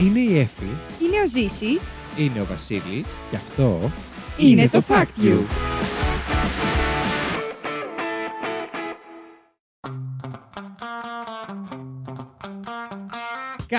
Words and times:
Είναι 0.00 0.18
η 0.18 0.38
Εφη, 0.38 0.64
Είναι 1.02 1.20
ο 1.24 1.26
Ζήσης. 1.28 1.80
είναι 2.16 2.40
ο 2.40 2.46
Βασίλης 2.50 3.06
και 3.30 3.36
αυτό 3.36 3.90
Είναι 4.38 4.68
το 4.68 4.82
Fact 4.88 5.24
You. 5.24 5.67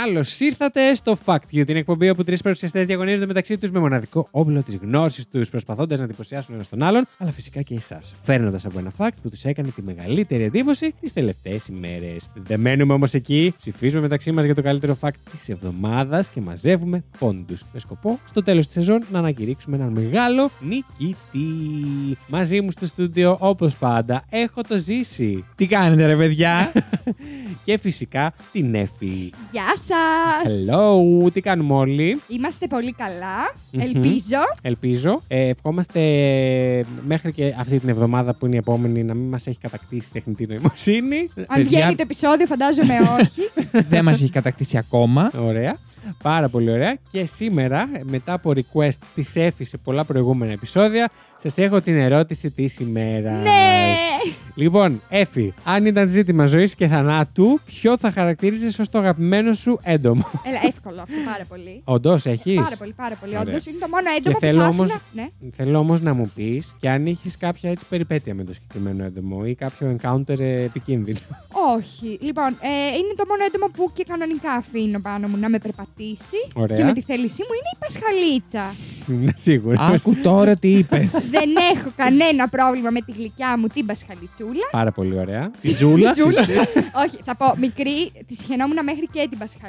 Καλώς 0.05 0.39
ήρθατε 0.39 0.93
στο 0.93 1.17
Fact 1.25 1.35
You, 1.53 1.65
την 1.65 1.75
εκπομπή 1.75 2.09
όπου 2.09 2.23
τρεις 2.23 2.41
παρουσιαστές 2.41 2.85
διαγωνίζονται 2.85 3.25
μεταξύ 3.25 3.57
τους 3.57 3.71
με 3.71 3.79
μοναδικό 3.79 4.27
όπλο 4.31 4.63
της 4.63 4.75
γνώσης 4.75 5.27
τους, 5.27 5.49
προσπαθώντας 5.49 5.97
να 5.97 6.03
εντυπωσιάσουν 6.03 6.53
ένας 6.53 6.69
τον 6.69 6.83
άλλον, 6.83 7.07
αλλά 7.17 7.31
φυσικά 7.31 7.61
και 7.61 7.75
εσάς, 7.75 8.13
φέρνοντας 8.23 8.65
από 8.65 8.79
ένα 8.79 8.91
fact 8.97 9.13
που 9.21 9.29
τους 9.29 9.45
έκανε 9.45 9.67
τη 9.75 9.81
μεγαλύτερη 9.81 10.43
εντύπωση 10.43 10.93
τις 11.01 11.13
τελευταίες 11.13 11.67
ημέρες. 11.67 12.29
Δεν 12.33 12.59
μένουμε 12.59 12.93
όμως 12.93 13.13
εκεί, 13.13 13.53
ψηφίζουμε 13.57 14.01
μεταξύ 14.01 14.31
μας 14.31 14.45
για 14.45 14.55
το 14.55 14.61
καλύτερο 14.61 14.97
fact 15.01 15.15
της 15.31 15.49
εβδομάδας 15.49 16.29
και 16.29 16.41
μαζεύουμε 16.41 17.03
πόντους. 17.19 17.63
Με 17.73 17.79
σκοπό 17.79 18.19
στο 18.25 18.43
τέλος 18.43 18.65
της 18.65 18.75
σεζόν 18.75 19.03
να 19.11 19.19
ανακηρύξουμε 19.19 19.75
έναν 19.75 19.91
μεγάλο 19.91 20.49
νικητή. 20.59 22.17
Μαζί 22.27 22.61
μου 22.61 22.71
στο 22.71 22.85
στούντιο, 22.85 23.37
όπως 23.39 23.77
πάντα, 23.77 24.23
έχω 24.29 24.61
το 24.61 24.77
ζήσει. 24.77 25.45
Τι 25.55 25.67
κάνετε, 25.67 26.05
ρε 26.05 26.15
παιδιά; 26.15 26.71
και 27.65 27.77
φυσικά 27.77 28.33
την 28.51 28.75
Εφη. 28.75 29.31
Γεια 29.51 29.73
σας. 29.89 30.53
Hello, 30.53 31.33
τι 31.33 31.41
κάνουμε 31.41 31.73
όλοι; 31.73 32.21
Είμαστε 32.27 32.67
πολύ 32.67 32.93
καλά. 32.93 33.53
Μμμ. 33.71 33.81
Ελπίζω. 33.81 34.37
Ελπίζω. 34.61 35.21
Ε, 35.27 35.47
ευχόμαστε 35.47 35.99
ε, 35.99 36.83
μέχρι 37.07 37.33
και 37.33 37.53
αυτή 37.59 37.79
την 37.79 37.89
εβδομάδα 37.89 38.33
που 38.33 38.45
είναι 38.45 38.55
η 38.55 38.57
επόμενη 38.57 39.03
να 39.03 39.13
μην 39.13 39.29
μας 39.29 39.47
έχει 39.47 39.57
κατακτήσει 39.61 40.07
η 40.07 40.11
τεχνητή 40.13 40.45
νοημοσύνη. 40.47 41.29
Αν 41.35 41.45
Παιδιά- 41.45 41.63
βγαίνει 41.63 41.95
το 41.95 42.01
επεισόδιο, 42.01 42.45
φαντάζομαι 42.45 42.93
όχι. 43.19 43.51
Δεν 43.89 44.03
μας 44.03 44.21
έχει 44.21 44.31
κατακτήσει 44.31 44.77
ακόμα. 44.77 45.31
Ωραία. 45.45 45.77
Πάρα 46.23 46.49
πολύ 46.49 46.71
ωραία. 46.71 46.97
Και 47.11 47.25
σήμερα, 47.25 47.89
μετά 48.03 48.33
από 48.33 48.53
request 48.55 48.97
τη 49.15 49.41
Εφη 49.41 49.63
σε 49.63 49.77
πολλά 49.77 50.03
προηγούμενα 50.05 50.51
επεισόδια, 50.51 51.09
σας 51.37 51.57
έχω 51.57 51.81
την 51.81 51.97
ερώτηση 51.97 52.51
της 52.51 52.79
ημέρας. 52.79 53.43
ναι! 53.43 53.93
Λοιπόν, 54.55 55.01
Εφη, 55.09 55.53
αν 55.63 55.85
ήταν 55.85 56.09
ζήτημα 56.09 56.45
ζωής 56.45 56.75
και 56.75 56.87
θανάτου, 56.87 57.59
ποιο 57.65 57.97
θα 57.97 58.11
χαρακτήριζες 58.11 58.79
ως 58.79 58.89
το 58.89 58.97
αγαπημένο 58.97 59.53
σου 59.53 59.78
έντομο. 59.83 60.25
Έλα, 60.45 60.59
εύκολο 60.67 61.01
αυτό 61.01 61.15
πάρα 61.25 61.45
πολύ. 61.45 61.81
Όντως, 61.83 62.25
έχεις; 62.25 62.55
Πάρα 62.55 62.75
πολύ, 62.77 62.93
πάρα 62.93 63.15
πολύ. 63.15 63.37
Ωραία. 63.37 63.47
Όντως 63.49 63.65
είναι 63.65 63.77
το 63.79 63.87
μόνο 63.89 64.03
έντομο 64.17 64.33
που 64.35 64.39
θέλω 64.45 64.61
θα 64.61 64.67
όμως- 64.67 64.91
άφηνα- 64.93 65.01
Ναι. 65.41 65.49
Θέλω 65.55 65.77
όμως 65.79 66.01
να 66.01 66.13
μου 66.13 66.31
πεις 66.35 66.75
και 66.79 66.89
αν 66.89 67.05
έχει 67.05 67.29
κάποια 67.37 67.69
έτσι 67.69 67.85
περιπέτεια 67.89 68.33
με 68.35 68.43
το 68.43 68.53
συγκεκριμένο 68.53 69.03
έντομο 69.03 69.41
ή 69.45 69.55
κάποιο 69.55 69.95
encounter 70.01 70.39
ε, 70.39 70.61
επικίνδυνο. 70.63 71.19
Όχι. 71.75 72.17
Λοιπόν, 72.21 72.47
ε, 72.47 72.95
είναι 72.97 73.13
το 73.15 73.23
μόνο 73.27 73.43
έντομο 73.47 73.65
που 73.75 73.91
και 73.93 74.03
κανονικά 74.07 74.51
αφήνω 74.51 74.99
πάνω 74.99 75.27
μου 75.27 75.37
να 75.37 75.49
με 75.49 75.59
περπατήσει. 75.59 76.37
Ωραία. 76.55 76.77
Και 76.77 76.83
με 76.83 76.93
τη 76.93 77.01
θέλησή 77.01 77.41
μου 77.41 77.53
είναι 77.59 77.69
η 77.75 77.77
πασχαλίτσα. 77.79 78.73
Είμαι 79.09 79.33
σίγουρη. 79.35 79.75
Άκου 79.79 80.15
τώρα 80.23 80.55
τι 80.55 80.67
είπε. 80.77 81.09
Δεν 81.35 81.49
έχω 81.75 81.89
κανένα 81.95 82.47
πρόβλημα 82.47 82.89
με 82.89 82.99
τη 83.01 83.11
γλυκιά 83.11 83.57
μου 83.59 83.67
την 83.67 83.85
πασχαλιτσούλα. 83.85 84.67
Πάρα 84.71 84.91
πολύ 84.91 85.17
ωραία. 85.19 85.51
Την 85.61 85.73
Τζούλα; 85.75 86.11
Τζούλα. 86.11 86.41
Όχι, 87.05 87.17
θα 87.25 87.35
πω 87.35 87.53
μικρή, 87.59 88.11
τη 88.27 88.33
συχαινόμουν 88.35 88.83
μέχρι 88.83 89.07
και 89.11 89.27
την 89.29 89.37
πασχαλίτσα. 89.37 89.68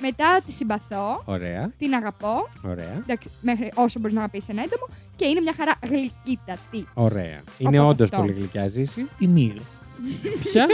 Μετά 0.00 0.40
τη 0.46 0.52
συμπαθώ, 0.52 1.22
Ωραία. 1.24 1.72
την 1.78 1.94
αγαπώ. 1.94 2.48
Ωραία. 2.62 2.92
Εντάξει, 3.02 3.30
μέχρι 3.40 3.72
όσο 3.74 3.98
μπορείς 4.00 4.14
να 4.16 4.20
αγαπήσεις 4.20 4.48
ένα 4.48 4.62
έντομο. 4.62 4.86
Και 5.16 5.26
είναι 5.26 5.40
μια 5.40 5.54
χαρά 5.56 5.72
γλυκύτατη. 5.86 6.86
Ωραία. 6.94 7.40
Είναι 7.58 7.78
Οπότε 7.78 7.90
όντως 7.90 8.08
αυτό. 8.12 8.16
πολύ 8.16 8.32
γλυκιά 8.32 8.66
ζήση. 8.66 9.08
Η 9.18 9.26
μίγα. 9.26 9.60
Ποια; 10.50 10.66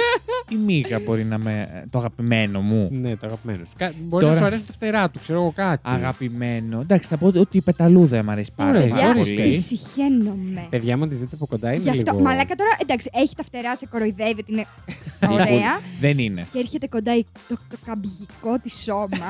Η 0.49 0.55
μίγα 0.55 0.99
μπορεί 1.05 1.25
να 1.25 1.39
με. 1.39 1.85
το 1.91 1.99
αγαπημένο 1.99 2.61
μου. 2.61 2.89
ναι, 2.93 3.17
το 3.17 3.27
αγαπημένο 3.27 3.65
σου. 3.65 3.73
Κα- 3.77 3.93
Μπορεί 3.99 4.25
να 4.25 4.31
Τώρα- 4.31 4.41
σου 4.41 4.47
αρέσουν 4.47 4.67
τα 4.67 4.73
φτερά 4.73 5.11
του, 5.11 5.19
ξέρω 5.19 5.41
εγώ 5.41 5.53
κάτι. 5.57 5.81
Αγαπημένο. 5.83 6.81
Εντάξει, 6.81 7.09
θα 7.09 7.17
πω 7.17 7.27
ότι 7.27 7.57
η 7.57 7.61
πεταλούδα 7.61 8.23
μου 8.25 8.31
αρέσει 8.31 8.51
πάρα, 8.57 8.71
Ωραία, 8.71 8.87
πάρα 8.89 9.01
Για 9.01 9.09
ορίστε. 9.11 9.35
τη 9.35 9.41
πολύ. 9.43 9.55
συχαίνομαι. 9.55 10.67
Παιδιά 10.71 10.97
μου, 10.99 11.09
τη 11.09 11.15
δείτε 11.15 11.35
από 11.35 11.47
κοντά 11.47 11.73
είναι 11.73 11.83
Γι' 11.83 11.89
αυτό, 11.91 12.11
λίγο. 12.13 12.23
μαλάκα 12.25 12.55
τώρα, 12.55 12.71
εντάξει, 12.83 13.11
έχει 13.13 13.35
τα 13.37 13.43
φτερά, 13.43 13.77
σε 13.77 13.87
κοροϊδεύει 13.87 14.41
ότι 14.41 14.53
είναι 14.53 14.67
ωραία. 15.35 15.81
Δεν 16.01 16.19
είναι. 16.19 16.47
και 16.53 16.59
έρχεται 16.59 16.87
κοντά 16.87 17.17
η- 17.17 17.27
το, 17.49 17.57
το 17.71 17.77
καμπιακό 17.87 18.59
της 18.63 18.75
σώμα. 18.83 19.27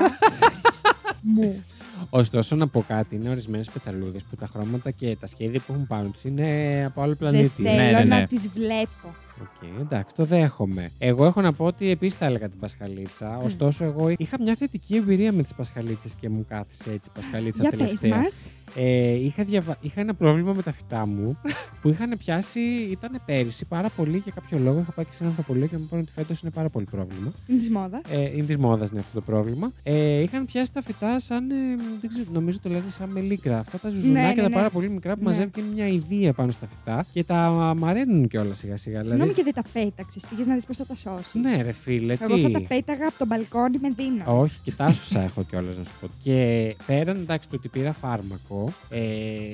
μου. 1.35 1.65
Ωστόσο, 2.11 2.57
να 2.57 2.69
πω 2.69 2.85
κάτι, 2.89 3.15
είναι 3.15 3.29
ορισμένες 3.29 3.71
πεταλούδες 3.71 4.19
που 4.31 4.37
τα 4.37 4.47
χρώματα 4.47 4.91
και 4.91 5.17
τα 5.21 5.27
σχέδια 5.27 5.61
που 5.67 5.73
έχουν 5.73 5.87
πάνω 5.87 6.09
τους 6.09 6.25
είναι 6.25 6.85
από 6.87 7.03
άλλο 7.03 7.15
πλανήτη. 7.15 7.63
Δεν 7.63 7.73
θέλω 7.73 7.83
Ναι, 7.83 7.91
ναι, 7.93 8.05
ναι. 8.05 8.21
να 8.21 8.27
τις 8.27 8.49
βλέπω. 8.49 9.15
Οκ, 9.43 9.81
εντάξει, 9.81 10.15
το 10.17 10.25
δέχομαι. 10.25 10.91
Εγώ 10.99 11.25
έχω 11.25 11.41
να 11.41 11.53
πω 11.53 11.65
ότι 11.65 11.91
επίσης 11.91 12.19
θα 12.19 12.27
έλεγα 12.27 12.49
την 12.49 12.59
Πασχαλίτσα. 12.59 13.37
Ωστόσο, 13.39 13.85
εγώ 13.85 14.09
είχα 14.17 14.37
μια 14.43 14.55
θετική 14.55 14.97
εμπειρία 14.97 15.33
με 15.33 15.43
τις 15.43 15.55
Πασχαλίτσες 15.55 16.15
και 16.21 16.29
μου 16.29 16.45
κάθισε 16.49 16.91
έτσι 16.91 17.11
η 17.15 17.19
Πασχαλίτσα 17.21 17.61
Για 17.63 17.71
πες 17.71 17.79
τελευταία. 17.79 18.17
μας. 18.17 18.35
Ε, 18.77 19.13
είχα, 19.15 19.45
διαβα... 19.45 19.77
είχα 19.81 20.01
ένα 20.01 20.15
πρόβλημα 20.15 20.53
με 20.53 20.63
τα 20.63 20.73
φυτά 20.73 21.07
μου 21.07 21.39
που 21.83 21.89
είχαν 21.89 22.15
πιάσει, 22.19 22.61
ήταν 22.91 23.21
πέρυσι 23.27 23.65
πάρα 23.65 23.89
πολύ 23.89 24.17
για 24.17 24.33
κάποιο 24.35 24.59
λόγο. 24.59 24.79
Είχα 24.81 24.93
πάει 24.93 25.05
και 25.05 25.13
σε 25.13 25.19
ένα 25.23 25.29
ανθρωπολόγο 25.31 25.67
και 25.67 25.77
μου 25.77 25.85
είπαν 25.87 25.99
ότι 26.01 26.11
φέτος 26.13 26.41
είναι 26.41 26.51
πάρα 26.51 26.69
πολύ 26.69 26.87
πρόβλημα. 26.91 27.33
Είναι 27.47 27.59
της 27.59 27.71
μόδας. 27.71 28.01
Ε, 28.11 28.21
είναι 28.37 28.47
της 28.47 28.57
μόδας 28.57 28.91
είναι 28.91 29.01
αυτό 29.01 29.15
το 29.15 29.21
πρόβλημα. 29.21 29.73
Ε, 29.83 30.21
είχαν 30.21 30.45
πιάσει 30.45 30.73
τα 30.73 30.83
φυτά 30.83 31.21
σαν. 31.21 31.51
Ε, 31.51 31.55
δεν 32.01 32.11
ξέρω, 32.11 32.25
νομίζω 32.33 32.59
το 32.63 32.69
λένε 32.69 32.85
σαν 32.89 33.11
μελίκρα. 33.11 33.59
Αυτά 33.59 33.79
τα 33.79 33.89
ζουζουνάκια 33.89 34.29
Ναι, 34.29 34.35
ναι, 34.35 34.43
τα 34.43 34.49
ναι. 34.49 34.55
πάρα 34.55 34.71
πολύ 34.71 34.91
μικρά 34.91 35.15
που 35.15 35.23
Ναι. 35.23 35.29
μαζεύουν 35.29 35.51
και 35.51 35.61
είναι 35.61 35.73
μια 35.75 35.89
ιδέα 35.89 36.33
πάνω 36.33 36.51
στα 36.51 36.67
φυτά 36.67 37.07
και 37.13 37.25
τα 37.25 37.75
μαραίνουν 37.77 38.29
κιόλας 38.29 38.59
σιγά 38.59 38.77
σιγά. 38.77 39.05
Συγγνώμη 39.05 39.33
και 39.33 39.43
δεν 39.43 39.55
τα 39.55 39.63
πέταξες. 39.73 40.25
Πήγες 40.31 40.47
να 40.47 40.55
δεις 40.55 40.67
πώς 40.67 40.77
θα 40.77 40.87
τα 40.87 40.95
σώσεις. 40.95 41.35
Ναι, 41.35 41.63
ρε 41.63 41.73
φίλε, 41.73 42.17
Εγώ 42.21 42.35
τι; 42.35 42.41
θα 42.41 42.51
τα 42.51 42.61
πέταγα 42.61 43.07
από 43.07 43.19
τον 43.19 43.27
μπαλκόνι 43.27 43.79
με 43.79 43.89
δίνω. 43.97 44.41
Όχι, 44.41 44.59
κοιτάσουσα 44.65 45.21
έχω 45.21 45.43
κιόλας 45.43 45.77
να 45.77 45.85
σου 45.85 45.93
πω. 46.01 46.09
Και 46.23 46.75
πέραν 46.87 47.17
εντάξει 47.17 47.49
το 47.49 47.57
ότι 47.57 47.69
πήρα 47.69 47.93
φάρμακο, 47.93 48.66
ε, 48.89 49.01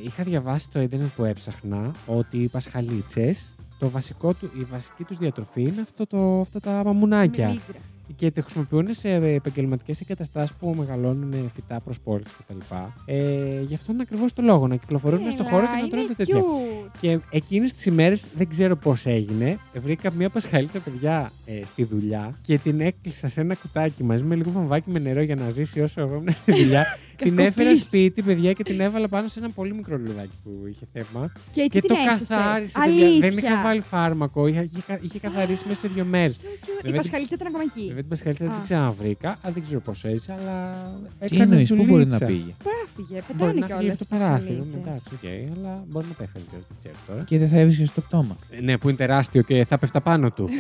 είχα 0.05 0.23
διαβάσει 0.23 0.69
το 0.73 0.81
ίντερνετ 0.81 1.09
που 1.17 1.25
έψαχνα 1.25 1.93
ότι 2.07 2.39
οι 2.39 2.49
πασχαλίτσε, 2.49 3.35
το 3.79 3.89
βασικό 3.89 4.33
του, 4.35 4.51
η 4.61 4.65
βασική 4.71 5.05
τους 5.05 5.17
διατροφή 5.19 5.63
είναι 5.63 5.81
αυτό 5.81 6.07
το, 6.07 6.41
αυτά 6.41 6.61
τα 6.61 6.71
μαμουνάκια. 6.85 7.47
Μελίγρα. 7.47 7.79
Και 8.17 8.31
τα 8.31 8.41
χρησιμοποιούν 8.43 8.87
σε 8.91 9.09
επαγγελματικές 9.09 10.01
εγκαταστάσεις 10.01 10.57
που 10.57 10.75
μεγαλώνουν 10.79 11.51
φυτά 11.55 11.81
προ 11.81 11.95
πόλει 12.05 12.23
κτλ. 12.23 12.75
Ε, 13.05 13.61
γι' 13.63 13.75
αυτό 13.75 13.93
είναι 13.93 14.03
ακριβώς 14.03 14.33
το 14.33 14.43
λόγο, 14.43 14.67
να 14.67 14.77
κυκλοφορούν 14.77 15.31
στο 15.31 15.45
χώρο 15.45 15.63
και 15.63 15.73
να 15.73 15.79
Έλα, 15.79 15.89
τρώνε 15.89 16.05
είναι 16.05 16.15
τέτοια. 16.15 16.37
cute. 16.41 16.91
Και 17.01 17.19
εκείνες 17.31 17.73
τις 17.73 17.87
ημέρες 17.87 18.27
δεν 18.37 18.49
ξέρω 18.49 18.77
πώς 18.77 19.07
έγινε. 19.07 19.59
Βρήκα 19.75 20.11
μια 20.11 20.29
πασχαλίτσα 20.31 20.79
παιδιά 20.79 21.33
ε, 21.47 21.65
στη 21.65 21.85
δουλειά 21.85 22.39
και 22.43 22.59
την 22.59 22.81
έκλεισα 22.81 23.29
σε 23.29 23.41
ένα 23.41 23.55
κουτάκι 23.55 24.05
μαζί 24.05 24.23
με 24.23 24.35
λίγο 24.35 24.51
βαμβάκι 24.51 24.91
με 24.91 24.99
νερό 24.99 25.23
για 25.23 25.35
να 25.35 25.49
ζήσει 25.51 25.81
όσο 25.81 26.01
εγώ 26.01 26.15
ήμουν 26.15 26.33
στη 26.33 26.53
δουλειά. 26.53 26.85
την 27.23 27.39
έφερα 27.39 27.51
Κακοποίηση. 27.55 27.83
σπίτι, 27.85 28.23
παιδιά, 28.23 28.53
και 28.53 28.63
την 28.63 28.81
έβαλα 28.81 29.09
πάνω 29.09 29.29
σε 29.29 29.39
ένα 29.39 29.51
πολύ 29.51 29.75
μικρό 29.75 29.99
λουδάκι 29.99 30.37
που 30.45 30.51
είχε 30.71 30.87
θέμα. 30.93 31.33
Και 31.53 31.61
έτσι 31.61 31.81
και 31.81 31.87
την 31.87 31.89
το 31.97 32.03
έσωσες. 32.09 32.29
καθάρισε, 32.29 32.79
παιδιά. 32.81 33.05
Αλήθεια. 33.05 33.31
Δεν 33.31 33.39
είχα 33.39 33.63
βάλει 33.63 33.81
φάρμακο. 33.81 34.47
Είχε, 34.47 34.61
είχε, 34.77 34.99
είχε 35.03 35.19
καθαρίσει 35.19 35.65
μέσα 35.69 35.81
σε 35.81 35.89
δύο 35.89 36.05
μέρες. 36.05 36.37
So 36.37 36.45
cute. 36.45 36.47
Η 36.69 36.83
Βέβαια, 36.83 36.97
Πασχαλίτσα 37.01 37.35
ήταν 37.35 37.47
ακόμα 37.47 37.65
εκεί. 37.67 37.81
Βέβαια 37.87 38.01
την 38.01 38.09
πασχαλίτσα 38.09 38.45
δεν 38.45 38.53
Α. 38.53 38.57
την 38.57 38.65
ξαναβρήκα. 38.65 39.31
Α, 39.31 39.51
δεν 39.55 39.63
ξέρω 39.63 39.81
πώς 39.81 40.05
έτσι, 40.05 40.33
αλλά. 40.39 40.75
Τι 41.19 41.25
έκανε 41.25 41.43
εννοείς, 41.43 41.69
πού 41.69 41.85
μπορεί 41.85 42.07
να 42.07 42.17
δουλίτσα. 42.19 42.27
πήγε; 42.27 42.55
Πού 42.63 42.69
έφυγε, 42.85 43.23
Μπορεί 43.37 43.53
πετάνε 43.53 43.53
να 43.61 43.67
φύγει 43.67 43.79
κιόλας 43.79 44.01
από 44.01 44.05
τι 44.05 44.11
το 44.11 44.17
παράθυρο. 44.17 44.59
πασχαλίτσες. 44.63 44.81
Εντάξει, 44.81 45.03
οκ, 45.15 45.57
αλλά 45.59 45.85
μπορεί 45.91 46.07
να 46.09 46.15
πέθανε 46.15 46.45
και 46.51 46.57
δεν 46.69 46.77
ξέρω 46.79 46.95
τώρα. 47.07 47.23
Και 47.25 47.39
δεν 47.39 47.49
θα 47.49 47.59
έβρισκες 47.59 47.89
στο 47.89 48.01
πτώμα. 48.01 48.37
Ε, 48.51 48.61
Ναι, 48.61 48.79
που 48.79 48.89
είναι 48.89 48.99
τεράστιο 48.99 49.43
και 49.43 49.65
θα 49.65 49.79
έπεφτα 49.79 50.01
πάνω 50.01 50.31
του. 50.31 50.49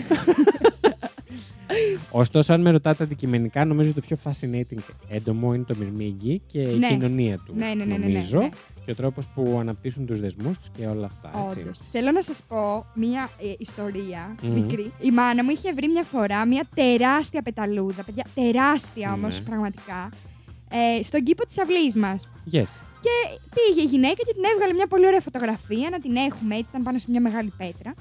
Ωστόσο, 2.10 2.52
αν 2.54 2.60
με 2.60 2.70
ρωτάτε 2.70 3.04
αντικειμενικά, 3.04 3.64
νομίζω 3.64 3.90
ότι 3.96 4.00
το 4.00 4.06
πιο 4.06 4.32
fascinating 4.32 4.78
έντομο 5.08 5.54
είναι 5.54 5.64
το 5.64 5.74
μυρμήγκι 5.78 6.42
και 6.46 6.58
η 6.60 6.78
Ναι. 6.78 6.88
κοινωνία 6.88 7.38
τους. 7.46 7.54
Ναι, 7.56 7.66
ναι, 7.66 7.74
ναι, 7.74 7.84
ναι, 7.84 7.96
ναι, 7.98 8.06
νομίζω. 8.06 8.38
ναι. 8.38 8.48
Και 8.84 8.90
ο 8.90 8.94
τρόπος 8.94 9.26
που 9.34 9.56
αναπτύσσουν 9.60 10.06
τους 10.06 10.20
δεσμούς 10.20 10.58
τους 10.58 10.68
και 10.76 10.86
όλα 10.86 11.06
αυτά. 11.06 11.44
Έτσι. 11.46 11.60
Όντως. 11.60 11.80
Θέλω 11.92 12.10
να 12.10 12.22
σας 12.22 12.42
πω 12.48 12.86
μία 12.94 13.28
ε, 13.42 13.52
ιστορία 13.58 14.34
Μμμ. 14.42 14.52
μικρή. 14.52 14.92
Η 15.00 15.10
μάνα 15.10 15.44
μου 15.44 15.50
είχε 15.50 15.72
βρει 15.72 15.88
μια 15.88 16.02
φορά 16.02 16.46
μια 16.46 16.66
τεράστια 16.74 17.42
πεταλούδα, 17.42 18.02
παιδιά, 18.02 18.24
τεράστια 18.34 19.12
όμως 19.12 19.38
Ναι. 19.38 19.44
πραγματικά, 19.44 20.10
ε, 20.98 21.02
στον 21.02 21.22
κήπο 21.22 21.46
της 21.46 21.58
αυλής 21.58 21.96
μας. 21.96 22.28
Yes. 22.52 22.80
Και 23.04 23.14
πήγε 23.54 23.82
η 23.82 23.84
γυναίκα 23.84 24.20
και 24.26 24.32
την 24.32 24.44
έβγαλε 24.52 24.72
μια 24.72 24.86
πολύ 24.86 25.06
ωραία 25.06 25.20
φωτογραφία 25.20 25.88
να 25.90 26.00
την 26.00 26.16
έχουμε 26.16 26.54
έτσι, 26.54 26.68
ήταν 26.68 26.82
πάνω 26.82 26.98
σε 26.98 27.06
μια 27.08 27.20
μεγάλη 27.20 27.52
πέτρα 27.56 27.94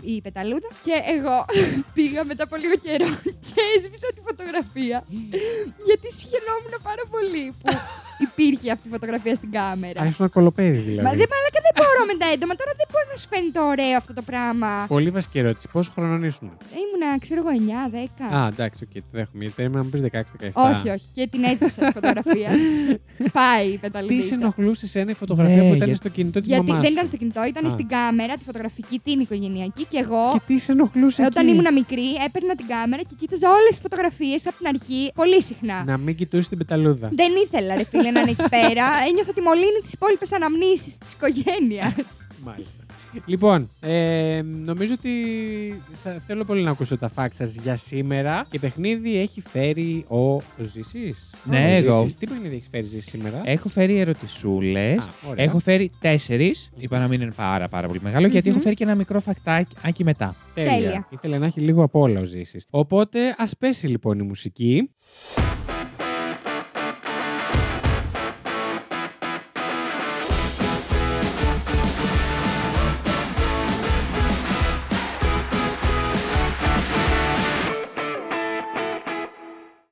η 0.00 0.20
πεταλούδα. 0.20 0.68
Και 0.84 0.94
εγώ 1.16 1.44
πήγα 1.94 2.24
μετά 2.24 2.42
από 2.44 2.56
λίγο 2.56 2.76
καιρό 2.76 3.10
και 3.46 3.60
έσβησα 3.76 4.08
τη 4.14 4.20
φωτογραφία. 4.28 5.04
γιατί 5.88 6.08
συγχαινόμουν 6.18 6.74
πάρα 6.82 7.04
πολύ 7.10 7.44
που 7.58 7.68
υπήρχε 8.26 8.70
αυτή 8.74 8.88
η 8.88 8.90
φωτογραφία 8.90 9.34
στην 9.34 9.50
κάμερα. 9.58 10.00
Α, 10.02 10.06
ήσουν 10.10 10.24
ένα 10.24 10.28
κωλοπαίδι 10.36 10.78
δηλαδή. 10.88 11.06
Μα 11.08 11.12
δεν 11.20 11.28
μαλάκα 11.32 11.60
δεν 11.66 11.74
μπορώ 11.78 12.02
με 12.10 12.14
τα 12.22 12.26
έντομα. 12.34 12.54
Τώρα 12.60 12.72
δεν 12.80 12.86
μπορεί 12.92 13.06
να 13.12 13.16
σου 13.20 13.28
φαίνεται 13.32 13.60
ωραίο 13.72 13.96
αυτό 14.02 14.12
το 14.18 14.22
πράγμα. 14.30 14.70
Πολύ 14.96 15.10
βασική 15.18 15.38
ερώτηση. 15.42 15.66
Πόσο 15.74 15.90
χρονών 15.94 16.20
ήσουν; 16.30 16.46
Ήμουνα, 16.82 17.08
ξέρω 17.24 17.38
εγώ, 17.44 17.50
9-10. 18.30 18.36
Α, 18.38 18.46
εντάξει, 18.52 18.78
οκ, 18.86 18.92
το 19.02 19.08
δέχομαι. 19.18 19.40
Γιατί 19.44 19.54
περίμενα 19.58 19.78
να 19.78 19.84
μου 19.84 19.90
πεις 19.92 20.00
16-17. 20.00 20.70
όχι, 20.70 20.86
όχι. 20.96 21.06
Και 21.16 21.24
την 21.32 21.42
έσβησα 21.50 21.80
τη 21.86 21.92
φωτογραφία. 21.98 22.50
Πάει 23.40 23.66
η 23.66 23.70
Τι 23.72 23.78
πεταλουδίτσα. 23.78 24.28
σε 24.28 24.34
ενοχλούσε 24.34 24.86
σε 24.86 25.00
ένα 25.00 25.10
η 25.10 25.14
φωτογραφία 25.14 25.54
Ναι, 25.56 25.60
που 25.68 25.74
ήταν 25.74 25.88
γιατί- 25.88 25.94
στο 25.94 26.08
κινητό 26.08 26.38
της 26.38 26.48
Γιατί 26.48 26.66
μαμάς. 26.66 26.82
δεν 26.82 26.92
ήταν 26.92 27.06
στο 27.06 27.16
κινητό, 27.16 27.44
ήταν 27.44 27.66
Α. 27.66 27.70
στην 27.70 27.88
κάμερα, 27.88 28.34
τη 28.34 28.44
φωτογραφική, 28.44 29.00
την 29.04 29.20
οικογενειακή 29.20 29.84
και 29.84 29.98
εγώ. 30.04 30.24
Και 30.32 30.40
τι 30.46 30.58
σε 30.58 30.72
ενοχλούσε. 30.72 31.22
ε, 31.22 31.26
Όταν 31.26 31.46
εκεί; 31.46 31.56
ήμουν 31.56 31.72
μικρή, 31.74 32.08
έπαιρνα 32.26 32.54
την 32.54 32.66
κάμερα 32.66 33.02
και 33.02 33.14
κοίταζα 33.20 33.48
όλες 33.48 33.68
τις 33.70 33.78
φωτογραφίες 33.80 34.46
από 34.46 34.56
την 34.56 34.66
αρχή 34.66 35.12
πολύ 35.14 35.42
συχνά. 35.42 35.82
Να 35.86 35.96
μην 35.96 36.16
κοιτούσες 36.16 36.48
την 36.48 36.58
πεταλούδα. 36.58 37.08
Δεν 37.12 37.32
ήθελα, 37.44 37.74
ρε 37.76 37.84
φίλε, 37.84 38.07
να 38.10 38.20
είναι 38.20 38.30
εκεί 38.30 38.48
πέρα. 38.48 38.84
Ένιωθα 39.08 39.30
ότι 39.30 39.40
μολύνει 39.40 39.80
τι 39.84 39.90
υπόλοιπε 39.92 40.26
αναμνήσεις 40.34 40.98
της 40.98 41.12
οικογένειας. 41.12 42.26
Μάλιστα. 42.44 42.82
Λοιπόν, 43.26 43.70
ε, 43.80 44.40
νομίζω 44.44 44.94
ότι 44.98 45.12
θα, 46.02 46.22
θέλω 46.26 46.44
πολύ 46.44 46.62
να 46.62 46.70
ακούσω 46.70 46.98
τα 46.98 47.10
facts 47.14 47.28
σας 47.32 47.54
για 47.54 47.76
σήμερα. 47.76 48.46
Και 48.50 48.58
παιχνίδι 48.58 49.18
έχει 49.18 49.40
φέρει 49.40 50.04
ο 50.08 50.42
Ζήσης. 50.62 51.34
Ναι, 51.44 51.64
Ο 51.64 51.86
εγώ. 51.86 52.02
Ζήσης. 52.02 52.18
Τι 52.18 52.26
παιχνίδι 52.26 52.54
έχει 52.56 52.68
φέρει 52.70 52.86
Ζήση 52.86 53.08
σήμερα; 53.08 53.42
Έχω 53.44 53.68
φέρει 53.68 53.98
ερωτησούλες. 53.98 55.04
Α, 55.04 55.08
ωραία. 55.28 55.44
Έχω 55.44 55.58
φέρει 55.58 55.90
τέσσερις. 56.00 56.70
Είπα 56.76 56.98
να 56.98 57.08
μην 57.08 57.20
είναι 57.20 57.32
πάρα, 57.36 57.68
πάρα 57.68 57.86
πολύ 57.86 58.00
μεγάλο, 58.02 58.26
γιατί 58.26 58.48
Μμμ. 58.48 58.54
έχω 58.54 58.62
φέρει 58.62 58.74
και 58.74 58.84
ένα 58.84 58.94
μικρό 58.94 59.20
φακτάκι 59.20 60.04
μετά. 60.04 60.34
Τέλεια. 60.54 60.70
Τέλεια. 60.72 61.06
Ήθελε 61.10 61.38
να 61.38 61.46
έχει 61.46 61.60
λίγο 61.60 61.82
απ' 61.82 61.94
όλα 61.96 62.20
ο 62.20 62.24
Ζήσης. 62.24 62.66
Οπότε 62.70 63.34
ας 63.38 63.56
πέσει 63.58 63.86
λοιπόν 63.86 64.18
η 64.18 64.22
μουσική. 64.22 64.90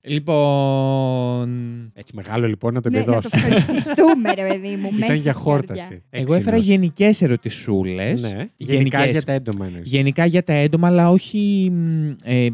Λοιπόν. 0.08 1.50
Έτσι 1.94 2.12
μεγάλο 2.14 2.46
λοιπόν 2.46 2.74
να 2.74 2.80
το 2.80 2.88
ναι, 2.90 2.98
να 2.98 3.04
το 3.04 3.10
επιδώσω. 3.12 3.46
ευχαριστούμε, 3.48 4.32
ρε 4.34 4.48
παιδί 4.48 4.76
μου. 4.76 4.90
μέσα 4.92 5.04
Ήταν 5.04 5.16
για 5.16 5.32
στην 5.32 5.42
χόρταση. 5.44 5.80
καρδιά. 5.80 6.02
Εγώ 6.10 6.34
έφερα 6.34 6.56
γενικές 6.56 7.22
ερωτησούλες. 7.22 8.22
Ναι, 8.22 8.48
γενικά 8.56 9.06
για 9.06 9.22
τα 9.22 9.32
έντομα 9.32 9.66
εννοείς. 9.66 9.90
Γενικά 9.90 10.26
για 10.26 10.42
τα 10.42 10.52
έντομα, 10.52 10.86
αλλά 10.86 11.10
όχι. 11.10 11.70
μ, 11.72 12.10
ε, 12.24 12.44
ε, 12.44 12.50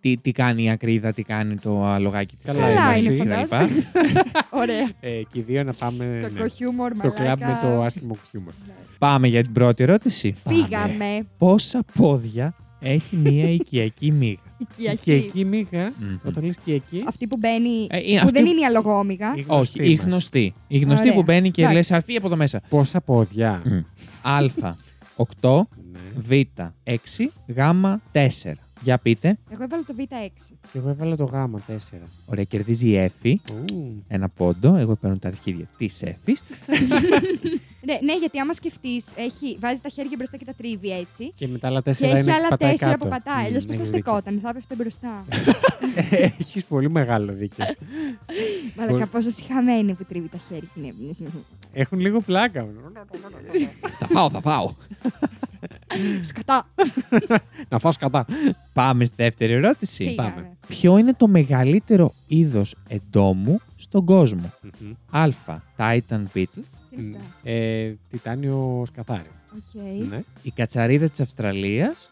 τι, 0.00 0.16
τι 0.16 0.32
κάνει 0.32 0.62
η 0.62 0.70
ακρίδα, 0.70 1.12
τι 1.12 1.22
κάνει 1.22 1.56
το 1.56 1.84
αλογάκι 1.84 2.36
της 2.36 2.46
Καλά 2.46 2.96
είναι, 2.96 3.14
φαντάζομαι. 3.14 3.82
Ωραία. 4.62 4.90
Ε, 5.00 5.08
και 5.08 5.38
οι 5.38 5.44
δύο 5.46 5.64
να 5.64 5.72
πάμε 5.72 6.18
Κακό 6.22 6.42
ναι, 6.42 6.48
χιούμορ, 6.48 6.94
στο 6.94 7.10
κλαμπ 7.10 7.40
μαλάκα. 7.40 7.68
με 7.68 7.76
το 7.76 7.82
άσχημο 7.82 8.16
χιούμορ. 8.30 8.52
Ναι. 8.66 8.72
Πάμε 8.98 9.28
για 9.28 9.42
την 9.42 9.52
πρώτη 9.52 9.82
ερώτηση. 9.82 10.34
Φύγαμε. 10.46 11.26
Πόσα 11.38 11.84
πόδια 11.94 12.54
έχει 12.86 13.16
μία 13.16 13.50
οικιακή 13.50 14.12
μύγα. 14.12 14.38
Οικιακή. 14.58 14.98
Και 15.02 15.12
εκεί 15.14 15.44
μίγα, 15.44 15.92
Μμμ. 16.00 16.16
όταν 16.24 16.44
λες 16.44 16.56
και 16.64 16.72
εκεί, 16.72 17.02
Αυτή 17.06 17.26
που 17.26 17.36
μπαίνει. 17.36 17.86
Ε, 17.90 17.98
είναι 17.98 18.20
που 18.20 18.26
αυτή 18.26 18.32
δεν 18.32 18.42
που- 18.42 18.48
είναι 18.50 18.60
η 18.60 18.64
αλογόμηγα. 18.64 19.34
η 19.36 19.44
Όχι, 19.46 19.78
γνωστή 19.78 19.90
η 19.92 19.96
μας. 19.96 20.04
γνωστή. 20.04 20.54
Η 20.68 20.78
γνωστή 20.78 21.02
Ωραία. 21.02 21.14
που 21.14 21.22
μπαίνει 21.22 21.50
και 21.50 21.60
Εντάξει. 21.62 21.76
λες 21.78 21.92
αρφή 21.92 22.16
από 22.16 22.26
εδώ 22.26 22.36
μέσα. 22.36 22.60
Πόσα 22.68 23.00
πόδια. 23.00 23.62
Α, 24.22 24.38
8, 25.16 25.68
Ναι. 25.92 25.98
Β, 26.16 26.30
6, 26.84 27.30
Γ, 27.46 27.58
4. 28.12 28.52
Για 28.82 28.98
πείτε. 28.98 29.38
Εγώ 29.50 29.62
έβαλα 29.62 29.82
το 29.86 29.94
Β6. 29.98 30.54
Και 30.72 30.78
εγώ 30.78 30.88
έβαλα 30.88 31.16
το 31.16 31.24
γάμα 31.24 31.60
4. 31.66 32.08
Ωραία, 32.26 32.44
κερδίζει 32.44 32.88
η 32.88 32.96
Εφη. 32.96 33.40
Ένα 34.08 34.28
πόντο. 34.28 34.76
Εγώ 34.76 34.94
παίρνω 34.96 35.16
τα 35.18 35.28
αρχίδια 35.28 35.68
της 35.76 36.02
Εφης. 36.02 36.42
Ναι, 37.86 37.98
ναι, 38.02 38.16
γιατί 38.18 38.38
άμα 38.38 38.52
σκεφτείς, 38.52 39.04
βάζει 39.58 39.80
τα 39.80 39.88
χέρια 39.88 40.14
μπροστά 40.16 40.36
και 40.36 40.44
τα 40.44 40.52
τρίβει 40.54 40.90
έτσι. 40.90 41.32
Και 41.36 41.48
μετά 41.48 41.66
άλλα 41.68 41.78
Και 41.78 41.84
τέσσερα 41.84 42.12
έχει 42.12 42.20
είναι 42.22 42.32
άλλα 42.32 42.48
πατάει 42.48 42.70
τέσσερα 42.70 42.90
κάτω. 42.90 43.04
που 43.04 43.10
πατάει. 43.10 43.42
Μμ, 43.42 43.46
Αλλιώς 43.46 43.64
πώς 43.66 43.76
θα 43.76 43.82
έχεις 43.82 43.92
δίκιο. 43.94 44.12
στεκόταν, 44.12 44.40
θα 44.42 44.48
έπεφτε 44.48 44.74
μπροστά. 44.74 45.24
Έχεις 46.38 46.64
πολύ 46.64 46.90
μεγάλο 46.90 47.32
δίκιο. 47.32 47.64
Μαλακα 48.76 49.06
πόσο 49.06 49.30
συχαμένη 49.30 49.94
που 49.94 50.04
τρίβει 50.04 50.28
τα 50.28 50.38
χέρια. 50.48 50.68
Ναι. 50.74 51.28
Έχουν 51.72 52.00
λίγο 52.00 52.20
πλάκα. 52.20 52.66
θα 53.98 54.06
φάω, 54.06 54.30
θα 54.30 54.40
φάω. 54.40 54.70
Σκατά. 56.20 56.68
Να 57.68 57.78
φάω 57.78 57.92
κατά. 57.98 58.26
Πάμε 58.72 59.04
στη 59.04 59.14
δεύτερη 59.16 59.52
ερώτηση. 59.52 60.04
Φύγαμε. 60.08 60.50
Ποιο 60.68 60.98
είναι 60.98 61.12
το 61.14 61.26
μεγαλύτερο 61.28 62.14
είδος 62.26 62.74
εντόμου 62.88 63.60
στον 63.76 64.04
κόσμο; 64.04 64.52
Μμμ. 64.80 64.92
Α. 65.10 65.28
Titan 65.76 66.22
Beetles. 66.34 66.75
Τι 66.96 67.02
είναι 67.02 67.16
αυτά. 67.16 67.50
Ε, 67.50 67.96
Τιτάνιο 68.10 68.82
σκαθάρι. 68.86 69.30
Οκ. 69.56 69.82
Ναι. 70.10 70.20
Η 70.42 70.50
κατσαρίδα 70.50 71.08
της 71.08 71.20
Αυστραλίας. 71.20 72.10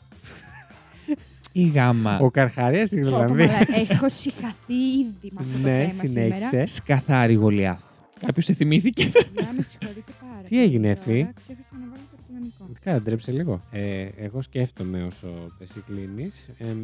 Η 1.53 1.63
Γ. 1.63 1.75
Ο 2.21 2.31
Καρχαρίας 2.31 2.89
της 2.89 2.99
Πω, 3.05 3.11
πω, 3.11 3.17
Γροιλανδίας. 3.17 3.50
μαλάκα, 3.51 3.75
Έχω 3.93 4.09
συχαθεί 4.09 4.75
ήδη 4.99 5.31
με 5.33 5.41
αυτό 5.41 5.53
το 5.53 5.59
Ναι, 5.59 5.79
θέμα 5.89 5.91
σήμερα. 5.91 6.37
συνέχισε. 6.39 6.65
Σκαθάρι 6.75 7.35
Γολιάθ. 7.35 7.83
Κάποιος 8.27 8.45
σε 8.45 8.53
θυμήθηκε; 8.53 9.05
Να 9.35 9.53
με 9.57 9.63
συγχωρείτε 9.63 10.13
πάρα 10.21 10.43
Τι 10.43 10.49
πολύ 10.49 10.63
έγινε, 10.63 10.95
τώρα. 10.95 11.11
Εφη; 11.17 11.29
Ξέχασα 11.35 11.71
να 11.73 11.87
βάλω 11.91 12.03
το 12.11 12.17
κοινωνικό. 12.27 12.65
Κάν' 12.85 13.00
αντρέψε 13.00 13.32
λίγο. 13.33 13.61
Ε, 13.71 14.09
εγώ 14.17 14.41
σκέφτομαι 14.41 15.03
όσο 15.05 15.29
εσύ 15.59 15.83
κλείνεις. 15.87 16.49
Εμ, 16.59 16.79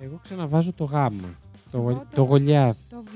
εγώ 0.00 0.20
ξαναβάζω 0.22 0.72
το 0.72 0.84
γάμα. 0.84 1.28
Το, 1.70 1.78
Εγώ 1.78 1.82
γο- 1.90 1.92
το- 1.98 2.06
το 2.14 2.22
γολιά. 2.22 2.76
Το 2.90 3.02
Β. 3.04 3.12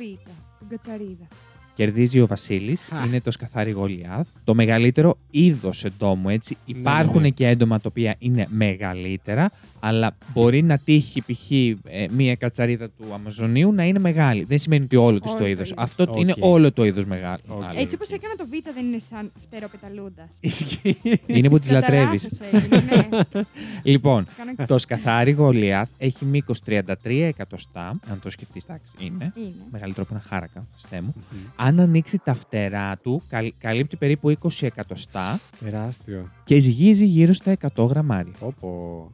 Την 0.58 0.68
κατσαρίδα. 0.68 1.26
Κερδίζει 1.76 2.20
ο 2.20 2.26
Βασίλης. 2.26 2.92
Α. 2.92 3.06
Είναι 3.06 3.20
το 3.20 3.30
σκαθάρι 3.30 3.70
Γολιάθ. 3.70 4.28
Το 4.44 4.54
μεγαλύτερο 4.54 5.18
είδος 5.30 5.84
εντόμου, 5.84 6.28
έτσι. 6.28 6.56
Ναι, 6.66 6.78
Υπάρχουν 6.78 7.20
ναι. 7.20 7.30
και 7.30 7.46
έντομα 7.46 7.76
τα 7.76 7.88
οποία 7.88 8.14
είναι 8.18 8.46
μεγαλύτερα, 8.50 9.50
αλλά 9.86 10.16
μπορεί 10.32 10.62
να 10.62 10.78
τύχει 10.78 11.20
π.χ. 11.20 11.50
ε, 11.50 12.06
μία 12.10 12.34
κατσαρίδα 12.34 12.88
του 12.90 13.04
Αμαζονίου 13.14 13.72
να 13.72 13.84
είναι 13.84 13.98
μεγάλη. 13.98 14.44
Δεν 14.44 14.58
σημαίνει 14.58 14.84
ότι 14.84 14.96
όλο 14.96 15.20
της 15.20 15.30
Όλο 15.30 15.38
το 15.38 15.44
το 15.44 15.50
είδο. 15.50 15.62
είδος. 15.62 15.72
Αυτό 15.76 16.04
Οκ. 16.08 16.18
είναι 16.20 16.34
όλο 16.40 16.72
το 16.72 16.84
είδος 16.84 17.04
μεγάλο. 17.04 17.38
Οκ. 17.48 17.62
Άλλο. 17.62 17.80
Έτσι 17.80 17.94
όπω 18.00 18.04
έκανα 18.14 18.34
το 18.36 18.44
Β 18.46 18.74
δεν 18.74 18.86
είναι 18.86 18.98
σαν 18.98 19.32
φτεροπεταλούντας. 19.46 20.28
Ε, 20.40 20.90
Είναι 21.36 21.48
που 21.48 21.58
τι 21.58 21.68
Κατά 21.68 21.80
λατρεύεις. 21.80 22.22
λάθος 22.40 22.62
έγινε, 22.62 23.08
ναι. 23.32 23.42
Λοιπόν, 23.92 24.24
Τις 24.24 24.34
κάνω- 24.34 24.54
το 24.66 24.78
σκαθάρι 24.78 25.30
Γολιάθ 25.30 25.88
έχει 25.98 26.24
μήκος 26.24 26.60
33 26.66 26.82
εκατοστά. 27.04 28.00
Αν 28.10 28.20
το 28.22 28.30
σκεφτείς, 28.30 28.64
εντάξει, 28.64 28.92
είναι. 28.98 29.32
Είναι. 29.36 29.52
Μεγαλύτερο 29.70 30.06
από 30.10 30.14
ένα 30.14 30.24
χάρακα, 30.28 30.66
στέ 30.76 31.00
μου. 31.00 31.14
Μμμ. 31.30 31.38
Αν 31.56 31.80
ανοίξει 31.80 32.20
τα 32.24 32.34
φτερά 32.34 32.96
του, 33.02 33.22
καλ- 33.28 33.52
καλύπτει 33.58 33.96
περίπου 33.96 34.30
20 34.30 34.66
εκατοστά 34.66 35.40
Τεράστιο. 35.60 36.30
και 36.44 36.58
ζυγίζει 36.58 37.04
γύρω 37.06 37.32
στα 37.32 37.56
100 37.76 37.84
γραμμάρια. 37.88 38.32
Όπω. 38.40 39.10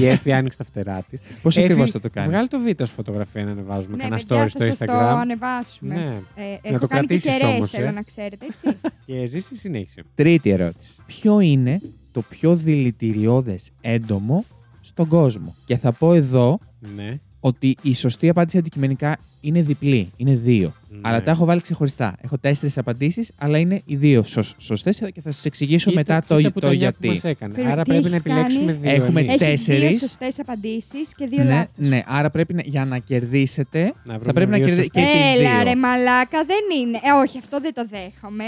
Η 0.00 0.06
Εφη 0.06 0.32
άνοιξε 0.32 0.58
τα 0.58 0.64
φτερά 0.64 1.02
της. 1.10 1.20
Πώς 1.42 1.56
ακριβώς 1.56 1.90
θα 1.90 2.00
το 2.00 2.10
κάνεις; 2.10 2.30
Βγάλει 2.30 2.48
το 2.48 2.58
βίντεο 2.58 2.86
σου 2.86 2.94
φωτογραφία 2.94 3.44
να 3.44 3.50
ανεβάζουμε. 3.50 3.96
Ναι, 3.96 4.02
Κανένα 4.02 4.22
παιδιά, 4.28 4.44
story 4.44 4.48
θα 4.48 4.48
στο 4.48 4.64
σας 4.64 4.78
το 4.78 4.84
Instagram. 4.86 5.16
ανεβάσουμε. 5.20 5.94
Ναι. 5.94 6.20
Ε, 6.34 6.58
έχω 6.62 6.78
το 6.78 6.86
κάνει 6.86 7.06
και 7.06 7.14
κρατήσεις 7.16 7.30
κεραίες, 7.38 7.56
όμως, 7.56 7.70
θέλω 7.70 7.86
ε. 7.88 7.90
να 7.90 8.02
ξέρετε, 8.02 8.46
έτσι. 8.50 8.78
Και 9.06 9.26
ζήσει 9.26 9.56
συνέχισε. 9.56 10.02
Τρίτη 10.14 10.50
ερώτηση. 10.50 10.96
Ποιο 11.06 11.40
είναι 11.40 11.80
το 12.12 12.22
πιο 12.22 12.56
δηλητηριώδες 12.56 13.70
έντομο 13.80 14.44
στον 14.80 15.08
κόσμο; 15.08 15.54
Και 15.66 15.76
θα 15.76 15.92
πω 15.92 16.14
εδώ 16.14 16.58
Ναι. 16.96 17.18
Ότι 17.44 17.76
η 17.82 17.94
σωστή 17.94 18.28
απάντηση 18.28 18.58
αντικειμενικά 18.58 19.18
είναι 19.40 19.62
διπλή. 19.62 20.10
Είναι 20.16 20.34
δύο. 20.34 20.72
Ναι. 20.88 20.98
Αλλά 21.02 21.22
τα 21.22 21.30
έχω 21.30 21.44
βάλει 21.44 21.60
ξεχωριστά. 21.60 22.16
Έχω 22.20 22.38
τέσσερις 22.38 22.78
απαντήσεις, 22.78 23.30
αλλά 23.38 23.58
είναι 23.58 23.82
οι 23.84 23.96
δύο 23.96 24.22
σωστές 24.58 24.98
και 24.98 25.20
θα 25.20 25.32
σας 25.32 25.44
εξηγήσω 25.44 25.90
Κοίτα- 25.90 26.00
μετά 26.14 26.20
κοίτα 26.36 26.42
το, 26.48 26.52
που 26.52 26.60
το 26.60 26.66
τα 26.66 26.74
νιά 26.74 26.90
που 26.90 26.96
γιατί. 27.00 27.08
μας 27.08 27.24
έκανε. 27.24 27.52
Περίμενε, 27.54 27.72
Άρα 27.74 27.82
τι 27.82 27.88
πρέπει 27.90 28.08
να 28.08 28.16
έχεις 28.16 28.20
επιλέξουμε 28.26 28.72
κάνει; 28.72 28.78
δύο. 28.78 28.90
Έχουμε 29.04 29.20
εμείς. 29.20 29.40
Έχεις 29.40 29.64
δύο 29.64 29.74
Τέσσερις. 29.76 29.98
σωστές 30.00 30.38
απαντήσεις 30.40 31.14
και 31.16 31.26
δύο 31.26 31.44
Ναι, 31.44 31.50
λάθος. 31.50 31.68
ναι, 31.88 32.02
άρα 32.06 32.30
πρέπει 32.30 32.54
να, 32.54 32.62
για 32.64 32.84
να 32.84 32.98
κερδίσετε 32.98 33.82
Να 34.04 34.12
θα 34.12 34.18
βρούμε 34.18 34.32
πρέπει 34.32 34.50
να 34.50 34.56
δύο 34.56 34.66
κερδίσετε 34.66 35.00
και 35.00 35.06
σωστές. 35.06 35.30
τις 35.30 35.40
Έλα 35.40 35.54
δύο. 35.54 35.62
ρε 35.62 35.74
μαλάκα, 35.76 36.44
δεν 36.44 36.64
είναι. 36.80 36.96
Ε, 37.02 37.10
όχι, 37.22 37.38
αυτό 37.38 37.60
δεν 37.60 37.74
το 37.74 37.86
δέχομαι. 37.90 38.44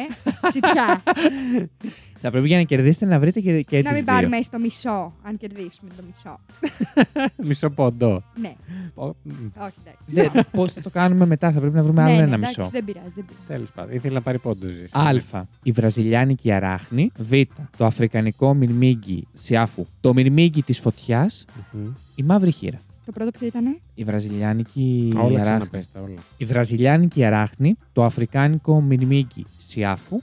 Τσιτιά. 0.48 1.02
Θα 2.24 2.30
πρέπει 2.30 2.46
για 2.48 2.56
να 2.56 2.62
κερδίσετε 2.62 3.04
να 3.04 3.18
βρείτε 3.18 3.40
και, 3.40 3.62
και 3.62 3.76
να 3.76 3.82
τις 3.82 3.92
μην 3.92 4.04
δύο. 4.04 4.14
πάρουμε 4.14 4.42
στο 4.42 4.58
μισό, 4.58 5.12
αν 5.22 5.36
κερδίσουμε 5.36 5.90
το 5.96 6.02
μισό. 6.06 6.40
Μισό 7.48 7.70
πόντο. 7.70 8.22
Ναι, 8.40 8.54
Ω, 8.94 9.06
μ, 9.06 9.30
όχι 9.58 9.74
εντάξει. 9.84 10.32
Δεν, 10.32 10.44
πώς 10.50 10.72
θα 10.72 10.80
το 10.80 10.90
κάνουμε 10.90 11.26
μετά, 11.26 11.52
θα 11.52 11.60
πρέπει 11.60 11.74
να 11.74 11.82
βρούμε 11.82 12.02
άλλο 12.02 12.10
ναι, 12.10 12.16
ναι, 12.16 12.22
ένα 12.22 12.34
εντάξει, 12.34 12.60
μισό. 12.60 12.70
δεν 12.72 12.84
πειράζει, 12.84 13.08
δεν 13.14 13.24
πειράζει. 13.24 13.44
Τέλος 13.46 13.70
πάντων. 13.74 13.94
Ήθελα 13.94 14.14
να 14.14 14.20
πάρει 14.20 14.38
πόντο 14.38 14.66
ζήσει. 14.68 14.98
Α. 15.36 15.44
Η 15.62 15.70
βραζιλιάνικη 15.70 16.52
αράχνη. 16.52 17.10
Β. 17.16 17.32
Το 17.76 17.84
αφρικανικό 17.84 18.54
μυρμήγκι 18.54 19.26
σιάφου. 19.32 19.86
Το 20.00 20.12
μυρμήγκι 20.14 20.62
της 20.62 20.78
φωτιάς. 20.78 21.44
Μμμ. 21.72 21.92
Η 22.14 22.22
μαύρη 22.22 22.50
χείρα. 22.50 22.80
Το 23.04 23.12
πρώτο 23.12 23.30
ποιο 23.30 23.46
ήτανε; 23.46 23.78
Η 23.94 24.04
βραζιλιάνικη 24.04 25.12
Όλα 25.16 25.24
αράχνη. 25.24 25.42
ξαναπες 25.42 25.90
τα 25.92 26.00
όλα. 26.00 26.20
Η 26.36 26.44
βραζιλιάνικη 26.44 27.24
αράχνη. 27.24 27.76
Το 27.92 28.04
αφρικάνικο 28.04 28.80
μυρμήγκι 28.80 29.44
σιάφου. 29.58 30.20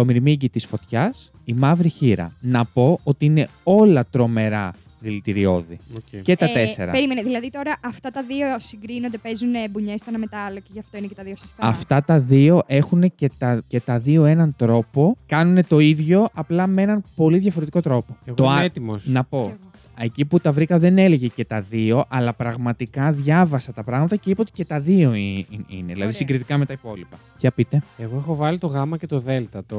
Μμμ. 0.00 0.06
Το 0.06 0.12
μυρμήγκι 0.12 0.48
της 0.48 0.66
φωτιάς. 0.66 1.30
Η 1.44 1.52
μαύρη 1.52 1.88
χήρα. 1.88 2.32
Να 2.40 2.64
πω 2.64 2.98
ότι 3.04 3.24
είναι 3.24 3.48
όλα 3.62 4.04
τρομερά 4.10 4.74
δηλητηριώδη. 5.00 5.78
Οκ. 5.96 6.22
Και 6.22 6.36
τα 6.36 6.44
Ε, 6.46 6.52
τέσσερα. 6.52 6.92
Περίμενε, 6.92 7.22
δηλαδή 7.22 7.50
τώρα 7.50 7.76
αυτά 7.84 8.10
τα 8.10 8.22
δύο 8.22 8.46
συγκρίνονται, 8.58 9.18
παίζουν 9.18 9.50
μπουνιές 9.70 10.00
το 10.00 10.06
ένα 10.08 10.18
με 10.18 10.26
το 10.26 10.38
άλλο 10.38 10.56
και 10.58 10.70
γι' 10.72 10.78
αυτό 10.78 10.96
είναι 10.98 11.06
και 11.06 11.14
τα 11.14 11.22
δύο 11.22 11.36
σωστά. 11.36 11.66
Αυτά 11.66 12.02
τα 12.02 12.20
δύο 12.20 12.62
έχουν 12.66 13.12
και 13.14 13.30
τα, 13.38 13.62
και 13.66 13.80
τα 13.80 13.98
δύο 13.98 14.24
έναν 14.24 14.54
τρόπο. 14.56 15.16
Κάνουν 15.26 15.66
το 15.68 15.78
ίδιο, 15.78 16.28
απλά 16.32 16.66
με 16.66 16.82
έναν 16.82 17.04
πολύ 17.16 17.38
διαφορετικό 17.38 17.80
τρόπο. 17.80 18.16
Εγώ 18.24 18.36
το 18.36 18.44
είμαι 18.44 18.52
α- 18.52 18.62
έτοιμος. 18.62 19.06
Να 19.06 19.20
Κι 19.20 19.26
πω. 19.30 19.56
Εγώ. 19.98 20.04
εκεί 20.04 20.24
που 20.24 20.40
τα 20.40 20.52
βρήκα 20.52 20.78
δεν 20.78 20.98
έλεγε 20.98 21.26
και 21.26 21.44
τα 21.44 21.60
δύο, 21.60 22.04
αλλά 22.08 22.32
πραγματικά 22.34 23.12
διάβασα 23.12 23.72
τα 23.72 23.82
πράγματα 23.84 24.16
και 24.16 24.30
είπε 24.30 24.40
ότι 24.40 24.52
και 24.52 24.64
τα 24.64 24.80
δύο 24.80 25.10
ε- 25.12 25.16
ε- 25.16 25.44
είναι. 25.50 25.64
Δηλαδή 25.78 26.00
Ωραία. 26.00 26.12
συγκριτικά 26.12 26.56
με 26.58 26.66
τα 26.66 26.72
υπόλοιπα. 26.72 27.16
Για 27.38 27.50
πείτε. 27.50 27.82
Εγώ 27.98 28.16
έχω 28.16 28.34
βάλει 28.34 28.58
το 28.58 28.66
γάμα 28.66 28.96
και 28.96 29.06
το 29.06 29.18
δέλτα. 29.20 29.64
Το 29.66 29.76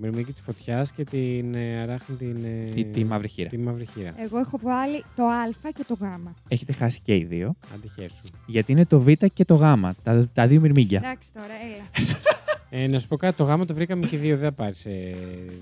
μυρμήγκι 0.00 0.32
της 0.32 0.40
φωτιάς 0.40 0.92
και 0.92 1.04
την 1.04 1.54
ε, 1.54 1.80
αράχνη 1.82 2.16
την. 2.16 2.36
ε, 2.44 2.70
Τη, 2.74 2.84
τη 2.84 3.04
μαύρη 3.04 3.28
χείρα. 3.28 3.48
Τη 3.48 3.58
μαύρη 3.58 3.86
χείρα. 3.94 4.14
Εγώ 4.16 4.38
έχω 4.38 4.58
βάλει 4.62 5.04
το 5.16 5.24
Α 5.24 5.70
και 5.74 5.84
το 5.86 5.94
Γ. 6.00 6.04
Έχετε 6.48 6.72
χάσει 6.72 7.00
και 7.02 7.16
οι 7.16 7.24
δύο. 7.24 7.54
Αντιχέσου. 7.74 8.22
Γιατί 8.46 8.72
είναι 8.72 8.84
το 8.86 9.00
Β 9.00 9.08
και 9.34 9.44
το 9.44 9.54
Γ. 9.54 9.60
Τα, 10.02 10.28
τα 10.34 10.46
δύο 10.46 10.60
μυρμήγκια. 10.60 10.98
Εντάξει 11.04 11.32
τώρα, 11.32 11.46
έλα. 11.46 12.06
Ε, 12.70 12.86
να 12.86 12.98
σου 12.98 13.08
πω 13.08 13.16
κάτι, 13.16 13.36
το 13.36 13.44
γάμα 13.44 13.64
το 13.64 13.74
βρήκαμε 13.74 14.06
και 14.06 14.16
δύο. 14.16 14.36
Δεν 14.36 14.44
θα 14.44 14.52
πάρεις 14.52 14.86
ε, 14.86 15.14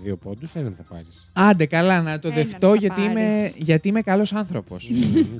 δύο 0.02 0.16
πόντους, 0.16 0.54
έναν 0.54 0.75
θα 0.76 0.82
πάρεις. 0.82 1.30
Άντε, 1.32 1.66
καλά, 1.66 2.02
να 2.02 2.18
το 2.18 2.28
Έναν 2.28 2.42
δεχτώ 2.44 2.68
θα 2.68 2.75
γιατί 2.76 3.00
είμαι, 3.02 3.12
πάρεις. 3.22 3.56
γιατί 3.56 3.88
είμαι 3.88 4.00
καλός 4.02 4.32
άνθρωπος. 4.32 4.90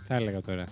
θα 0.07 0.15
έλεγα 0.15 0.41
τώρα. 0.41 0.65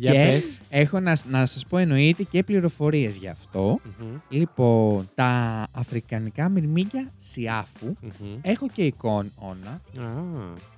Για 0.00 0.12
και 0.12 0.18
πες. 0.18 0.60
έχω 0.70 1.00
να, 1.00 1.16
να 1.28 1.46
σας 1.46 1.66
πω 1.66 1.76
εννοείται 1.76 2.22
και 2.22 2.42
πληροφορίες 2.42 3.16
γι' 3.16 3.28
αυτό. 3.28 3.78
Μμμ, 4.00 4.06
Λοιπόν, 4.28 5.10
τα 5.14 5.66
αφρικανικά 5.72 6.48
μυρμήγκια 6.48 7.12
σιάφου 7.16 7.86
μμμ. 8.00 8.38
έχω 8.42 8.68
και 8.68 8.82
εικόνα. 8.82 9.80
Α, 9.98 10.04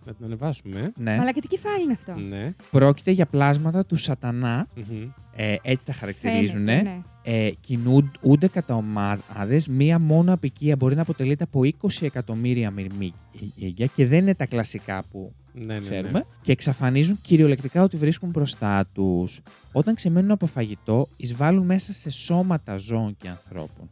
να 0.06 0.12
την 0.12 0.24
ανεβάσουμε. 0.24 0.80
ε. 0.80 0.90
Ναι. 1.02 1.16
Μαλάκα 1.16 1.40
τι 1.40 1.46
κεφάλι 1.46 1.82
είναι 1.82 1.92
αυτό. 1.92 2.14
Ναι. 2.20 2.52
Πρόκειται 2.70 3.10
για 3.10 3.26
πλάσματα 3.26 3.84
του 3.86 3.96
σατανά. 3.96 4.66
Μμμ. 4.76 5.08
Ε, 5.36 5.56
έτσι 5.62 5.86
τα 5.86 5.92
χαρακτηρίζουν. 5.92 6.64
Φαίνεται, 6.64 6.82
ναι. 6.82 7.00
Ε, 7.22 7.50
κινούνται 7.60 8.48
κατά 8.52 8.74
ομάδε. 8.74 9.62
Μία 9.68 9.98
μόνο 9.98 10.32
απικία 10.32 10.76
μπορεί 10.76 10.94
να 10.94 11.02
αποτελείται 11.02 11.44
από 11.44 11.60
20 11.60 11.70
εκατομμύρια 12.00 12.70
μυρμήγκια 12.70 13.86
και 13.94 14.06
δεν 14.06 14.18
είναι 14.18 14.34
τα 14.34 14.46
κλασικά 14.46 15.02
που 15.10 15.32
Ναι, 15.54 15.74
ναι, 15.74 15.80
ξέρουμε. 15.80 16.10
ναι. 16.10 16.20
Και 16.40 16.52
εξαφανίζουν 16.52 17.18
κυριολεκτικά 17.22 17.82
ότι 17.82 17.96
βρίσκουν 17.96 18.28
μπροστά 18.30 18.86
τους. 18.92 19.40
Όταν 19.72 19.94
ξεμένουν 19.94 20.30
από 20.30 20.46
φαγητό, 20.46 21.08
εισβάλλουν 21.16 21.64
μέσα 21.64 21.92
σε 21.92 22.10
σώματα 22.10 22.76
ζώων 22.76 23.16
και 23.18 23.28
ανθρώπων. 23.28 23.88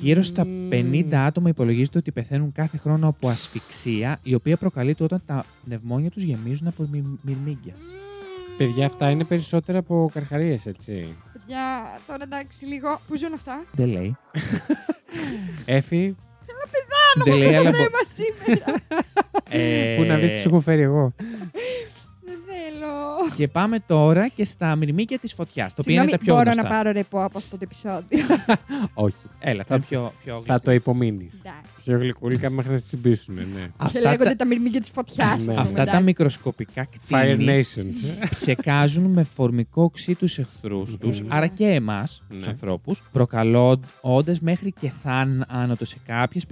Γύρω 0.00 0.22
στα 0.22 0.46
50 0.70 1.06
άτομα 1.14 1.48
υπολογίζεται 1.48 1.98
ότι 1.98 2.12
πεθαίνουν 2.12 2.52
κάθε 2.52 2.76
χρόνο 2.76 3.08
από 3.08 3.28
ασφυξία, 3.28 4.18
η 4.22 4.34
οποία 4.34 4.56
προκαλείται 4.56 5.04
όταν 5.04 5.22
τα 5.26 5.44
πνευμόνια 5.64 6.10
τους 6.10 6.22
γεμίζουν 6.22 6.66
από 6.66 6.86
μυ- 6.92 7.04
μυρμήγκια. 7.22 7.72
Παιδιά, 8.56 8.86
αυτά 8.86 9.10
είναι 9.10 9.24
περισσότερα 9.24 9.78
από 9.78 10.10
καρχαρίες, 10.12 10.66
έτσι. 10.66 11.16
Παιδιά, 11.32 11.60
τώρα 12.06 12.22
εντάξει 12.22 12.64
λίγο. 12.64 13.00
Πού 13.06 13.16
ζουν 13.16 13.32
αυτά; 13.34 13.64
Δεν 13.72 13.88
λέει. 13.88 14.16
Έφη, 15.64 16.16
Δεν 16.46 16.56
λέει, 17.36 17.54
αλλά. 17.54 17.70
μπο- 17.70 17.76
Θέμα 17.76 18.02
σήμερα. 18.14 18.82
Ε, 19.50 19.94
πού 19.96 20.02
να 20.04 20.16
δεις 20.16 20.30
τι 20.30 20.38
σου 20.38 20.48
έχω 20.48 20.60
φέρει 20.60 20.82
εγώ. 20.82 21.14
Δεν 23.24 23.32
θέλω. 23.36 23.46
Και 23.46 23.48
πάμε 23.48 23.78
τώρα 23.86 24.28
και 24.28 24.44
στα 24.44 24.76
μυρμήγκια 24.76 25.18
της 25.18 25.32
φωτιάς. 25.34 25.74
Το 25.74 25.80
οποίο 25.80 25.92
είναι 25.94 26.02
Συγγνώμη, 26.02 26.10
τα 26.10 26.24
πιο 26.24 26.34
μπορώ 26.34 26.50
γνωστά. 26.50 26.62
να 26.62 26.68
πάρω 26.68 26.90
ρεπό 26.92 27.22
από 27.24 27.38
αυτό 27.38 27.56
το 27.56 27.62
επεισόδιο. 27.70 28.26
Όχι. 29.06 29.14
Έλα, 29.38 29.64
τα 29.64 29.78
πιο, 29.80 30.12
πιο 30.24 30.42
Θα 30.44 30.60
το 30.60 30.72
υπομείνεις. 30.72 31.40
Εντάξει. 31.44 31.60
Πιο 31.84 31.98
γλυκούλικα 31.98 32.50
μέχρι 32.50 32.70
να 32.70 32.76
τις 32.76 32.86
τσιμπήσουν, 32.86 33.34
ναι. 33.34 33.42
Και 33.66 33.70
Αυτά, 33.76 34.00
λέγονται 34.00 34.24
τα, 34.24 34.36
τα 34.36 34.46
μυρμήγκια 34.46 34.80
της 34.80 34.90
φωτιάς. 34.90 35.44
Ναι. 35.44 35.54
αυτά 35.58 35.84
τα 35.84 36.00
μικροσκοπικά 36.00 36.86
Fire 37.08 37.34
κτίνη 37.36 37.62
Nation. 37.74 37.84
ψεκάζουν 38.30 39.04
με 39.12 39.22
φορμικό 39.22 39.82
οξύ 39.82 40.14
τους 40.14 40.38
εχθρούς 40.38 40.96
τους, 40.96 41.20
Μμμ. 41.20 41.32
άρα 41.32 41.46
και 41.46 41.64
εμάς, 41.66 42.22
τους 42.28 42.44
Ναι. 42.44 42.50
ανθρώπους, 42.50 43.02
προκαλώντας 43.12 44.40
μέχρι 44.40 44.72
και 44.80 44.90
θάνατο 45.02 45.84
σε 45.84 45.96
κάποιες 46.06 46.46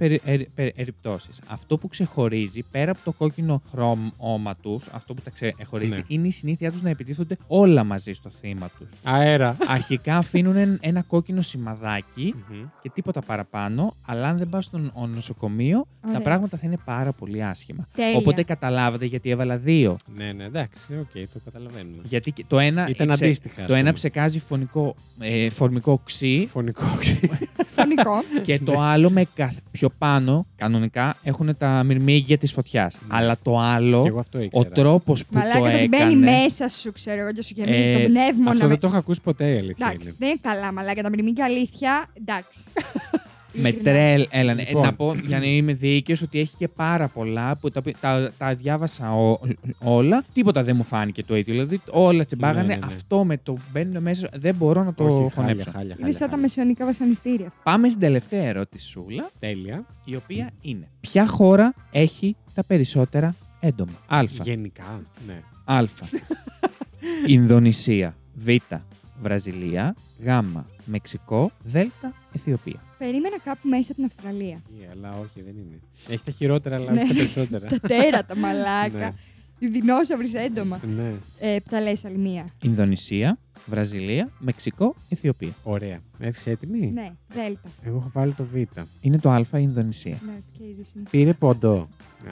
περιπτώσεις. 0.55 1.39
Αυτό 1.47 1.77
που 1.77 1.87
ξεχωρίζει, 1.87 2.63
πέρα 2.71 2.91
από 2.91 2.99
το 3.03 3.11
κόκκινο 3.11 3.61
χρώμα 3.71 4.55
τους, 4.61 4.85
αυτό 4.91 5.13
που 5.13 5.21
τα 5.21 5.29
ξεχωρίζει, 5.29 5.95
Ναι. 5.97 6.03
είναι 6.07 6.27
η 6.27 6.31
συνήθειά 6.63 6.71
τους 6.71 6.81
να 6.81 6.89
επιτίθονται 6.89 7.37
όλα 7.47 7.83
μαζί 7.83 8.11
στο 8.13 8.29
θύμα 8.29 8.69
τους. 8.79 8.87
Αέρα. 9.03 9.57
Αρχικά 9.67 10.17
αφήνουν 10.17 10.77
ένα 10.81 11.01
κόκκινο 11.01 11.41
σημαδάκι 11.41 12.35
Μμμ. 12.49 12.63
και 12.81 12.89
τίποτα 12.93 13.21
παραπάνω, 13.21 13.93
αλλά 14.05 14.27
αν 14.27 14.37
δεν 14.37 14.49
πας 14.49 14.65
στο 14.65 14.77
νο- 14.77 15.07
νοσοκομείο, 15.13 15.87
τα 16.01 16.07
Ωραία. 16.07 16.21
πράγματα 16.21 16.57
θα 16.57 16.67
είναι 16.67 16.77
πάρα 16.85 17.11
πολύ 17.11 17.43
άσχημα. 17.43 17.87
Τέλεια. 17.95 18.17
Οπότε 18.17 18.43
καταλάβατε 18.43 19.05
γιατί 19.05 19.29
έβαλα 19.29 19.57
δύο. 19.57 19.97
Ναι, 20.15 20.31
ναι, 20.31 20.43
εντάξει, 20.43 20.97
οκ, 20.99 21.11
το 21.33 21.39
καταλαβαίνουμε. 21.45 22.01
Γιατί 22.03 22.31
και 22.31 22.43
το 22.47 22.59
ένα, 22.59 22.87
Ήταν 22.89 23.09
ξε- 23.09 23.23
αντίστοιχα. 23.23 23.61
ας 23.61 23.67
το 23.67 23.73
ένα 23.73 23.81
πούμε. 23.81 23.93
ψεκάζει 23.93 24.39
φωνικό, 24.39 24.95
ε, 25.19 25.49
φορμικό 25.49 25.91
οξύ 25.91 26.47
Φωνικό. 26.51 26.85
Φωνικό. 27.75 28.23
και 28.41 28.59
το 28.59 28.79
άλλο 28.79 29.09
με 29.09 29.25
καθ- 29.35 29.57
πιο 29.71 29.89
πάνω, 29.97 30.45
κανονικά, 30.55 31.15
έχουν 31.23 31.57
τα 31.57 31.83
μυρμήγκια 31.83 32.37
της 32.37 32.51
φωτιάς. 32.51 32.97
Ναι. 33.01 33.17
Αλλά 33.17 33.35
το 33.43 33.51
Και 33.51 33.57
άλλο, 33.61 34.03
εγώ 34.07 34.19
αυτό 34.19 34.37
ο 34.37 34.41
ήξερα. 34.41 34.69
τρόπος 34.69 35.25
που 35.25 35.33
το 35.33 35.39
Μαλάκα 35.39 35.59
το 35.59 35.65
ότι 35.77 35.87
μπαίνει 35.87 36.03
έκανε. 36.13 36.31
μέσα 36.31 36.69
σου, 36.69 36.91
ξέρω 36.91 37.21
εγώ, 37.21 37.31
και 37.31 37.43
σου 37.43 37.53
γεμίζει 37.57 37.91
Ε, 37.91 37.93
το 37.93 38.05
πνεύμονα. 38.05 38.49
Αυτό 38.51 38.63
με- 38.63 38.69
δεν 38.69 38.79
το 38.79 38.87
έχω 38.87 38.97
ακούσει 38.97 39.21
ποτέ 39.21 39.53
η 39.53 39.57
αλήθεια. 39.57 39.87
Εντάξει, 39.89 40.07
είναι. 40.07 40.15
δεν 40.19 40.29
είναι 40.29 40.39
καλά, 40.41 40.73
μαλάκα. 40.73 41.01
Τα 41.01 41.09
μυρμήγκια 41.09 41.45
αλήθεια. 41.45 42.05
Εντάξει. 42.13 42.59
Με 43.55 43.69
Ειλικρινά. 43.69 43.83
τρέλ, 43.91 44.27
έλα, 44.29 44.53
ναι. 44.53 44.63
Λοιπόν. 44.67 44.81
να 44.83 44.93
πω 44.93 45.15
για 45.25 45.39
να 45.39 45.45
είμαι 45.45 45.73
δίκαιος 45.73 46.21
ότι 46.21 46.39
έχει 46.39 46.55
και 46.57 46.67
πάρα 46.67 47.07
πολλά 47.07 47.55
που 47.55 47.69
τα, 47.69 47.79
οποία- 47.79 47.95
τα, 48.01 48.31
τα 48.37 48.55
διάβασα 48.55 49.15
ό- 49.15 49.39
όλα. 49.83 50.23
Τίποτα 50.33 50.63
δεν 50.63 50.75
μου 50.75 50.83
φάνηκε 50.83 51.23
το 51.23 51.35
ίδιο. 51.37 51.53
Δηλαδή 51.53 51.81
όλα 51.89 52.25
τσεμπάγανε. 52.25 52.61
Ναι, 52.67 52.73
ναι, 52.73 52.79
ναι. 52.79 52.85
Αυτό 52.85 53.23
με 53.25 53.37
το 53.37 53.57
μπαίνουν 53.71 54.01
μέσα 54.01 54.29
δεν 54.35 54.55
μπορώ 54.55 54.83
να 54.83 54.93
το 54.93 55.03
Όχι, 55.03 55.13
χάλια, 55.13 55.29
χωνέψω. 55.35 55.71
χάλια, 55.71 55.85
Είναι 55.87 55.95
χάλια, 55.99 56.11
σαν 56.13 56.19
τα 56.27 56.33
χάλια. 56.33 56.41
μεσαιωνικά 56.41 56.85
βασανιστήρια. 56.85 57.53
Πάμε 57.63 57.89
στην 57.89 58.01
τελευταία 58.01 58.43
ερωτησούλα, 58.43 59.29
Τέλεια. 59.39 59.85
η 60.05 60.15
οποία 60.15 60.51
είναι 60.61 60.87
Ποια 61.01 61.27
χώρα 61.27 61.73
έχει 61.91 62.35
τα 62.53 62.63
περισσότερα 62.63 63.35
έντομα; 63.59 63.91
Α. 64.07 64.21
Γενικά. 64.43 65.01
Ναι. 65.27 65.39
Α. 65.65 65.83
Ινδονησία. 67.27 68.15
Β. 68.33 68.47
Βραζιλία. 69.21 69.95
Γ. 70.23 70.27
Μεξικό. 70.85 71.51
Δ. 71.63 71.75
Αιθιοπία. 72.35 72.79
Περίμενα 73.05 73.39
κάπου 73.39 73.67
μέσα 73.69 73.93
την 73.93 74.05
Αυστραλία. 74.05 74.61
Ε, 74.83 74.89
αλλά 74.91 75.09
όχι, 75.11 75.41
δεν 75.41 75.53
είναι. 75.57 75.79
Έχει 76.09 76.23
τα 76.23 76.31
χειρότερα, 76.31 76.75
αλλά 76.75 76.91
Ναι. 76.91 77.01
όχι 77.01 77.07
τα 77.09 77.13
περισσότερα. 77.15 77.67
Τα 77.67 77.79
τέρατα, 77.79 78.35
μαλάκα. 78.35 78.97
Ναι. 78.97 79.13
Οι 79.59 79.67
δεινόσαυροι 79.67 80.31
έντομα. 80.33 80.79
ναι. 80.95 81.11
Ε, 81.39 81.59
τα 81.69 81.81
λες 81.81 82.05
άλλη 82.05 82.17
μία. 82.17 82.45
Ινδονησία. 82.63 83.37
Βραζιλία. 83.65 84.29
Μεξικό. 84.39 84.95
Αιθιοπία. 85.09 85.51
Ωραία. 85.63 85.99
Έφυγε 86.19 86.51
έτοιμη; 86.51 86.91
Ναι, 86.91 87.11
δέλτα. 87.33 87.69
Εγώ 87.81 87.97
έχω 87.97 88.09
βάλει 88.13 88.31
το 88.31 88.43
Β. 88.43 88.55
Είναι 89.01 89.17
το 89.19 89.29
Α 89.29 89.39
η 89.39 89.45
Ινδονησία; 89.53 90.17
Ναι, 90.25 90.39
και 90.57 90.63
η 90.63 90.73
ζήση. 90.77 90.93
Πήρε 91.09 91.33
πόντο. 91.33 91.87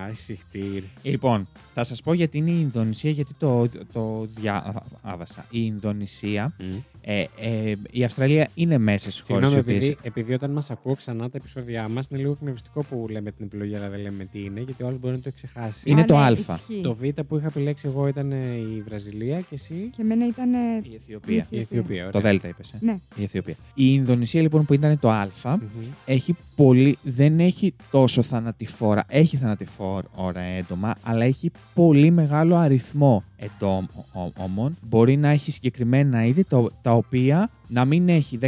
Άι, 0.05 0.13
συχτήρ. 0.13 0.83
Λοιπόν, 1.01 1.47
θα 1.73 1.83
σας 1.83 2.01
πω 2.01 2.13
γιατί 2.13 2.37
είναι 2.37 2.51
η 2.51 2.57
Ινδονησία, 2.59 3.11
γιατί 3.11 3.33
το, 3.39 3.67
το 3.93 4.27
διάβασα. 4.35 5.45
Η 5.49 5.59
Ινδονησία, 5.65 6.53
ε, 7.03 7.23
ε, 7.41 7.73
η 7.91 8.03
Αυστραλία 8.03 8.49
είναι 8.53 8.77
μέσα 8.77 9.11
στις 9.11 9.23
χώρες 9.27 9.49
Συγγνώμη, 9.49 9.73
οι 9.73 9.77
οποίες... 9.77 9.91
επειδή, 9.91 10.07
επειδή 10.07 10.33
όταν 10.33 10.51
μας 10.51 10.71
ακούω 10.71 10.95
ξανά 10.95 11.29
τα 11.29 11.37
επεισόδια 11.37 11.87
μας 11.87 12.07
είναι 12.11 12.19
λίγο 12.19 12.31
εκνευριστικό 12.31 12.83
που 12.83 13.05
λέμε 13.09 13.31
την 13.31 13.45
επιλογή, 13.45 13.75
αλλά 13.75 13.89
δεν 13.89 13.99
λέμε 13.99 14.25
τι 14.31 14.39
είναι, 14.43 14.59
γιατί 14.59 14.83
ο 14.83 14.87
άλλος 14.87 14.99
μπορεί 14.99 15.13
να 15.15 15.19
το 15.21 15.29
εξεχάσει. 15.33 15.89
Είναι 15.89 16.01
Α, 16.01 16.05
το 16.05 16.17
ναι, 16.17 16.23
Α. 16.25 16.31
ισχύει. 16.31 16.81
Το 16.83 16.93
Β 16.93 17.03
που 17.27 17.37
είχα 17.37 17.47
επιλέξει 17.47 17.87
εγώ 17.87 18.07
ήταν 18.07 18.31
ε, 18.31 18.35
η 18.77 18.81
Βραζιλία 18.87 19.39
και 19.39 19.45
εσύ; 19.53 19.89
Και 19.95 20.01
εμένα 20.01 20.27
ήταν. 20.27 20.53
ε, 20.53 20.57
Η 20.83 20.95
Αιθιοπία. 20.95 21.47
Η 21.49 21.59
Αιθιοπία. 21.59 22.03
Το 22.11 22.17
Ωραία. 22.17 22.29
Δέλτα 22.31 22.47
είπες, 22.47 22.71
ε. 22.71 22.77
Ναι. 22.79 22.99
Η 23.15 23.23
Αιθιοπία. 23.23 23.55
Η 23.73 23.83
Ινδονησία 23.93 24.41
λοιπόν 24.41 24.65
που 24.65 24.73
ήταν 24.73 24.99
το 24.99 25.09
Α, 25.11 25.27
Μμμ. 25.45 25.59
έχει 26.05 26.35
πολύ, 26.55 26.97
δεν 27.03 27.39
έχει 27.39 27.73
τόσο 27.91 28.21
θανατηφόρα, 28.21 29.03
έχει 29.07 29.37
θανατηφόρα 29.37 30.39
έντομα, 30.57 30.95
αλλά 31.03 31.25
έχει 31.25 31.51
πολύ 31.73 32.11
μεγάλο 32.11 32.55
αριθμό 32.55 33.23
εντόμων. 33.37 34.77
Μπορεί 34.81 35.17
να 35.17 35.29
έχει 35.29 35.51
συγκεκριμένα 35.51 36.25
είδη, 36.25 36.43
το- 36.43 36.71
τα 36.91 36.97
οποία 36.97 37.49
να 37.67 37.85
μην 37.85 38.09
έχει 38.09 38.39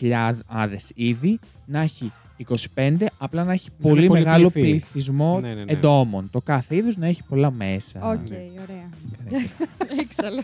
15.000 0.00 0.32
είδη, 0.94 1.38
να 1.66 1.80
έχει 1.80 2.12
25, 2.74 2.92
απλά 3.18 3.44
να 3.44 3.52
έχει 3.52 3.68
Να 3.78 3.88
πολύ 3.88 4.04
είναι 4.04 4.12
μεγάλο 4.18 4.50
πολυπληθή. 4.50 4.68
πληθυσμό 4.92 5.40
Ναι, 5.40 5.54
ναι, 5.54 5.64
ναι. 5.64 5.72
εντόμων. 5.72 6.30
Το 6.30 6.40
κάθε 6.40 6.76
είδος 6.76 6.96
να 6.96 7.06
έχει 7.06 7.22
πολλά 7.28 7.50
μέσα. 7.50 8.08
Οκ, 8.10 8.28
ναι. 8.28 8.36
ωραία. 8.62 8.88
Ε, 9.96 10.00
Έξαλλο. 10.00 10.42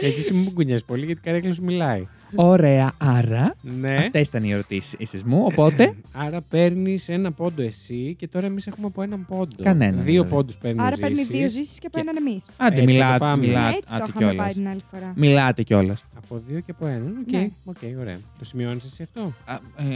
Εσύ 0.00 0.32
μου 0.34 0.52
κουνιάς 0.52 0.84
πολύ 0.84 1.04
γιατί 1.04 1.20
η 1.20 1.24
καρέκλα 1.24 1.52
σου 1.52 1.64
μιλάει. 1.64 2.06
Ωραία, 2.34 2.92
άρα 2.98 3.54
Ναι. 3.80 3.94
αυτές 3.94 4.28
ήταν 4.28 4.42
οι 4.42 4.50
ερωτήσεις 4.52 5.22
μου. 5.24 5.42
Οπότε 5.44 5.94
Άρα 6.12 6.40
παίρνεις 6.40 7.08
ένα 7.08 7.32
πόντο 7.32 7.62
εσύ 7.62 8.14
και 8.18 8.28
τώρα 8.28 8.46
εμείς 8.46 8.66
έχουμε 8.66 8.86
από 8.86 9.02
έναν 9.02 9.26
πόντο. 9.28 9.62
Κανέναν, 9.62 9.94
Δύο 9.94 10.04
δηλαδή. 10.04 10.30
πόντους 10.30 10.56
παίρνει 10.58 10.80
Άρα 10.80 10.94
ο 10.96 11.00
παίρνει 11.00 11.16
Ζήσης. 11.16 11.30
δύο 11.38 11.48
Ζήσης 11.48 11.78
και 11.80 11.86
από 11.86 11.96
Και- 12.00 12.04
έναν 12.08 12.26
εμείς. 12.26 12.44
άντε, 12.56 12.80
Έτσι 12.80 12.80
θα 12.80 12.86
το 12.86 12.92
μιλάτε, 12.92 13.18
πάμε. 13.18 13.46
μιλάτε, 13.46 13.76
Έτσι 13.76 13.90
το 13.90 13.94
άντε 13.94 14.04
είχαμε 14.08 14.24
πάει 14.26 14.34
κιόλας. 14.36 14.52
την 14.54 14.68
άλλη 14.68 14.82
φορά. 14.90 15.12
Μιλάτε 15.16 15.62
κιόλας. 15.62 16.04
Από 16.16 16.42
δύο 16.48 16.60
και 16.60 16.70
από 16.70 16.86
έναν. 16.86 17.14
Οκ, 17.26 17.32
Ναι. 17.32 17.48
οκ, 17.64 17.76
ωραία. 18.00 18.16
Το 18.38 18.44
σημειώνεις 18.44 18.84
εσύ 18.84 19.02
αυτό; 19.02 19.32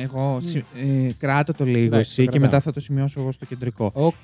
εγώ 0.03 0.39
συ- 0.41 0.65
ε, 1.07 1.09
κράτω 1.19 1.53
το 1.53 1.65
λίγο 1.65 1.85
Εντάξει, 1.85 1.99
εσύ 2.11 2.17
το 2.17 2.23
και 2.23 2.29
κρατάω. 2.39 2.51
μετά 2.51 2.61
θα 2.61 2.73
το 2.73 2.81
σημειώσω 2.81 3.21
εγώ 3.21 3.33
στο 3.33 3.45
κεντρικό. 3.45 3.91
Οκ. 3.95 4.15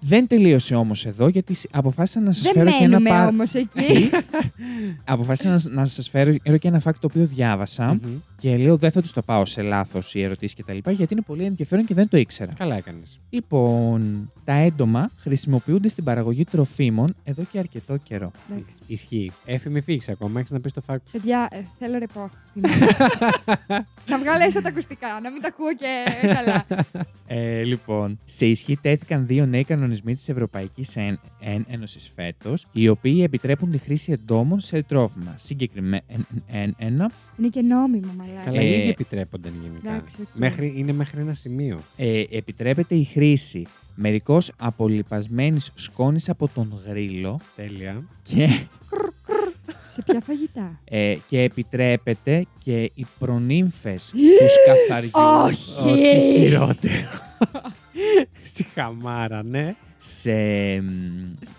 Δεν 0.00 0.26
τελείωσε 0.26 0.74
όμως 0.74 1.06
εδώ 1.06 1.28
γιατί 1.28 1.54
σ- 1.54 1.66
αποφάσισα 1.70 2.20
να 2.20 2.32
σας 2.32 2.42
Δεν 2.42 2.52
φέρω 2.52 2.70
και 2.70 2.84
ένα 2.84 2.88
μένουμε 2.88 3.08
πάρα. 3.10 3.28
όμως 3.28 3.54
εκεί. 3.54 4.10
αποφάσισα 5.04 5.48
να, 5.48 5.60
να 5.80 5.84
σας 5.84 6.08
φέρω 6.08 6.32
και 6.58 6.68
ένα 6.68 6.80
fact 6.84 6.94
το 7.00 7.08
οποίο 7.10 7.24
διάβασα 7.26 7.43
Μμμ. 7.52 8.18
και 8.36 8.56
λέω 8.56 8.76
δεν 8.76 8.90
θα 8.90 9.00
τους 9.00 9.12
το 9.12 9.22
πάω 9.22 9.44
σε 9.44 9.62
λάθος 9.62 10.14
οι 10.14 10.22
ερωτήσεις 10.22 10.54
κτλ. 10.54 10.90
Γιατί 10.90 11.12
είναι 11.12 11.22
πολύ 11.26 11.44
ενδιαφέρον 11.44 11.84
και 11.84 11.94
δεν 11.94 12.08
το 12.08 12.16
ήξερα. 12.16 12.52
Καλά 12.52 12.76
έκανες. 12.76 13.20
Λοιπόν, 13.30 14.32
τα 14.44 14.52
έντομα 14.52 15.10
χρησιμοποιούνται 15.18 15.88
στην 15.88 16.04
παραγωγή 16.04 16.44
τροφίμων 16.44 17.14
εδώ 17.24 17.42
και 17.42 17.58
αρκετό 17.58 17.96
καιρό. 17.96 18.30
Εντάξει. 18.50 18.74
Ισχύει. 18.86 19.32
Έφη, 19.44 19.70
μη 19.70 19.80
φύγει 19.80 20.10
ακόμα. 20.10 20.38
Έχεις 20.38 20.50
να 20.50 20.60
πεις 20.60 20.72
το 20.72 20.82
fact 20.86 20.96
σου. 21.04 21.12
Παιδιά, 21.12 21.48
ε, 21.50 21.60
θέλω 21.78 21.98
ρεπό 21.98 22.20
αυτή 22.20 22.38
τη 22.40 22.46
στιγμή. 22.46 22.86
να 24.06 24.18
βγάλω 24.18 24.44
έστω 24.46 24.62
τα 24.62 24.68
ακουστικά, 24.68 25.20
να 25.22 25.30
μην 25.30 25.42
τα 25.42 25.48
ακούω 25.48 25.74
και 25.74 26.04
καλά. 26.34 26.64
Ε, 27.26 27.62
λοιπόν, 27.62 28.18
σε 28.24 28.46
ισχύ 28.46 28.76
τέθηκαν 28.76 29.26
δύο 29.26 29.46
νέοι 29.46 29.64
κανονισμοί 29.64 30.14
της 30.14 30.28
Ευρωπαϊκής 30.28 30.96
Ένωσης 31.68 32.12
φέτος, 32.14 32.66
οι 32.72 32.88
οποίοι 32.88 33.20
επιτρέπουν 33.24 33.70
τη 33.70 33.78
χρήση 33.78 34.12
εντόμων 34.12 34.60
σε 34.60 34.82
τρόφιμα. 34.82 35.34
Συγκεκριμένα, 35.38 37.10
Είναι 37.38 37.48
και 37.48 37.60
νόμιμο, 37.60 38.12
μαλάκα. 38.16 38.40
Καλά, 38.44 38.60
Ε, 38.60 38.66
ήδη 38.80 38.88
επιτρέπονταν 38.88 39.52
γενικά. 39.62 39.90
εντάξει, 39.90 40.14
οκ. 40.20 40.26
Μέχρι, 40.32 40.72
είναι 40.76 40.92
μέχρι 40.92 41.20
ένα 41.20 41.34
σημείο. 41.34 41.80
ε, 41.96 42.24
επιτρέπεται 42.30 42.94
η 42.94 43.04
χρήση 43.04 43.66
μερικώς 43.94 44.52
απολιπασμένης 44.58 45.70
σκόνης 45.74 46.28
από 46.28 46.48
τον 46.54 46.80
γρύλο 46.86 47.40
Τέλεια. 47.56 48.02
και, 48.22 48.46
Σε 49.88 50.02
ποια 50.02 50.20
φαγητά; 50.20 50.80
ε, 50.84 51.16
και 51.28 51.40
επιτρέπεται 51.42 52.46
και 52.64 52.90
οι 52.94 53.06
προνύμφες 53.18 54.10
του 54.12 54.48
σκαθαριού 54.62 55.10
Όχι. 55.44 55.88
Ό,τι 55.90 56.38
χειρότερο. 56.38 57.08
Στη 58.42 58.62
χαμάρα, 58.74 59.42
ναι. 59.42 59.74
Σε 60.06 60.32
μ, 60.80 60.88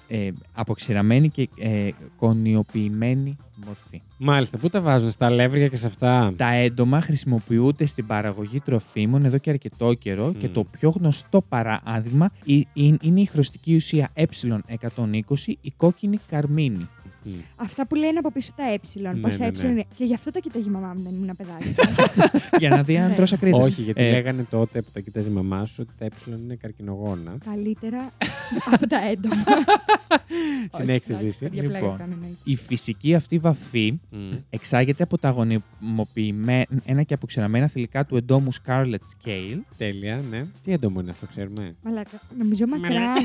ε, 0.08 0.32
αποξηραμένη 0.54 1.30
και 1.30 1.50
ε, 1.60 1.90
κονιοποιημένη 2.18 3.38
μορφή. 3.66 4.02
Μάλιστα, 4.18 4.58
πού 4.58 4.70
τα 4.70 4.82
βάζουν, 4.82 5.12
στα 5.12 5.26
αλεύρια 5.26 5.68
και 5.68 5.76
σε 5.76 5.88
αυτά; 5.88 6.34
Τα 6.38 6.54
έντομα 6.54 7.02
χρησιμοποιούνται 7.02 7.86
στην 7.86 8.06
παραγωγή 8.06 8.60
τροφίμων 8.60 9.26
εδώ 9.26 9.38
και 9.38 9.50
αρκετό 9.50 9.94
καιρό 9.94 10.34
και 10.38 10.48
Μμ. 10.48 10.52
το 10.52 10.64
πιο 10.64 10.90
γνωστό 10.90 11.42
παράδειγμα 11.42 12.32
ε- 12.48 12.84
ε- 12.84 12.96
είναι 13.02 13.22
η 13.22 13.26
χρωστική 13.26 13.76
ουσία 13.76 14.10
ε120, 14.14 15.54
η 15.62 15.72
κόκκινη 15.78 16.20
καρμίνη. 16.30 16.88
Μμ. 17.28 17.32
Αυτά 17.56 17.88
που 17.88 17.96
λένε 17.96 18.18
από 18.20 18.32
πίσω 18.32 18.52
τα 18.56 18.64
ε. 18.64 18.80
Ναι, 18.94 19.14
Πόσα 19.20 19.38
ναι, 19.40 19.46
ε 19.46 19.52
ναι. 19.62 19.68
είναι. 19.70 19.84
Και 19.98 20.04
γι' 20.06 20.14
αυτό 20.14 20.32
τα 20.32 20.40
κοιτάγει 20.40 20.68
η 20.68 20.72
μαμά 20.72 20.94
μου, 20.98 21.02
δεν 21.04 21.14
ήμουν 21.14 21.36
παιδάκι. 21.38 21.76
για 22.60 22.70
να 22.70 22.84
δει 22.84 22.98
αν 22.98 23.10
Ναι. 23.10 23.16
τρως 23.16 23.32
ακρίδες. 23.34 23.66
Όχι, 23.66 23.82
γιατί 23.82 24.04
Ε, 24.04 24.12
λέγανε 24.12 24.44
τότε 24.50 24.82
που 24.82 24.90
τα 24.94 25.00
κοίταζε 25.00 25.30
η 25.30 25.34
μαμά 25.34 25.66
σου 25.66 25.86
ότι 25.88 25.94
τα 25.98 26.06
ε 26.06 26.10
είναι 26.42 26.56
καρκινογόνα. 26.56 27.38
Καλύτερα 27.46 28.12
από 28.74 28.88
τα 28.88 28.98
έντομα. 29.10 29.44
Συνέχισε 30.78 31.14
Όχι, 31.14 31.22
ζήσει. 31.24 31.44
παιδιά, 31.44 31.62
πλάκα 31.64 31.80
Λοιπόν. 31.80 31.98
κάνω, 31.98 32.14
εννοείται. 32.14 32.36
Η 32.44 32.56
φυσική 32.56 33.16
αυτή 33.16 33.38
βαφή 33.38 34.00
Μμ. 34.10 34.32
εξάγεται 34.50 35.04
από 35.04 35.18
τα 35.18 35.30
γονιμοποιημένα 35.30 37.04
και 37.06 37.14
αποξηραμένα 37.14 37.68
θηλυκά 37.68 38.06
του 38.06 38.16
εντόμου 38.18 38.54
Scarlet 38.54 38.96
Scale. 38.96 39.60
Τέλεια, 39.78 40.22
ναι. 40.30 40.46
Τι 40.64 40.72
έντομο 40.72 41.00
είναι 41.00 41.12
αυτό, 41.12 41.26
ξέρουμε. 41.26 41.76
Μαλάκα, 41.84 42.20
νομίζω 42.38 42.66
μακρά. 42.68 42.90
Μαλάκα. 43.00 43.22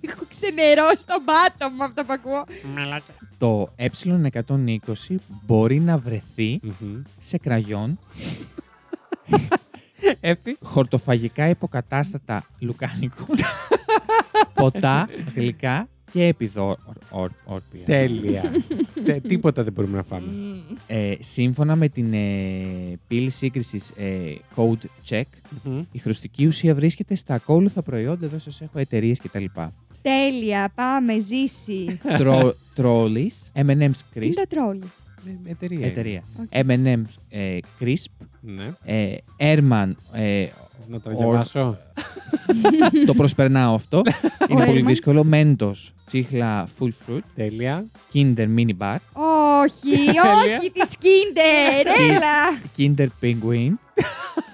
Έχω 0.00 0.24
ξενερώσει 0.28 1.06
τον 1.06 1.22
πάτο 1.24 1.70
μου 1.74 1.84
αυτό 1.84 2.04
που 2.04 2.12
ακούω. 2.12 2.41
Το 3.38 3.68
ε120 3.76 5.16
μπορεί 5.46 5.80
να 5.80 5.98
βρεθεί 5.98 6.60
Μμμ. 6.62 7.02
σε 7.20 7.38
κραγιόν, 7.38 7.98
Έφη. 10.20 10.56
χορτοφαγικά 10.62 11.48
υποκατάστατα 11.48 12.44
λουκάνικου, 12.58 13.24
ποτά, 14.54 15.08
γλυκά 15.34 15.88
και 16.12 16.26
επιδόρπια. 16.26 17.30
Τέλεια. 17.84 18.42
Τε- 19.04 19.26
Τίποτα 19.26 19.62
δεν 19.62 19.72
μπορούμε 19.72 19.96
να 19.96 20.02
φάμε. 20.02 20.26
Ε, 20.86 21.14
σύμφωνα 21.20 21.76
με 21.76 21.88
την 21.88 22.12
ε, 22.12 22.98
πύλη 23.08 23.30
σύγκρισης 23.30 23.90
ε, 23.96 24.34
Code 24.56 24.84
Check, 25.08 25.22
Μμμ. 25.64 25.82
η 25.92 25.98
χρωστική 25.98 26.46
ουσία 26.46 26.74
βρίσκεται 26.74 27.14
στα 27.14 27.34
ακόλουθα 27.34 27.82
προϊόντα. 27.82 28.26
Εδώ 28.26 28.38
σας 28.38 28.60
έχω 28.60 28.78
εταιρείες 28.78 29.18
κτλ. 29.20 29.44
Τέλεια, 30.02 30.72
πάμε, 30.74 31.20
ζήσει. 31.20 32.00
Trolleys, 32.76 33.36
M&M's 33.54 33.64
Τι 33.64 33.74
είναι 33.74 33.90
Crisp, 34.14 34.32
τα 34.34 34.46
τρόλες. 34.48 34.88
Ε, 35.46 35.50
Εταιρεία. 35.50 35.86
εταιρεία. 35.86 36.22
Οκ. 36.40 36.46
M&M's 36.66 37.14
ε, 37.28 37.58
Crisp, 37.80 38.26
Ναι. 38.40 38.72
ε, 38.84 39.14
Airman, 39.38 39.90
ε, 40.12 40.46
Να 40.88 41.00
το 41.00 41.10
Or- 41.10 41.16
διαβάσω. 41.16 41.78
το 43.06 43.14
προσπερνάω 43.14 43.74
αυτό. 43.74 44.02
Είναι 44.48 44.62
Ο 44.62 44.66
πολύ 44.66 44.80
Airman. 44.82 44.86
δύσκολο. 44.86 45.26
Mentos, 45.32 45.90
τσίχλα 46.04 46.68
Full 46.78 46.88
Fruit, 46.88 47.20
Τέλεια. 47.34 47.84
Kinder 48.14 48.46
Mini 48.56 48.72
Bar, 48.78 48.96
Όχι, 49.62 50.08
όχι, 50.08 50.70
τη 50.72 50.80
Kinder, 51.00 51.86
έλα. 52.10 52.58
Kinder 52.78 53.08
Penguin, 53.24 53.72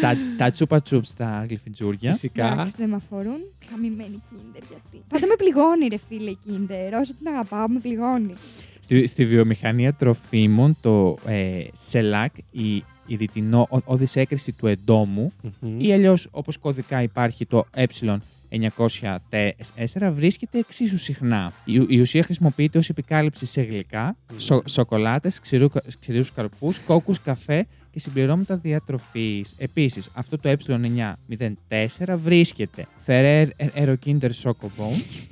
τα, 0.00 0.16
τα 0.36 0.52
Chupa 0.58 0.76
Chups 0.90 1.00
στα 1.04 1.44
γλυφιτζούρια. 1.48 2.12
Φυσικά. 2.12 2.52
Εντάξει, 2.52 2.74
δεν 2.78 2.88
με 2.88 2.96
αφορούν. 2.96 3.40
Χαμημένη 3.70 4.22
Kinder, 4.30 4.62
γιατί. 4.68 5.04
Πάντα 5.08 5.26
με 5.26 5.34
πληγώνει, 5.38 5.86
ρε 5.88 5.96
φίλε, 6.08 6.30
η 6.30 6.38
Kinder. 6.46 6.98
Όσο 7.00 7.14
την 7.14 7.26
αγαπάω, 7.28 7.68
με 7.68 7.78
πληγώνει. 7.80 8.34
Στη, 8.80 9.06
στη 9.06 9.26
βιομηχανία 9.26 9.92
τροφίμων, 9.92 10.76
το 10.80 11.16
ε, 11.26 11.62
σελάκ, 11.72 12.34
η, 12.50 12.74
η 13.06 13.14
ρητινόδης 13.16 14.16
έκρηση 14.16 14.52
του 14.52 14.66
εντόμου 14.66 15.32
Μμμ. 15.60 15.80
ή 15.80 15.92
αλλιώς 15.92 16.28
όπως 16.30 16.58
κωδικά 16.58 17.02
υπάρχει 17.02 17.46
το 17.46 17.64
ε904 17.76 20.10
βρίσκεται 20.12 20.58
εξίσου 20.58 20.98
συχνά. 20.98 21.52
Η, 21.64 21.84
η 21.88 22.00
ουσία 22.00 22.22
χρησιμοποιείται 22.22 22.78
ως 22.78 22.88
επικάλυψη 22.88 23.46
σε 23.46 23.62
γλυκά, 23.62 24.16
Μμμ. 24.30 24.38
σο, 24.38 24.62
σοκολάτες, 24.66 25.40
ξηρού, 25.40 25.68
ξηρούς 26.00 26.32
καρπούς, 26.32 26.78
κόκκους, 26.78 27.20
καφέ 27.20 27.66
και 27.90 27.98
συμπληρώματα 27.98 28.56
διατροφής. 28.56 29.54
Επίσης, 29.58 30.10
αυτό 30.14 30.38
το 30.38 30.56
ε904 30.56 32.16
βρίσκεται 32.16 32.86
Ferrer 33.06 33.46
Aero 33.74 33.94
Kinder 34.04 34.30
Choco 34.42 34.66
Bones, 34.78 35.26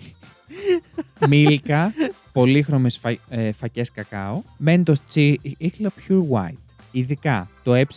Μίλκα, 1.29 1.93
πολύχρωμες 2.33 2.97
φα, 2.97 3.17
ε, 3.29 3.53
φακές 3.53 3.91
κακάο, 3.91 4.43
Mentos 4.65 4.95
Chicla 5.15 5.89
Pure 6.09 6.23
White. 6.31 6.68
Ειδικά 6.91 7.49
το 7.63 7.73
ε120 7.75 7.91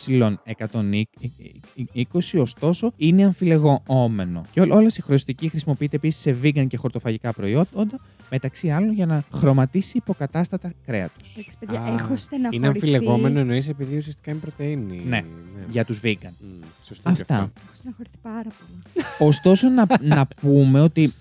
ωστόσο 2.38 2.94
είναι 2.96 3.24
αμφιλεγόμενο. 3.24 4.42
Και 4.52 4.62
ό, 4.62 4.68
όλες 4.70 4.98
οι 4.98 5.02
χρωστικοί 5.02 5.48
χρησιμοποιείται 5.50 5.96
επίσης 5.96 6.22
σε 6.22 6.38
vegan 6.44 6.66
και 6.68 6.78
χορτοφαγικά 6.78 7.34
προϊόντα, 7.34 8.00
μεταξύ 8.30 8.70
άλλων 8.70 8.94
για 8.94 9.06
να 9.06 9.24
χρωματίσει 9.34 9.98
υποκατάστατα 9.98 10.74
κρέατος. 10.86 11.32
Εντάξει, 11.38 11.58
παιδιά, 11.60 11.82
Α, 11.82 11.94
έχω 11.94 12.16
στεναχωρηθεί. 12.16 12.56
Είναι 12.56 12.68
αμφιλεγόμενο 12.68 13.40
εννοείς 13.40 13.70
επειδή 13.70 13.98
ουσιαστικά 13.98 14.32
είναι 14.32 14.40
πρωτενη. 14.40 15.04
Ναι. 15.08 15.24
Για 15.70 15.86
τους 15.86 16.00
vegan. 16.04 16.30
Μμ, 16.40 16.48
Σωστό 16.84 17.12
και 17.12 17.22
Αυτά. 17.22 17.36
αυτό. 17.36 17.52
Έχω 17.66 17.74
στεναχωρηθεί 17.74 18.18
πάρα 18.22 18.50
πολύ. 18.60 19.06
Ωστόσο 19.20 19.70
να, 19.70 19.86
να 20.02 20.28
πούμε 20.42 20.82
ότι 20.82 21.14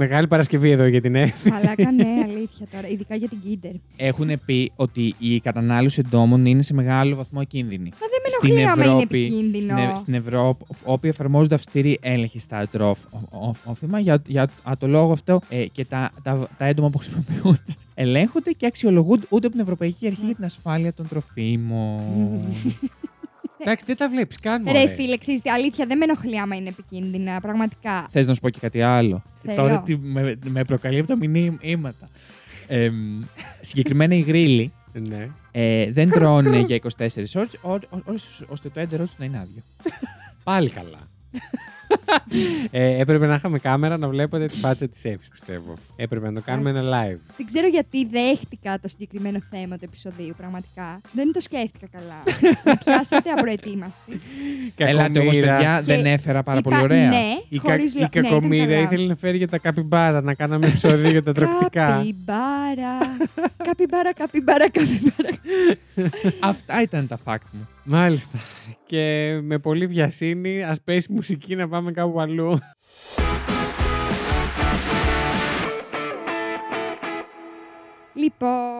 Μεγάλη 0.00 0.26
Παρασκευή 0.26 0.70
εδώ 0.70 0.86
για 0.86 1.00
την 1.00 1.14
Ε. 1.14 1.32
Μαλάκα, 1.50 1.92
ναι, 1.92 2.04
αλήθεια 2.28 2.66
τώρα. 2.72 2.88
Ειδικά 2.88 3.14
για 3.16 3.28
την 3.28 3.38
Kinder. 3.46 3.74
έχουν 3.96 4.40
πει 4.44 4.72
ότι 4.76 5.14
η 5.18 5.40
κατανάλωση 5.40 6.02
εντόμων 6.06 6.46
είναι 6.46 6.62
σε 6.62 6.74
μεγάλο 6.74 7.16
βαθμό 7.16 7.40
ακίνδυνη. 7.40 7.88
Μα 7.88 8.06
δεν 8.10 8.20
με 8.22 8.48
ενοχλεί 8.58 8.68
άμα 8.68 8.92
είναι 8.92 9.02
επικίνδυνο. 9.02 9.60
στην, 9.62 9.76
Ευ- 9.76 9.96
στην 9.96 10.14
Ευρώπη, 10.14 10.64
όπου 10.84 11.06
εφαρμόζονται 11.06 11.54
αυστηροί 11.54 11.98
έλεγχοι 12.02 12.38
στα 12.38 12.68
τρόφιμα, 12.68 13.98
για, 14.00 14.22
για 14.26 14.42
α, 14.42 14.72
το 14.78 14.86
λόγο 14.86 15.12
αυτό 15.12 15.40
ε, 15.48 15.66
και 15.66 15.84
τα, 15.84 16.10
τα, 16.22 16.48
τα 16.58 16.64
έντομα 16.64 16.90
που 16.90 16.98
χρησιμοποιούνται 16.98 17.58
ελέγχονται 17.94 18.50
και 18.50 18.66
αξιολογούνται 18.66 19.26
ούτε 19.28 19.46
από 19.46 19.54
την 19.54 19.64
Ευρωπαϊκή 19.64 20.06
Αρχή 20.06 20.24
για 20.24 20.34
την 20.34 20.44
ασφάλεια 20.44 20.92
των 20.92 21.08
τροφίμων. 21.08 22.00
Εντάξει, 23.58 23.84
δεν 23.86 23.96
τα 23.96 24.08
βλέπεις 24.08 24.38
καν. 24.40 24.64
Ρε 24.72 24.86
φίλε, 24.86 25.16
ξέρεις 25.16 25.40
τι, 25.42 25.50
αλήθεια 25.50 25.86
δεν 25.86 25.98
με 25.98 26.04
ενοχλεί 26.04 26.38
άμα 26.40 26.56
είναι 26.56 26.68
επικίνδυνα. 26.68 27.40
Πραγματικά. 27.40 28.06
Θες 28.10 28.26
να 28.26 28.34
σου 28.34 28.40
πω 28.40 28.50
και 28.50 28.58
κάτι 28.60 28.82
άλλο; 28.82 29.22
Θέλω. 29.42 29.56
Τώρα 29.56 29.80
τι 29.82 29.96
με, 29.96 30.38
με 30.44 30.64
προκαλεί 30.64 30.98
από 30.98 31.08
τα 31.08 31.16
μηνύματα. 31.16 32.08
Ε, 32.66 32.90
συγκεκριμένα 33.60 34.14
οι 34.14 34.20
γρήλοι 34.20 34.72
Ναι. 34.92 35.28
ε, 35.50 35.92
δεν 35.92 36.10
τρώνε 36.10 36.58
για 36.58 36.76
24 36.76 37.34
ώρες, 37.34 37.50
ό- 37.62 37.70
ό- 37.72 38.02
ώστε- 38.04 38.46
ώστε 38.50 38.68
το 38.68 38.80
έντερό 38.80 39.04
τους 39.04 39.18
να 39.18 39.24
είναι 39.24 39.38
άδειο. 39.38 39.62
Πάλι 40.44 40.68
καλά. 40.70 41.08
Ε, 42.70 43.00
έπρεπε 43.00 43.26
να 43.26 43.34
είχαμε 43.34 43.58
κάμερα 43.58 43.98
να 43.98 44.08
βλέπετε 44.08 44.46
τη 44.46 44.56
φάτσα 44.56 44.88
της 44.88 45.04
Εύης, 45.04 45.28
πιστεύω. 45.28 45.74
Έπρεπε 45.96 46.26
να 46.26 46.32
το 46.32 46.40
κάνουμε 46.44 46.70
ένα 46.70 46.80
live. 46.82 47.18
Δεν 47.36 47.46
ξέρω 47.46 47.66
γιατί 47.66 48.06
δέχτηκα 48.06 48.78
το 48.80 48.88
συγκεκριμένο 48.88 49.38
θέμα 49.50 49.76
του 49.76 49.84
επεισοδίου, 49.84 50.34
πραγματικά. 50.36 51.00
Δεν 51.12 51.32
το 51.32 51.40
σκέφτηκα 51.40 51.86
καλά. 51.92 52.22
με 52.64 52.78
πιάσατε 52.84 53.30
απροετοίμαστη. 53.30 54.20
Ελάτε 54.76 55.18
όμως 55.20 55.36
Κακομοίρα. 55.36 55.56
παιδιά, 55.56 55.82
Και 55.86 55.94
δεν 55.94 56.06
έφερα 56.06 56.42
πάρα 56.42 56.58
Είπα 56.58 56.70
πολύ 56.70 56.82
ωραία. 56.82 57.08
Ναι, 57.08 57.24
Η, 57.48 57.58
κα... 57.58 57.70
χωρίς 57.70 57.94
η 57.94 57.98
λο- 57.98 58.08
ναι, 58.12 58.18
ήταν 58.18 58.30
κακομοίρα 58.30 58.64
καλά. 58.66 58.80
ήθελε 58.80 59.06
να 59.06 59.14
φέρει 59.16 59.36
για 59.36 59.48
τα 59.48 59.58
καπιμπάρα, 59.58 60.20
να 60.22 60.34
κάναμε 60.34 60.66
επεισόδιο 60.66 61.10
για 61.10 61.22
τα 61.22 61.32
τροκτικά. 61.32 61.86
Καπιμπάρα. 61.86 62.98
καπιμπάρα, 63.64 64.12
καπιμπάρα, 64.14 64.70
καπιμπάρα. 64.70 65.36
Αυτά 66.40 66.82
ήταν 66.82 67.06
τα 67.06 67.18
fact 67.24 67.46
μου. 67.52 67.68
Μάλιστα. 67.90 68.38
Και 68.86 69.32
με 69.42 69.58
πολύ 69.58 69.86
βιασύνη, 69.86 70.62
ας 70.64 70.80
πέσει 70.84 71.12
μουσική 71.12 71.56
να 71.56 71.68
πάμε 71.68 71.77
κάπου 71.92 72.20
αλλού. 72.20 72.58
Λοιπόν, 78.14 78.78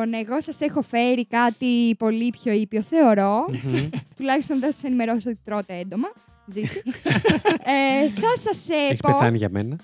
Λοιπόν, 0.00 0.14
εγώ 0.14 0.40
σας 0.40 0.60
έχω 0.60 0.82
φέρει 0.82 1.26
κάτι 1.26 1.94
πολύ 1.98 2.30
πιο 2.42 2.52
ήπιο, 2.52 2.82
θεωρώ. 2.82 3.44
Μμμ. 3.48 3.88
Τουλάχιστον 4.16 4.60
δεν 4.60 4.72
σας 4.72 4.82
ενημερώσω 4.82 5.30
ότι 5.30 5.40
τρώτε 5.44 5.74
έντομα. 5.74 6.08
Ζήσει. 6.52 6.82
ε, 7.64 8.08
θα 8.20 8.32
σας 8.50 8.68
Έχει 8.68 8.96
πω. 8.96 9.12
πεθάνει 9.12 9.36
για 9.36 9.48
μένα. 9.50 9.76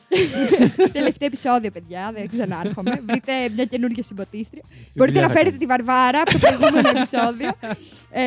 Τελευταίο 0.98 1.26
επεισόδιο, 1.29 1.70
παιδιά. 1.70 2.11
Δεν 2.14 2.29
ξανάρχομαι. 2.33 3.00
Βρείτε 3.09 3.33
μια 3.55 3.64
καινούργια 3.64 4.02
συμποτίστρια. 4.02 4.62
Μπορείτε 4.94 5.20
να 5.20 5.26
δουλειά 5.26 5.29
θα 5.29 5.38
φέρετε 5.38 5.57
τη 5.57 5.66
Βαρβάρα 5.66 6.20
από 6.20 6.31
το 6.33 6.38
προηγούμενο 6.38 6.88
επεισόδιο. 6.88 7.50
Ε, 8.11 8.22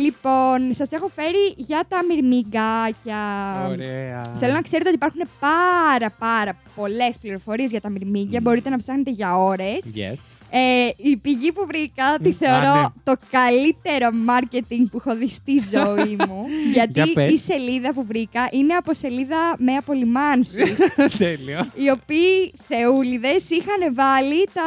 λοιπόν, 0.00 0.74
σας 0.74 0.90
έχω 0.92 1.10
φέρει 1.14 1.54
για 1.56 1.82
τα 1.88 1.98
μυρμηγκάκια. 2.08 3.22
Ωραία. 3.70 4.34
Θέλω 4.38 4.52
να 4.52 4.62
ξέρετε 4.62 4.88
ότι 4.88 4.96
υπάρχουν 4.96 5.20
πάρα 5.40 6.10
πάρα 6.18 6.56
πολλές 6.76 7.18
πληροφορίες 7.20 7.70
για 7.70 7.80
τα 7.80 7.88
μυρμήγκια. 7.88 8.38
Μμμ. 8.40 8.42
Μπορείτε 8.44 8.70
να 8.70 8.76
ψάχνετε 8.78 9.10
για 9.10 9.36
ώρες. 9.36 9.78
Yes. 9.94 10.18
Ε, 10.50 10.88
η 10.96 11.16
πηγή 11.16 11.52
που 11.52 11.66
βρήκα 11.66 12.16
τη 12.22 12.28
Μμ, 12.28 12.32
θεωρώ 12.38 12.68
α, 12.68 12.80
ναι. 12.80 12.86
το 13.04 13.14
καλύτερο 13.30 14.08
marketing 14.28 14.84
που 14.90 15.02
έχω 15.04 15.16
δει 15.16 15.28
στη 15.28 15.52
ζωή 15.70 16.16
μου. 16.28 16.44
γιατί 16.74 16.92
Για 16.92 17.06
πες. 17.12 17.30
η 17.32 17.38
σελίδα 17.38 17.92
που 17.92 18.04
βρήκα 18.06 18.48
είναι 18.50 18.74
από 18.74 18.94
σελίδα 18.94 19.54
με 19.58 19.72
απολυμάνσεις. 19.72 20.76
Τέλειο. 21.18 21.70
οι 21.74 21.90
οποίοι 21.90 22.52
θεούλιδες 22.68 23.50
είχαν 23.50 23.94
βάλει 23.94 24.48
τα. 24.52 24.62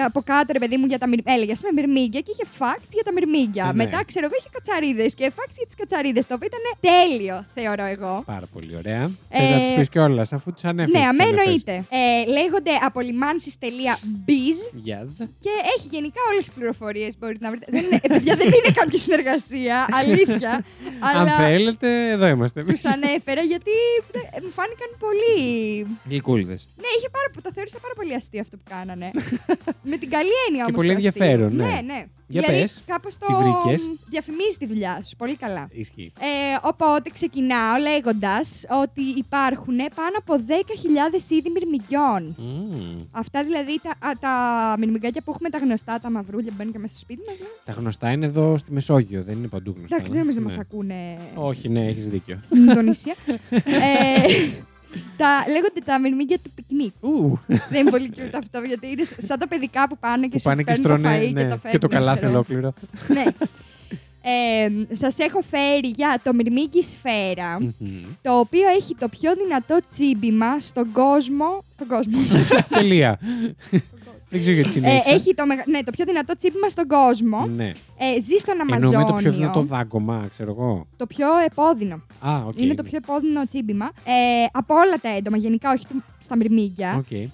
Μ, 0.00 0.04
Από 0.04 0.20
κάτω, 0.22 0.52
ρε 0.52 0.58
παιδί 0.58 0.76
μου, 0.76 0.86
για 0.86 0.98
τα 0.98 1.08
μυρ... 1.08 1.18
έλεγε, 1.24 1.52
ας 1.52 1.58
πούμε, 1.60 1.72
μυρμήγκια 1.72 2.20
και 2.20 2.30
είχε 2.34 2.44
facts 2.58 2.90
για 2.98 3.02
τα 3.02 3.12
μυρμήγκια. 3.12 3.64
Ε, 3.64 3.66
ναι. 3.66 3.84
Μετά, 3.84 4.04
ξέρω 4.04 4.24
εγώ, 4.28 4.34
είχε 4.38 4.48
κατσαρίδες 4.52 5.14
και 5.14 5.32
facts 5.36 5.54
για 5.56 5.66
τις 5.66 5.74
κατσαρίδες. 5.74 6.26
Το 6.26 6.34
οποίο 6.34 6.48
ήταν 6.52 6.64
τέλειο, 6.90 7.44
θεωρώ 7.54 7.84
εγώ. 7.84 8.22
Πάρα 8.26 8.46
πολύ 8.52 8.76
ωραία. 8.76 9.10
Ε, 9.28 9.38
Θες 9.38 9.50
να 9.50 9.58
τις 9.60 9.74
πεις 9.76 9.88
κιόλας, 9.88 10.32
αφού 10.32 10.52
του 10.52 10.68
ανέφερες. 10.68 11.00
Ναι, 11.00 11.06
αμέ 11.06 11.24
εννοείται. 11.24 11.74
Ε, 12.00 12.30
λέγονται 12.38 12.70
απολυμάνσεις.biz 12.88 14.58
Yes. 14.90 15.08
και 15.44 15.52
έχει 15.76 15.86
γενικά 15.90 16.20
όλες 16.30 16.44
τις 16.44 16.54
πληροφορίες 16.54 17.10
που 17.12 17.18
μπορείτε 17.20 17.44
να 17.44 17.50
βρείτε. 17.50 17.66
δεν 17.70 17.82
είναι, 17.84 17.98
ε, 18.02 18.08
παιδιά, 18.08 18.34
δεν 18.36 18.46
είναι 18.46 18.72
κάποια 18.80 18.98
συνεργασία, 18.98 19.86
αλήθεια. 20.00 20.52
Αν 21.00 21.16
αλλά 21.16 21.30
θέλετε, 21.30 22.10
εδώ 22.10 22.26
είμαστε 22.26 22.60
εμείς. 22.60 22.80
τους 22.82 22.92
ανέφερα 22.92 23.42
γιατί 23.42 23.70
ε, 24.12 24.38
μου 24.44 24.50
φάνηκαν 24.58 24.88
πολύ. 25.04 25.36
Γλυκούλιδες. 26.08 26.68
Ναι, 26.76 26.88
είχε 26.98 27.08
πάρα, 27.16 27.26
το 27.42 27.50
θεώρησα 27.54 27.78
πάρα 27.78 27.94
πολύ 27.94 28.14
αστείο 28.14 28.40
αυτό 28.40 28.56
που 28.56 28.62
κάνανε. 28.74 29.10
Με 29.90 29.96
την 29.96 30.10
καλή 30.10 30.30
έννοια 30.46 30.64
Και 30.64 30.70
όμως. 30.70 30.76
πολύ 30.76 30.92
ενδιαφέρον, 30.92 31.56
ναι. 31.56 31.64
Ναι, 31.64 31.80
ναι. 31.86 32.04
Για 32.32 32.40
δηλαδή, 32.40 32.60
πες, 32.60 32.82
κάπως 32.86 33.18
το 33.18 33.26
τι 33.26 33.32
βρήκες; 33.34 33.82
μ, 33.82 33.90
διαφημίζει 34.10 34.56
τη 34.58 34.66
δουλειά 34.66 35.02
σου. 35.06 35.16
Πολύ 35.16 35.36
καλά. 35.36 35.68
Ισχύει. 35.72 36.12
Ε, 36.20 36.58
οπότε 36.62 37.10
ξεκινάω 37.12 37.76
λέγοντας 37.80 38.64
ότι 38.82 39.00
υπάρχουν 39.02 39.76
πάνω 39.76 40.14
από 40.18 40.34
10.000 40.48 41.30
είδη 41.30 41.50
μυρμηγκιών. 41.50 42.34
Μμμ. 42.38 42.96
Αυτά 43.10 43.42
δηλαδή 43.44 43.80
τα, 43.82 43.90
α, 44.08 44.12
τα 44.20 44.34
μυρμηγκάκια 44.78 45.22
που 45.24 45.30
έχουμε 45.30 45.48
τα 45.50 45.58
γνωστά, 45.58 45.98
τα 46.00 46.10
μαυρούλια 46.10 46.50
που 46.50 46.54
μπαίνουν 46.58 46.72
και 46.72 46.78
μέσα 46.78 46.92
στο 46.94 47.02
σπίτι 47.02 47.22
μας. 47.26 47.36
Τα 47.64 47.72
γνωστά 47.72 48.10
είναι 48.10 48.26
εδώ 48.26 48.58
στη 48.58 48.72
Μεσόγειο, 48.72 49.22
δεν 49.22 49.36
είναι 49.38 49.46
παντού 49.48 49.74
γνωστά. 49.76 49.94
Εντάξει, 49.96 50.12
δεν 50.12 50.20
νομίζω 50.20 50.40
να 50.40 50.46
Ναι. 50.46 50.54
μα 50.54 50.60
ακούνε 50.60 51.18
Όχι, 51.34 51.68
ναι, 51.68 51.86
έχεις 51.86 52.08
δίκιο. 52.10 52.38
στην 52.42 52.56
Ινδονησία. 52.68 53.14
ε, 53.50 54.22
τα, 55.16 55.44
λέγονται 55.48 55.80
τα 55.84 56.00
μυρμήγκια 56.00 56.38
του 56.38 56.50
πικνίκ. 56.54 56.94
Ου, 57.00 57.38
δεν 57.46 57.80
είναι 57.80 57.90
πολύ 57.90 58.12
cute 58.16 58.34
αυτό, 58.38 58.60
γιατί 58.60 58.86
είναι 58.86 59.04
σαν 59.18 59.38
τα 59.38 59.48
παιδικά 59.48 59.88
που 59.88 59.98
πάνε 59.98 60.26
και 60.26 60.32
που 60.32 60.38
σου 60.38 60.48
πάνε 60.48 60.62
και 60.62 60.70
παίρνουν 60.72 60.90
το 60.90 60.98
στρώνε 60.98 61.16
φαΐ 61.18 61.32
ναι, 61.32 61.42
και 61.42 61.48
το 61.48 61.56
φεύγουν. 61.56 61.70
και 61.70 61.78
το 61.78 61.88
καλάθι 61.88 62.18
ξέρω. 62.18 62.32
ολόκληρο. 62.32 62.74
ναι. 63.08 63.24
Ε, 64.22 64.96
σας 64.96 65.18
έχω 65.18 65.40
φέρει 65.50 65.88
για 65.94 66.20
το 66.22 66.34
μυρμήγκι 66.34 66.82
σφαίρα, 66.82 67.60
Μμμ. 67.60 67.88
το 68.22 68.38
οποίο 68.38 68.68
έχει 68.76 68.94
το 68.94 69.08
πιο 69.08 69.34
δυνατό 69.34 69.78
τσίμπημα 69.88 70.58
στον 70.58 70.92
κόσμο. 70.92 71.64
Στον 71.72 71.86
κόσμο. 71.86 72.18
Τελεία. 72.68 73.18
Δεν 74.30 74.40
ξέρω 74.40 74.54
γιατί 74.54 74.68
ε, 74.68 74.72
συνέχισα. 74.72 75.10
έχει 75.10 75.34
το, 75.34 75.46
μεγα- 75.46 75.64
ναι, 75.66 75.82
το 75.82 75.90
πιο 75.90 76.04
δυνατό 76.04 76.36
τσίμπημα 76.36 76.68
στον 76.68 76.86
κόσμο. 76.86 77.46
Ναι. 77.56 77.72
Ε, 77.98 78.20
ζει 78.20 78.36
στον 78.38 78.60
Αμαζόνιο. 78.60 78.98
Εννοούμε 78.98 79.12
το 79.12 79.18
πιο 79.28 79.32
δυνατό 79.38 79.60
δάγκωμα, 79.62 80.26
ξέρω 80.30 80.50
εγώ. 80.58 80.86
Το 80.96 81.06
πιο 81.06 81.26
επώδυνο. 81.46 81.94
Α, 82.20 82.42
οκ. 82.46 82.60
Είναι 82.62 82.74
το 82.74 82.82
πιο 82.82 82.96
επώδυνο 83.02 83.46
τσίμπημα. 83.46 83.90
Ε, 84.04 84.44
από 84.52 84.74
όλα 84.74 84.96
τα 85.02 85.08
έντομα, 85.16 85.36
γενικά, 85.36 85.72
όχι 85.72 85.86
του- 85.86 86.02
στα 86.18 86.36
μυρμήγκια. 86.36 86.94
Οκ. 86.98 87.10
Ε, 87.10 87.26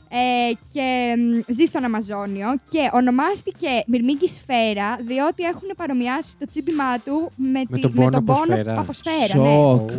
και 0.72 1.14
μ, 1.18 1.52
ζει 1.54 1.64
στον 1.64 1.84
Αμαζόνιο 1.84 2.48
και 2.70 2.90
ονομάστηκε 2.92 3.68
μυρμήγκι 3.86 4.28
σφαίρα 4.28 4.96
διότι 5.06 5.42
έχουν 5.42 5.68
παρομοιάσει 5.76 6.32
το 6.38 6.46
τσίμπημά 6.46 6.98
του 6.98 7.30
με, 7.36 7.62
τη- 7.72 7.80
τον 7.80 7.92
πόνο 7.92 8.18
από 8.18 8.32
πόνο 8.32 8.44
σφαίρα. 8.44 8.80
από 8.80 8.92
σφαίρα. 8.92 9.42
Ναι, 9.42 9.48
Σοκ. 9.50 9.90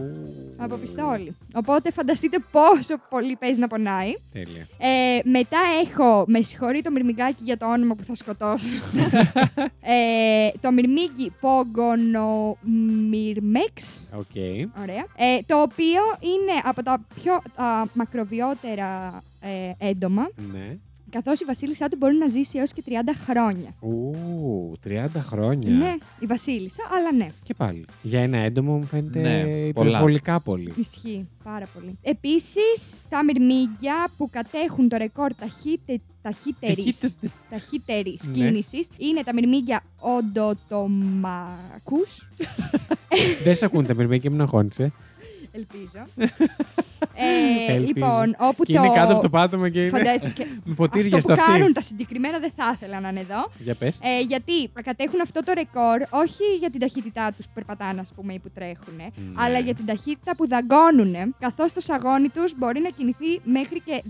Από 0.58 0.76
πιστόλι. 0.76 1.36
Οπότε 1.54 1.92
φανταστείτε 1.92 2.38
πόσο 2.52 2.96
πολύ 3.10 3.36
παίζει 3.40 3.60
να 3.60 3.68
πονάει. 3.68 4.14
Τέλεια. 4.32 4.68
Ε, 4.78 5.20
μετά 5.24 5.58
έχω, 5.86 6.24
με 6.28 6.42
συγχωρεί 6.42 6.82
το 6.82 6.92
μυρμηγκάκι 6.92 7.44
για 7.44 7.58
το 7.58 7.72
όνομα 7.72 7.96
που 7.96 8.04
θα 8.04 8.16
σκοτώσω. 8.16 8.76
ε, 9.82 10.50
το 10.62 10.72
μυρμήγκι 10.72 11.32
Pogonomyrmex. 11.40 14.04
Οκ. 14.14 14.36
Ωραία. 14.82 15.06
Ε, 15.16 15.40
το 15.46 15.62
οποίο 15.62 16.02
είναι 16.20 16.62
από 16.64 16.84
τα 16.84 17.06
πιο 17.16 17.34
α, 17.34 17.42
μακροβιότερα 17.94 19.22
ε, 19.42 19.72
έντομα, 19.90 20.30
Ναι. 20.54 20.78
Καθώς 21.10 21.40
η 21.40 21.46
βασίλισσά 21.46 21.88
του 21.88 21.96
μπορεί 22.00 22.16
να 22.16 22.28
ζήσει 22.28 22.58
έως 22.58 22.72
και 22.74 22.84
30 22.88 22.92
χρόνια. 23.28 23.76
Ου, 23.80 24.16
30 24.88 25.06
χρόνια. 25.20 25.70
Ναι, 25.70 25.96
η 26.20 26.26
βασίλισσα, 26.26 26.84
αλλά 26.98 27.12
ναι, 27.14 27.28
Και 27.44 27.54
πάλι. 27.54 27.86
Για 28.02 28.20
ένα 28.22 28.38
έντομο 28.38 28.78
μου 28.78 28.86
φαίνεται 28.86 29.20
Ναι, 29.22 29.44
πολλά. 29.72 29.90
υπερβολικά 29.90 30.40
πολύ. 30.40 30.74
ισχύει 30.78 31.28
πάρα 31.44 31.68
πολύ. 31.74 31.98
Επίσης, 32.02 32.96
τα 33.10 33.24
μυρμήγκια 33.24 34.08
που 34.18 34.30
κατέχουν 34.30 34.90
το 34.90 34.98
ρεκόρ 34.98 35.34
ταχύτε, 35.34 36.00
ταχύτερης, 36.22 37.00
Ταχύτητες. 37.00 37.32
ταχύτερης 37.50 38.20
Ναι. 38.26 38.32
κίνησης 38.32 38.88
είναι 38.98 39.24
τα 39.24 39.34
μυρμήγκια 39.34 39.82
οντοτομακούς. 40.00 42.28
Δεν 43.44 43.56
σε 43.56 43.66
ακούν 43.66 43.86
τα 43.86 43.94
μυρμαία 43.94 44.18
και 44.18 44.30
μην 44.30 44.42
αγχώνεσαι. 44.42 44.92
Ελπίζω. 45.58 46.02
ε, 47.68 47.72
Ελπίζω. 47.74 47.86
λοιπόν, 47.94 48.36
όπου 48.40 48.64
Και 48.64 48.74
το... 48.74 48.84
είναι 48.84 48.94
κάτω 48.96 49.14
από 49.14 49.22
το 49.22 49.30
πάτωμα 49.30 49.70
και 49.70 49.80
είναι. 49.82 49.90
Φαντάζεσαι 49.90 50.30
και 50.38 50.46
Με 50.64 50.74
ποτήρια 50.74 51.18
αυτό 51.18 51.20
στο 51.20 51.28
που 51.34 51.40
αυτή. 51.42 51.52
κάνουν 51.52 51.74
τα 51.74 51.82
συγκεκριμένα 51.82 52.40
δεν 52.40 52.52
θα 52.56 52.72
ήθελα 52.76 53.00
να 53.00 53.10
είναι 53.10 53.20
εδώ. 53.20 53.52
Για 53.58 53.76
πες. 53.76 53.98
Ε, 54.02 54.22
γιατί 54.22 54.70
κατέχουν 54.84 55.22
αυτό 55.22 55.44
το 55.44 55.52
ρεκόρ 55.56 55.98
όχι 56.10 56.44
για 56.60 56.70
την 56.70 56.80
ταχύτητά 56.80 57.32
τους 57.38 57.46
που 57.46 57.52
περπατάνε, 57.54 58.02
ας 58.02 58.14
πούμε, 58.16 58.34
ή 58.34 58.40
που 58.40 58.50
τρέχουν, 58.54 58.96
Ναι. 58.98 59.08
αλλά 59.38 59.60
για 59.60 59.74
την 59.74 59.86
ταχύτητα 59.86 60.36
που 60.36 60.48
δαγκώνουν, 60.48 61.36
καθώς 61.40 61.74
το 61.74 61.80
σαγόνι 61.80 62.30
τους 62.30 62.54
μπορεί 62.58 62.80
να 62.80 62.90
κινηθεί 62.90 63.40
μέχρι 63.44 63.82
και 63.86 64.04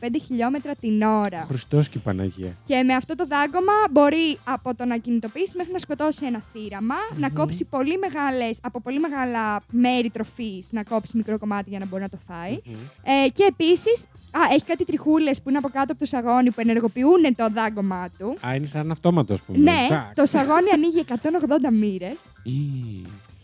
225 0.00 0.06
χιλιόμετρα 0.26 0.74
την 0.74 1.02
ώρα. 1.02 1.40
Χριστός 1.48 1.88
και 1.88 1.98
η 1.98 2.00
Παναγία. 2.04 2.56
Και 2.66 2.82
με 2.82 2.94
αυτό 2.94 3.14
το 3.14 3.26
δάγκωμα 3.26 3.72
μπορεί 3.90 4.38
από 4.44 4.74
το 4.74 4.84
να 4.84 4.96
κινητοποιήσει 4.96 5.56
μέχρι 5.56 5.72
να 5.72 5.78
σκοτώσει 5.78 6.26
ένα 6.26 6.42
θύραμα, 6.52 6.94
να 7.16 7.30
κόψει 7.30 7.64
πολύ 7.64 7.98
μεγάλες, 7.98 8.58
από 8.62 8.80
πολύ 8.80 8.98
μεγάλα 9.00 9.60
μέρη 9.70 10.10
τροφής, 10.10 10.63
να 10.72 10.82
κόψει 10.82 11.16
μικρό 11.16 11.38
κομμάτι 11.38 11.70
για 11.70 11.78
να 11.78 11.86
μπορεί 11.86 12.02
να 12.02 12.08
το 12.08 12.18
φάει. 12.28 12.58
Μμμ. 12.64 12.74
Ε, 13.02 13.28
και 13.28 13.44
επίσης, 13.48 14.06
έχει 14.52 14.64
κάτι 14.64 14.84
τριχούλες 14.84 15.42
που 15.42 15.48
είναι 15.48 15.58
από 15.58 15.68
κάτω 15.68 15.92
από 15.92 15.98
το 16.00 16.06
σαγόνι 16.06 16.50
που 16.50 16.60
ενεργοποιούν 16.60 17.34
το 17.36 17.48
δάγκωμά 17.54 18.08
του. 18.18 18.36
Α, 18.46 18.54
είναι 18.54 18.66
σαν 18.66 18.90
αυτόματος, 18.90 19.40
α 19.40 19.44
πούμε. 19.44 19.58
Ναι, 19.58 19.84
Τσακ. 19.86 20.14
το 20.14 20.26
σαγόνι 20.26 20.70
ανοίγει 20.70 21.04
180 21.08 21.72
μοίρες. 21.72 22.16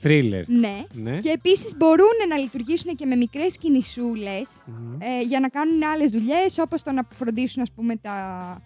Ή, 0.02 0.06
Thriller. 0.08 0.44
Ναι. 0.46 0.84
Ναι. 0.92 1.16
Και 1.18 1.28
επίσης 1.30 1.72
μπορούν 1.76 2.16
να 2.28 2.36
λειτουργήσουν 2.38 2.96
και 2.96 3.06
με 3.06 3.16
μικρές 3.16 3.56
κινησούλες 3.58 4.48
Μμμ. 4.66 5.00
ε, 5.00 5.22
για 5.28 5.40
να 5.40 5.48
κάνουν 5.48 5.82
άλλες 5.94 6.10
δουλειές, 6.10 6.58
όπως 6.58 6.82
το 6.82 6.92
να 6.92 7.02
φροντίσουν, 7.14 7.62
ας 7.62 7.70
πούμε, 7.70 7.96
τα, 7.96 8.14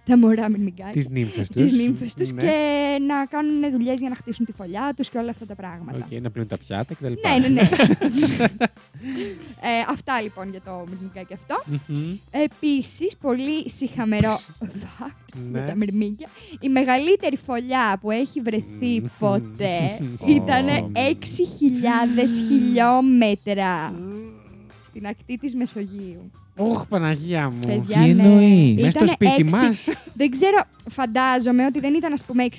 τα 0.07 0.18
μωρά 0.18 0.49
μυρμηγκάκια. 0.51 0.92
Τις 0.92 1.09
νύμφες 1.09 1.49
τους. 1.49 1.62
τις 1.62 1.73
νύμφες 1.73 2.14
τους 2.14 2.33
και 2.33 2.53
να 3.07 3.25
κάνουν 3.27 3.70
δουλειές 3.70 4.01
για 4.01 4.09
να 4.09 4.14
χτίσουν 4.14 4.44
τη 4.47 4.53
φωλιά 4.53 4.92
τους 4.97 5.09
και 5.11 5.18
όλα 5.18 5.31
αυτά 5.31 5.47
τα 5.47 5.55
πράγματα. 5.55 5.99
Οκ, 6.12 6.20
να 6.20 6.31
πλύνουν 6.31 6.49
τα 6.49 6.59
πιάτα 6.59 6.94
κτλ. 6.94 7.07
Ναι, 7.07 7.38
ναι, 7.38 7.49
ναι. 7.49 7.61
ε, 9.61 9.68
αυτά 9.90 10.20
λοιπόν 10.20 10.51
για 10.51 10.61
το 10.61 10.85
μυρμηγκάκι 10.90 11.35
αυτό. 11.35 11.62
Μμμ. 11.87 12.16
Επίσης, 12.31 13.16
πολύ 13.20 13.70
συχαμερό 13.70 14.38
fact 14.64 15.12
Ναι. 15.53 15.59
για 15.59 15.66
τα 15.66 15.77
μυρμήγκια. 15.77 16.29
Η 16.61 16.68
μεγαλύτερη 16.68 17.37
φωλιά 17.47 17.99
που 18.01 18.11
έχει 18.11 18.40
βρεθεί 18.40 19.01
Μμμ. 19.01 19.07
ποτέ 19.18 19.79
Ω. 20.25 20.31
ήταν 20.31 20.66
6.000 20.92 21.24
χιλιόμετρα 22.49 23.95
στην 24.87 25.07
ακτή 25.07 25.37
της 25.39 25.55
Μεσογείου. 25.55 26.31
Όχ, 26.57 26.87
Παναγία 26.87 27.51
μου. 27.51 27.59
Παιδιά, 27.67 28.03
τι 28.03 28.13
ναι. 28.13 28.23
εννοείς; 28.23 28.75
Μέσα 28.75 28.91
στο 28.91 29.05
Ήτανε 29.05 29.07
σπίτι 29.11 29.33
έξι- 29.33 29.51
μας; 29.51 29.89
Δεν 30.15 30.31
ξέρω, 30.31 30.59
φαντάζομαι 30.91 31.65
ότι 31.65 31.81
δεν 31.81 31.95
ήταν 31.95 32.13
ας 32.13 32.25
πούμε 32.25 32.45
6.000 32.45 32.51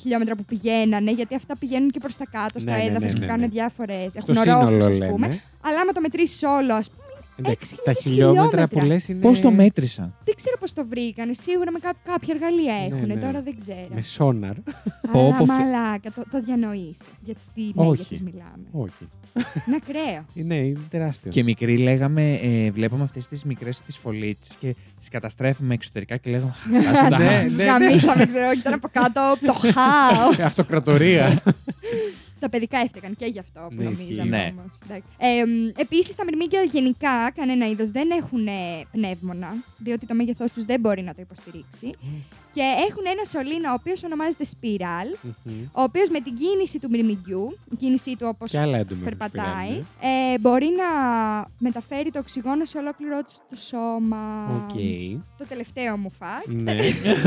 χιλιόμετρα 0.00 0.34
που 0.36 0.44
πηγαίνανε, 0.44 1.10
γιατί 1.10 1.34
αυτά 1.34 1.56
πηγαίνουν 1.56 1.90
και 1.90 1.98
προς 1.98 2.16
τα 2.16 2.24
κάτω, 2.30 2.60
στο 2.60 2.70
Ναι, 2.70 2.76
ναι, 2.76 2.82
ναι, 2.82 2.88
έδαφος 2.88 3.12
ναι, 3.12 3.18
και 3.18 3.24
ναι. 3.24 3.26
κάνουν 3.26 3.50
διάφορες, 3.50 4.06
Στο 4.18 4.32
έχουν 4.32 4.36
ορόφους 4.52 4.84
σύνολο 4.84 4.90
ας 4.90 4.98
πούμε. 5.12 5.26
λένε. 5.26 5.40
Αλλά 5.60 5.80
άμα 5.80 5.92
το 5.92 6.00
μετρήσεις 6.00 6.42
όλο, 6.42 6.74
ας 6.74 6.90
πούμε, 6.90 7.03
Εντάξει, 7.36 7.66
6.000 7.76 7.80
τα 7.84 7.92
χιλιόμετρα 7.92 8.42
που 8.44 8.48
χιλιόμετρα. 8.50 8.86
λες 8.86 9.08
είναι. 9.08 9.20
Πώς 9.20 9.40
το 9.40 9.50
μέτρησαν; 9.50 10.14
Δεν 10.24 10.34
ξέρω 10.36 10.56
πώς 10.60 10.72
το 10.72 10.86
βρήκανε. 10.86 11.32
Σίγουρα 11.32 11.70
με 11.70 11.78
κά- 11.78 11.96
κάποια 12.04 12.34
εργαλεία 12.34 12.72
Ναι, 12.74 12.96
έχουν. 12.96 13.06
ναι. 13.06 13.16
Τώρα 13.16 13.42
δεν 13.42 13.56
ξέρω. 13.60 13.88
Με 13.94 14.02
σόναρ. 14.02 14.54
Πω, 15.12 15.20
Αλλά 15.26 15.36
πω, 15.36 15.44
φε- 15.44 15.46
μαλάκα, 15.58 16.10
το, 16.14 16.22
το 16.30 16.40
διανοείς. 16.40 16.96
Γιατί 17.20 17.72
Όχι. 17.74 17.88
μέγεθος 17.88 18.20
μιλάμε. 18.20 18.64
Όχι. 18.72 19.08
Είναι 19.66 19.76
ακραίο. 19.82 20.24
Ναι, 20.48 20.54
είναι 20.54 20.78
τεράστιο. 20.90 21.30
Και 21.30 21.42
μικροί 21.42 21.76
λέγαμε, 21.78 22.32
ε, 22.42 22.70
βλέπαμε 22.70 23.02
αυτές 23.02 23.28
τις 23.28 23.44
μικρές 23.44 23.80
τις 23.80 23.96
φωλίτσε 23.96 24.52
και 24.60 24.74
τις 24.98 25.08
καταστρέφουμε 25.08 25.74
εξωτερικά 25.74 26.16
και 26.16 26.30
λέγαμε. 26.30 26.52
«Χάσουν 26.84 27.08
τα 27.08 27.18
Ναι, 27.18 27.24
χάσει». 27.24 27.48
Του 27.48 27.54
ναι, 27.54 27.64
γαμίσαμε, 27.64 28.26
ξέρω, 28.26 28.52
και 28.52 28.58
ήταν 28.58 28.72
από 28.72 28.88
κάτω 28.92 29.36
το 29.46 29.52
χάος. 29.74 30.38
Αυτοκρατορία. 30.38 31.42
Τα 32.44 32.50
παιδικά 32.50 32.78
έφταιγαν 32.78 33.16
και 33.16 33.26
γι' 33.26 33.38
αυτό 33.38 33.60
που 33.68 33.82
Ναι, 33.82 33.90
ισχύει. 33.90 34.02
νομίζαμε 34.02 34.36
Ναι. 34.36 34.54
όμως. 34.58 34.72
Εντάξει. 34.84 35.08
Ε, 35.18 35.80
Επίσης, 35.80 36.14
τα 36.14 36.24
μυρμήγκια 36.24 36.62
γενικά, 36.62 37.30
κανένα 37.30 37.66
είδος 37.68 37.90
δεν 37.90 38.10
έχουν 38.10 38.46
ε, 38.46 38.52
πνεύμονα, 38.92 39.54
διότι 39.78 40.06
το 40.06 40.14
μέγεθός 40.14 40.52
τους 40.52 40.64
δεν 40.64 40.80
μπορεί 40.80 41.02
να 41.02 41.14
το 41.14 41.20
υποστηρίξει. 41.22 41.90
Και 42.54 42.62
έχουν 42.88 43.02
ένα 43.06 43.24
σωλήνα, 43.24 43.70
ο 43.70 43.74
οποίος 43.80 44.02
ονομάζεται 44.02 44.44
Spiral, 44.54 45.08
Μμμ. 45.42 45.52
ο 45.72 45.82
οποίος 45.82 46.08
με 46.08 46.20
την 46.20 46.34
κίνηση 46.34 46.78
του 46.78 46.88
μυρμηγκιού, 46.90 47.58
η 47.72 47.76
κίνησή 47.76 48.16
του 48.16 48.26
όπως 48.34 48.50
Και 48.50 48.60
άλλα 48.60 48.78
έντομα. 48.78 49.04
περπατάει, 49.04 49.44
σπηράνε. 49.66 50.32
ε, 50.32 50.38
μπορεί 50.38 50.68
να 50.82 50.88
μεταφέρει 51.58 52.10
το 52.10 52.18
οξυγόνο 52.18 52.64
σε 52.64 52.78
ολόκληρό 52.78 53.18
του 53.22 53.32
το 53.50 53.56
σώμα. 53.56 54.46
Οκ. 54.64 54.72
Το 55.38 55.44
τελευταίο 55.48 55.96
μου 55.96 56.12
fact. 56.20 56.46
Ναι. 56.46 56.76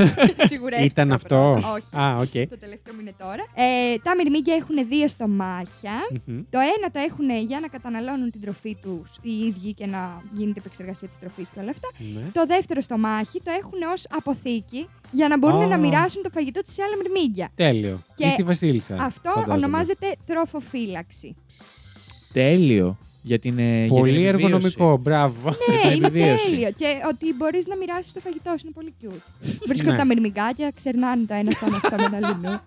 Σίγουρα 0.50 0.78
Ήταν 0.78 1.12
έφυγα 1.12 1.16
αυτό; 1.16 1.60
πρώτα. 1.62 1.72
Όχι. 1.74 2.04
Α, 2.06 2.16
οκ. 2.18 2.50
Το 2.50 2.58
τελευταίο 2.58 2.94
μου 2.94 3.00
είναι 3.02 3.14
τώρα. 3.18 3.44
Ε, 3.56 3.98
τα 4.04 4.16
μυρμήγκια 4.16 4.56
έχουν 4.56 4.88
δύο 4.88 5.08
στομάχια. 5.08 5.94
Μμμ. 6.26 6.42
Το 6.50 6.60
ένα 6.60 6.92
το 6.92 7.00
έχουν 7.00 7.30
για 7.48 7.60
να 7.60 7.68
καταναλώνουν 7.68 8.32
την 8.32 8.42
τροφή 8.42 8.78
τους 8.82 9.18
οι 9.22 9.32
ίδιοι 9.32 9.74
και 9.74 9.86
να 9.86 10.22
γίνεται 10.34 10.60
επεξεργασία 10.60 11.08
της 11.08 11.20
τροφής 11.20 11.50
και 11.50 11.60
όλα 11.60 11.70
αυτά. 11.70 11.88
Ναι. 11.98 12.30
Το 12.34 12.46
δεύτερο 12.46 12.82
στομάχι 12.82 13.42
το 13.42 13.52
έχουν 13.52 13.82
ως 13.94 14.06
αποθήκη 14.10 14.88
για 15.12 15.28
να 15.28 15.38
μπορούν 15.38 15.62
Α. 15.62 15.68
να 15.68 15.78
μοιράσουν 15.78 16.22
το 16.24 16.30
φαγητό 16.30 16.62
του 16.62 16.72
σε 16.72 16.82
άλλα 16.84 16.96
μυρμήγκια. 17.04 17.50
Τέλειο. 17.56 18.02
Και 18.16 18.26
Ή 18.26 18.30
στη 18.30 18.44
Βασίλισσα. 18.44 18.96
Αυτό 19.00 19.30
φαντάζομαι. 19.30 19.54
ονομάζεται 19.54 20.16
τροφοφύλαξη. 20.26 21.36
Τέλειο. 22.34 22.98
Για 23.22 23.40
την, 23.40 23.60
ε, 23.60 23.84
για 23.86 23.88
Πολύ 23.88 24.14
την 24.14 24.26
επιβίωση. 24.26 24.46
εργονομικό. 24.46 24.98
Μπράβο. 24.98 25.50
Ναι, 25.50 25.82
την 25.90 25.96
είναι 25.98 26.08
επιβίωση. 26.08 26.50
τέλειο. 26.50 26.72
Και 26.72 26.86
ότι 27.10 27.34
μπορείς 27.38 27.68
να 27.68 27.76
μοιράσεις 27.76 28.14
το 28.14 28.20
φαγητό 28.20 28.50
σου 28.58 28.66
είναι 28.66 28.74
πολύ 28.74 28.94
cute. 29.02 29.48
Βρίσκονται 29.68 29.92
Ναι. 29.92 29.98
τα 29.98 30.06
μυρμηγκάκια, 30.06 30.72
ξερνάνε 30.76 31.26
το 31.26 31.34
ένα 31.34 31.52
στον 31.52 31.74
αυτό 31.76 31.96
με 32.10 32.20
τα 32.20 32.20
λουνού. 32.28 32.60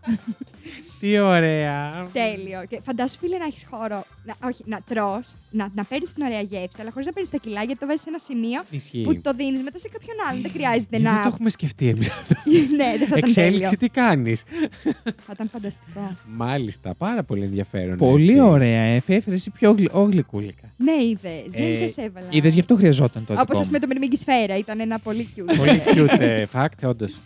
Τι 1.01 1.19
ωραία. 1.19 2.09
Τέλειο. 2.13 2.65
Και 2.69 2.81
φαντάσου, 2.83 3.19
φίλε, 3.19 3.37
να 3.39 3.45
έχεις 3.45 3.65
χώρο. 3.71 4.05
Να, 4.25 4.35
όχι, 4.49 4.63
να 4.67 4.81
τρώ, 4.89 5.21
να, 5.51 5.69
να 5.75 5.85
παίρνεις 5.85 6.13
την 6.13 6.23
ωραία 6.23 6.41
γεύση, 6.41 6.79
αλλά 6.81 6.91
χωρίς 6.91 7.07
να 7.07 7.13
παίρνεις 7.13 7.31
τα 7.31 7.39
κιλά, 7.39 7.63
γιατί 7.63 7.81
το 7.81 7.87
βάζεις 7.87 8.01
σε 8.03 8.09
ένα 8.09 8.19
σημείο 8.19 8.63
Ισχύει. 8.71 9.01
που 9.03 9.21
το 9.21 9.33
δίνεις 9.35 9.63
μετά 9.63 9.79
σε 9.79 9.89
κάποιον 9.89 10.17
άλλον. 10.29 10.43
Δεν 10.43 10.51
χρειάζεται 10.51 10.97
Γιατί 10.97 11.05
να. 11.05 11.13
δεν 11.13 11.23
το 11.23 11.29
έχουμε 11.35 11.51
σκεφτεί 11.51 11.89
εμείς 11.89 12.09
αυτό. 12.11 12.35
ναι, 12.79 12.89
δεν 12.99 13.09
θα 13.09 13.17
ήταν 13.17 13.29
Εξέλιξη 13.29 13.61
τέλειο. 13.61 13.77
τι 13.79 13.89
κάνεις; 13.89 14.43
Θα 15.03 15.33
ήταν 15.33 15.49
φανταστικό. 15.49 16.17
Μάλιστα, 16.37 16.95
πάρα 16.95 17.23
πολύ 17.23 17.45
ενδιαφέρον. 17.45 17.97
Πολύ 17.97 18.31
Εφη. 18.31 18.41
ωραία, 18.41 18.81
Εφη. 18.83 19.15
Έφερε 19.15 19.37
πιο 19.55 19.71
γλυ- 19.73 19.95
ω, 19.95 20.03
γλυκούλικα. 20.03 20.73
Ναι, 20.77 21.05
είδες. 21.05 21.45
Ε, 21.53 21.67
δεν 21.67 21.77
σας 21.77 21.97
έβαλα. 22.05 22.27
Είδες, 22.31 22.55
γι' 22.55 22.61
αυτό 22.61 22.75
χρειαζόταν 22.75 23.25
το 23.25 23.33
Όπως 23.33 23.47
δικό 23.47 23.59
ας 23.59 23.65
μου. 23.67 23.67
πούμε 23.67 23.79
το 23.79 23.87
μυρμήγκι 23.87 24.17
σφαίρα. 24.17 24.57
Ήταν 24.59 24.81
ένα 24.81 24.99
πολύ 24.99 25.29
cute. 25.37 25.55
Πολύ 25.57 25.83
cute 25.95 26.19
ε, 26.21 26.45
fact, 26.53 26.89
όντως. 26.89 27.21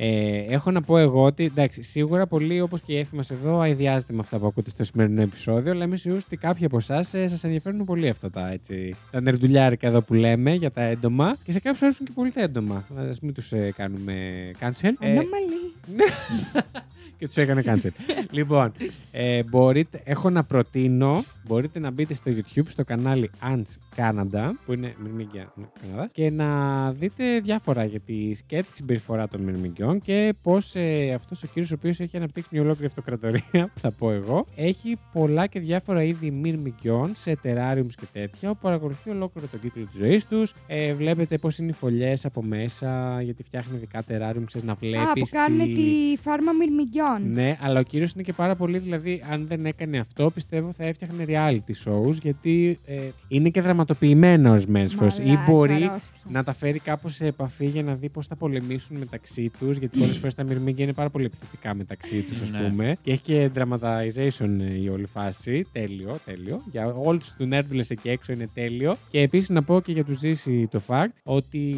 Ε, 0.00 0.44
έχω 0.48 0.70
να 0.70 0.82
πω 0.82 0.98
εγώ 0.98 1.22
ότι 1.22 1.44
εντάξει, 1.44 1.82
σίγουρα 1.82 2.26
πολύ 2.26 2.60
όπως 2.60 2.80
και 2.80 2.92
η 2.92 2.98
έφη 2.98 3.16
μας 3.16 3.30
εδώ 3.30 3.60
αειδιάζεται 3.60 4.12
με 4.12 4.18
αυτά 4.18 4.38
που 4.38 4.46
ακούτε 4.46 4.70
στο 4.70 4.84
σημερινό 4.84 5.22
επεισόδιο, 5.22 5.72
αλλά 5.72 5.84
είμαι 5.84 5.96
σίγουρο 5.96 6.20
ότι 6.26 6.36
κάποιοι 6.36 6.64
από 6.64 6.76
εσάς 6.76 7.14
ε, 7.14 7.26
σας 7.26 7.44
ενδιαφέρουν 7.44 7.84
πολύ 7.84 8.08
αυτά 8.08 8.30
τα, 8.30 8.50
έτσι, 8.50 8.94
τα 9.10 9.20
νερντουλιάρικα 9.20 9.86
εδώ 9.86 10.00
που 10.00 10.14
λέμε 10.14 10.54
για 10.54 10.70
τα 10.70 10.82
έντομα 10.82 11.36
και 11.44 11.52
σε 11.52 11.60
κάποιους 11.60 11.82
αρέσουν 11.82 12.06
και 12.06 12.12
πολύ 12.14 12.32
τα 12.32 12.40
έντομα. 12.40 12.74
Α 12.74 13.02
μην 13.22 13.34
τους 13.34 13.52
κάνουμε 13.76 14.14
cancel. 14.60 14.92
Ε, 15.00 15.10
Ανώμαλη. 15.10 15.74
και 17.18 17.26
τους 17.26 17.36
έκανε 17.36 17.62
cancel. 17.66 17.90
λοιπόν, 18.30 18.72
ε, 19.12 19.42
μπορείτε, 19.42 20.00
έχω 20.04 20.30
να 20.30 20.44
προτείνω, 20.44 21.24
μπορείτε 21.46 21.78
να 21.78 21.90
μπείτε 21.90 22.14
στο 22.14 22.30
YouTube 22.30 22.66
στο 22.68 22.84
κανάλι 22.84 23.30
Ants 23.42 23.96
Canada, 23.96 24.50
που 24.66 24.72
είναι 24.72 24.94
μυρμήγκια 25.02 25.52
ναι, 25.54 25.64
Καναδάς, 25.82 26.10
και 26.12 26.30
να 26.30 26.90
δείτε 26.92 27.40
διάφορα 27.40 27.84
για 27.84 28.00
τη 28.00 28.34
σκέτη 28.34 28.72
συμπεριφορά 28.72 29.28
των 29.28 29.40
μυρμηγκιών 29.40 30.00
και 30.00 30.34
πώς 30.42 30.74
ε, 30.74 31.12
αυτός 31.14 31.42
ο 31.42 31.46
κύριος, 31.46 31.70
ο 31.70 31.74
οποίος 31.74 32.00
έχει 32.00 32.16
αναπτύξει 32.16 32.48
μια 32.52 32.62
ολόκληρη 32.62 32.86
αυτοκρατορία, 32.86 33.70
θα 33.82 33.90
πω 33.90 34.10
εγώ, 34.10 34.46
έχει 34.54 34.98
πολλά 35.12 35.46
και 35.46 35.60
διάφορα 35.60 36.02
είδη 36.02 36.30
μυρμηγκιών 36.30 37.12
σε 37.14 37.36
τεράριουμς 37.36 37.94
και 37.94 38.06
τέτοια, 38.12 38.50
όπου 38.50 38.60
παρακολουθεί 38.62 39.10
ολόκληρο 39.10 39.46
τον 39.46 39.60
κύκλο 39.60 39.84
της 39.84 39.98
ζωής 39.98 40.26
τους. 40.26 40.54
Ε, 40.66 40.94
βλέπετε 40.94 41.38
πώς 41.38 41.58
είναι 41.58 41.70
οι 41.70 41.72
φωλιές 41.72 42.24
από 42.24 42.42
μέσα, 42.42 43.22
γιατί 43.22 43.42
φτιάχνει 43.42 43.76
ειδικά 43.76 44.02
τεράριουμ, 44.02 44.44
ξέρεις 44.44 44.66
να 44.66 44.74
βλέπει. 44.74 45.02
Α, 45.02 45.12
που 45.12 45.26
κάνουν 45.30 45.74
τη 45.74 46.16
φάρμα 46.22 46.52
μυρμηγκιών. 46.52 47.07
Ναι, 47.32 47.56
αλλά 47.60 47.80
ο 47.80 47.82
κύριος 47.82 48.12
είναι 48.12 48.22
και 48.22 48.32
πάρα 48.32 48.54
πολύ. 48.56 48.78
Δηλαδή, 48.78 49.22
αν 49.30 49.46
δεν 49.46 49.66
έκανε 49.66 49.98
αυτό, 49.98 50.30
πιστεύω 50.30 50.72
θα 50.72 50.84
έφτιαχνε 50.84 51.24
reality 51.28 51.72
shows, 51.90 52.12
γιατί 52.22 52.78
ε, 52.86 52.96
είναι 53.28 53.48
και 53.48 53.60
δραματοποιημένο 53.60 54.50
ορισμένες 54.50 54.94
φορές. 54.94 55.18
Ή 55.18 55.22
Μαλάκα, 55.22 55.50
μπορεί 55.52 55.72
αρρώστια. 55.72 56.20
να 56.30 56.44
τα 56.44 56.52
φέρει 56.52 56.78
κάπως 56.78 57.14
σε 57.14 57.26
επαφή 57.26 57.66
για 57.66 57.82
να 57.82 57.94
δει 57.94 58.08
πώς 58.08 58.26
θα 58.26 58.36
πολεμήσουν 58.36 58.96
μεταξύ 58.98 59.50
τους. 59.58 59.76
Γιατί 59.76 59.98
πολλές 59.98 60.16
φορές 60.16 60.34
τα 60.34 60.42
μυρμήγκια 60.44 60.84
είναι 60.84 60.92
πάρα 60.92 61.10
πολύ 61.10 61.24
επιθετικά 61.24 61.74
μεταξύ 61.74 62.20
τους, 62.22 62.40
ας 62.42 62.50
Ναι. 62.50 62.68
πούμε. 62.68 62.96
Και 63.02 63.10
έχει 63.12 63.22
και 63.22 63.50
dramatization 63.54 64.60
ε, 64.60 64.80
η 64.82 64.88
όλη 64.88 65.06
φάση. 65.06 65.66
Τέλειο, 65.72 66.18
τέλειο. 66.24 66.62
Για 66.70 66.86
όλους 66.86 67.32
τους 67.32 67.46
νέρντουλε 67.46 67.84
εκεί 67.88 68.08
έξω 68.08 68.32
είναι 68.32 68.48
τέλειο. 68.54 68.96
Και 69.10 69.20
επίσης 69.20 69.48
να 69.48 69.62
πω 69.62 69.80
και 69.80 69.92
για 69.92 70.04
τους 70.04 70.18
ζήσει 70.18 70.68
το 70.70 70.80
fact 70.86 71.12
ότι 71.22 71.76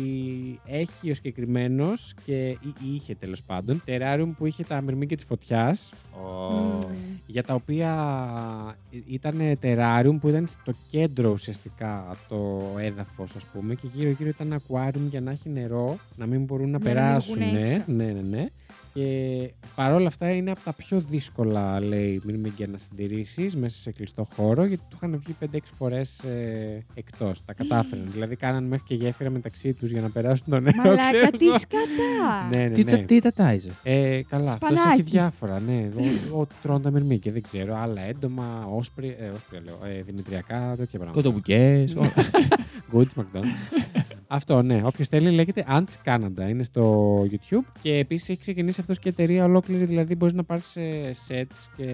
έχει 0.66 1.10
ο 1.10 1.14
συγκεκριμένος 1.14 2.14
και 2.24 2.32
ή- 2.48 2.74
είχε 2.94 3.14
τέλος 3.14 3.42
πάντων 3.42 3.82
τεράριουμ 3.84 4.32
που 4.34 4.46
είχε 4.46 4.64
τα 4.64 4.80
μυρμήγκια 4.80 5.16
της 5.20 5.28
φωτιάς 5.28 5.92
Μμμ. 6.52 6.80
για 7.26 7.42
τα 7.42 7.54
οποία 7.54 7.94
ήταν 9.06 9.56
τεράριουμ 9.60 10.18
που 10.18 10.28
ήταν 10.28 10.46
στο 10.46 10.72
κέντρο 10.90 11.30
ουσιαστικά 11.30 12.16
το 12.28 12.62
έδαφος 12.78 13.36
ας 13.36 13.44
πούμε 13.44 13.74
και 13.74 13.88
γύρω 13.94 14.10
γύρω 14.10 14.28
ήταν 14.28 14.52
ακουάριουμ 14.52 15.06
για 15.08 15.20
να 15.20 15.30
έχει 15.30 15.48
νερό, 15.48 15.96
να 16.16 16.26
μην 16.26 16.44
μπορούν 16.44 16.70
να 16.70 16.78
Ναι, 16.78 16.84
να 16.84 16.90
μην 16.90 16.94
περάσουν. 17.02 17.34
βγουν 17.38 17.56
έξω. 17.56 17.82
ναι, 17.86 18.04
ναι, 18.04 18.20
ναι. 18.20 18.46
Και 18.94 19.50
παρόλα 19.74 20.06
αυτά 20.06 20.30
είναι 20.30 20.50
από 20.50 20.60
τα 20.64 20.72
πιο 20.72 21.00
δύσκολα, 21.00 21.80
λέει, 21.80 22.20
μυρμήγκια 22.24 22.66
να 22.66 22.78
συντηρήσει 22.78 23.50
μέσα 23.56 23.78
σε 23.78 23.92
κλειστό 23.92 24.28
χώρο, 24.36 24.64
γιατί 24.64 24.82
του 24.88 24.96
είχαν 25.02 25.22
βγει 25.24 25.36
5-6 25.56 25.58
φορές 25.78 26.18
ε, 26.24 26.84
εκτός. 26.94 27.44
Τα 27.44 27.52
κατάφεραν. 27.52 28.08
δηλαδή, 28.12 28.36
κάναν 28.36 28.64
μέχρι 28.64 28.84
και 28.86 28.94
γέφυρα 28.94 29.30
μεταξύ 29.30 29.72
τους 29.72 29.90
για 29.90 30.00
να 30.00 30.10
περάσουν 30.10 30.46
το 30.50 30.60
νερό. 30.60 30.76
Μαλάκα, 30.76 31.02
ξέρω 31.02 31.30
τι 31.30 31.46
εγώ. 31.48 31.58
σκατά. 31.58 32.48
Ναι, 32.58 32.66
ναι, 32.68 32.74
Τι, 32.74 32.84
ναι. 32.84 32.90
τα- 32.90 32.98
τι 33.04 33.18
τα 33.20 33.32
τάιζε; 33.32 33.70
Ε, 33.82 34.20
καλά, 34.28 34.52
αυτός 34.52 34.68
Σπανάκι. 34.70 35.00
έχει 35.00 35.10
διάφορα. 35.10 35.60
Ναι, 35.60 35.88
Ό- 36.32 36.40
ό,τι 36.40 36.54
τρώνε 36.62 36.80
τα 36.82 36.90
μυρμήγκια, 36.90 37.32
δεν 37.32 37.42
ξέρω. 37.42 37.76
Άλλα 37.76 38.00
έντομα, 38.02 38.66
όσπρι, 38.74 39.16
ε, 39.20 39.28
όσπρια 39.28 39.60
λέω, 39.64 39.78
ε, 39.96 40.02
δημητριακά, 40.02 40.74
τέτοια 40.76 40.98
πράγματα. 40.98 41.12
Κοτομπουκέ. 41.22 41.84
Good 42.92 43.06
McDonald's. 43.16 43.84
Αυτό, 44.32 44.62
ναι. 44.62 44.80
Όποιος 44.84 45.08
θέλει 45.08 45.30
λέγεται 45.30 45.64
Ants 45.68 45.94
Canada. 46.04 46.48
Είναι 46.48 46.62
στο 46.62 47.14
YouTube. 47.30 47.64
Και 47.82 47.94
επίσης 47.94 48.28
έχει 48.28 48.40
ξεκινήσει 48.40 48.80
αυτός 48.80 48.98
και 48.98 49.08
εταιρεία 49.08 49.44
ολόκληρη. 49.44 49.84
Δηλαδή 49.84 50.14
μπορείς 50.14 50.34
να 50.34 50.44
πάρεις 50.44 50.76
sets 51.28 51.68
και 51.76 51.86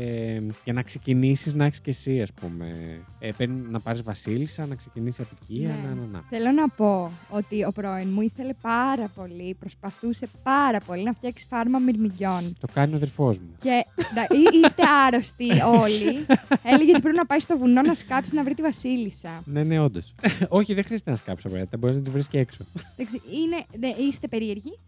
για 0.64 0.72
να 0.72 0.82
ξεκινήσεις 0.82 1.54
να 1.54 1.64
έχεις 1.64 1.80
και 1.80 1.90
εσύ, 1.90 2.20
ας 2.22 2.32
πούμε. 2.32 2.74
Ε, 3.18 3.30
παίρνει- 3.36 3.70
να 3.70 3.80
πάρεις 3.80 4.02
Βασίλισσα, 4.02 4.66
να 4.66 4.74
ξεκινήσεις 4.74 5.20
απικία. 5.26 5.68
Ναι. 5.68 5.88
Να, 5.88 5.94
να, 5.94 6.06
να. 6.12 6.22
Θέλω 6.28 6.50
να 6.52 6.68
πω 6.68 7.10
ότι 7.30 7.64
ο 7.64 7.72
πρώην 7.72 8.08
μου 8.12 8.20
ήθελε 8.20 8.52
πάρα 8.60 9.08
πολύ, 9.14 9.56
προσπαθούσε 9.60 10.26
πάρα 10.42 10.78
πολύ 10.86 11.02
να 11.02 11.12
φτιάξει 11.12 11.46
φάρμα 11.48 11.78
μυρμηγκιών. 11.78 12.56
Το 12.60 12.68
κάνει 12.72 12.92
ο 12.92 12.96
αδερφός 12.96 13.38
μου. 13.38 13.48
Και 13.62 13.84
ντα- 14.14 14.26
εί- 14.38 14.64
είστε 14.64 14.82
άρρωστοι 15.06 15.48
όλοι. 15.82 16.26
Έλεγε 16.62 16.90
ότι 16.90 17.00
πρέπει 17.00 17.16
να 17.16 17.26
πάει 17.26 17.40
στο 17.40 17.58
βουνό 17.58 17.82
να 17.82 17.94
σκάψει 17.94 18.34
να 18.34 18.42
βρει 18.44 18.54
τη 18.54 18.62
Βασίλισσα. 18.62 19.42
Ναι, 19.44 19.62
ναι, 19.62 19.80
όντως. 19.80 20.14
Όχι, 20.48 20.74
δεν 20.74 20.84
χρειάζεται 20.84 21.10
να 21.10 21.16
σκάψει 21.16 21.46
απαραίτητα. 21.46 21.76
Μπορείς 21.76 21.96
να 21.96 22.02
τη 22.02 22.10
βρεις 22.10 22.25
και 22.30 22.38
έξω. 22.38 22.64
Δεν 22.96 23.06
ξε- 23.06 23.22
Είναι, 23.32 23.64
δε- 23.78 24.02
είστε 24.04 24.28
περίεργοι. 24.28 24.78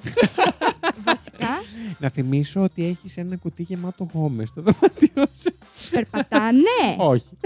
Βασικά. 1.04 1.48
να 1.98 2.08
θυμίσω 2.08 2.62
ότι 2.62 2.84
έχεις 2.86 3.16
ένα 3.16 3.36
κουτί 3.36 3.62
γεμάτο 3.62 4.08
γόμες 4.12 4.48
στο 4.48 4.60
δωμάτιό 4.62 5.26
σου. 5.42 5.56
Περπατάνε. 5.90 6.60
Όχι. 6.96 7.38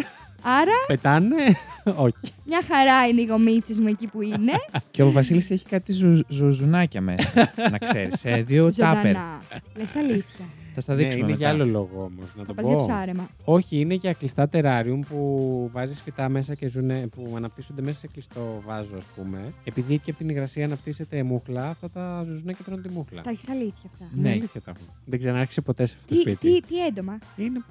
Άρα 0.44 0.72
Πετάνε. 0.86 1.36
Όχι. 1.84 2.14
μια 2.44 2.62
χαρά 2.68 3.06
είναι 3.08 3.20
οι 3.20 3.24
γομίτσες 3.24 3.78
μου 3.80 3.86
εκεί 3.86 4.06
που 4.06 4.22
είναι. 4.22 4.52
Και 4.90 5.02
ο 5.02 5.10
Βασίλης 5.10 5.50
έχει 5.50 5.64
κάτι 5.64 5.92
ζου, 5.92 6.20
ζουζουνάκια 6.28 7.00
μέσα. 7.00 7.52
να 7.70 7.78
ξέρεις. 7.78 8.18
Σε 8.18 8.30
δύο 8.42 8.74
τάπερ. 8.74 8.96
Ζωντανά. 9.06 9.42
Λες 9.76 9.96
αλήθεια. 9.96 10.44
Θα 10.74 10.80
στα 10.80 10.94
Ναι, 10.94 10.98
δείξουμε 11.02 11.22
είναι 11.24 11.32
μετά. 11.32 11.44
για 11.44 11.48
άλλο 11.54 11.66
λόγο 11.70 12.02
όμως. 12.16 12.34
Να 12.36 12.44
το 12.44 12.54
Πας 12.54 12.66
για 12.66 12.76
πω. 12.76 12.84
ψάρεμα. 12.86 13.28
Όχι, 13.44 13.80
είναι 13.80 13.94
για 13.94 14.12
κλειστά 14.12 14.48
τεράριουμ 14.48 15.00
που 15.00 15.68
βάζεις 15.72 16.02
φυτά 16.02 16.28
μέσα 16.28 16.54
και 16.54 16.68
ζουνε, 16.68 17.06
που 17.16 17.32
αναπτύσσονται 17.36 17.82
μέσα 17.82 17.98
σε 17.98 18.06
κλειστό 18.06 18.62
βάζο, 18.66 18.96
ας 18.96 19.04
πούμε. 19.16 19.52
Επειδή 19.64 19.98
και 19.98 20.10
από 20.10 20.18
την 20.18 20.28
υγρασία 20.28 20.64
αναπτύσσεται 20.64 21.22
μούχλα, 21.22 21.68
αυτά 21.68 21.90
τα 21.90 22.22
ζουζουνά 22.24 22.52
και 22.52 22.62
τρώνε 22.62 22.82
τη 22.82 22.88
μούχλα. 22.88 23.22
Τα 23.22 23.30
έχεις 23.30 23.48
αλήθεια 23.48 23.90
αυτά; 23.92 24.04
Ναι, 24.14 24.22
Ναι. 24.22 24.30
αλήθεια 24.30 24.60
τα 24.60 24.70
έχω. 24.76 24.90
Δεν 25.04 25.18
ξανάρχισε 25.18 25.60
ποτέ 25.60 25.84
σε 25.84 25.96
αυτό 26.00 26.14
το 26.14 26.22
Τι, 26.22 26.30
σπίτι. 26.30 26.60
τι, 26.60 26.66
τι 26.66 26.84
έντομα; 26.86 27.18
Είναι. 27.36 27.62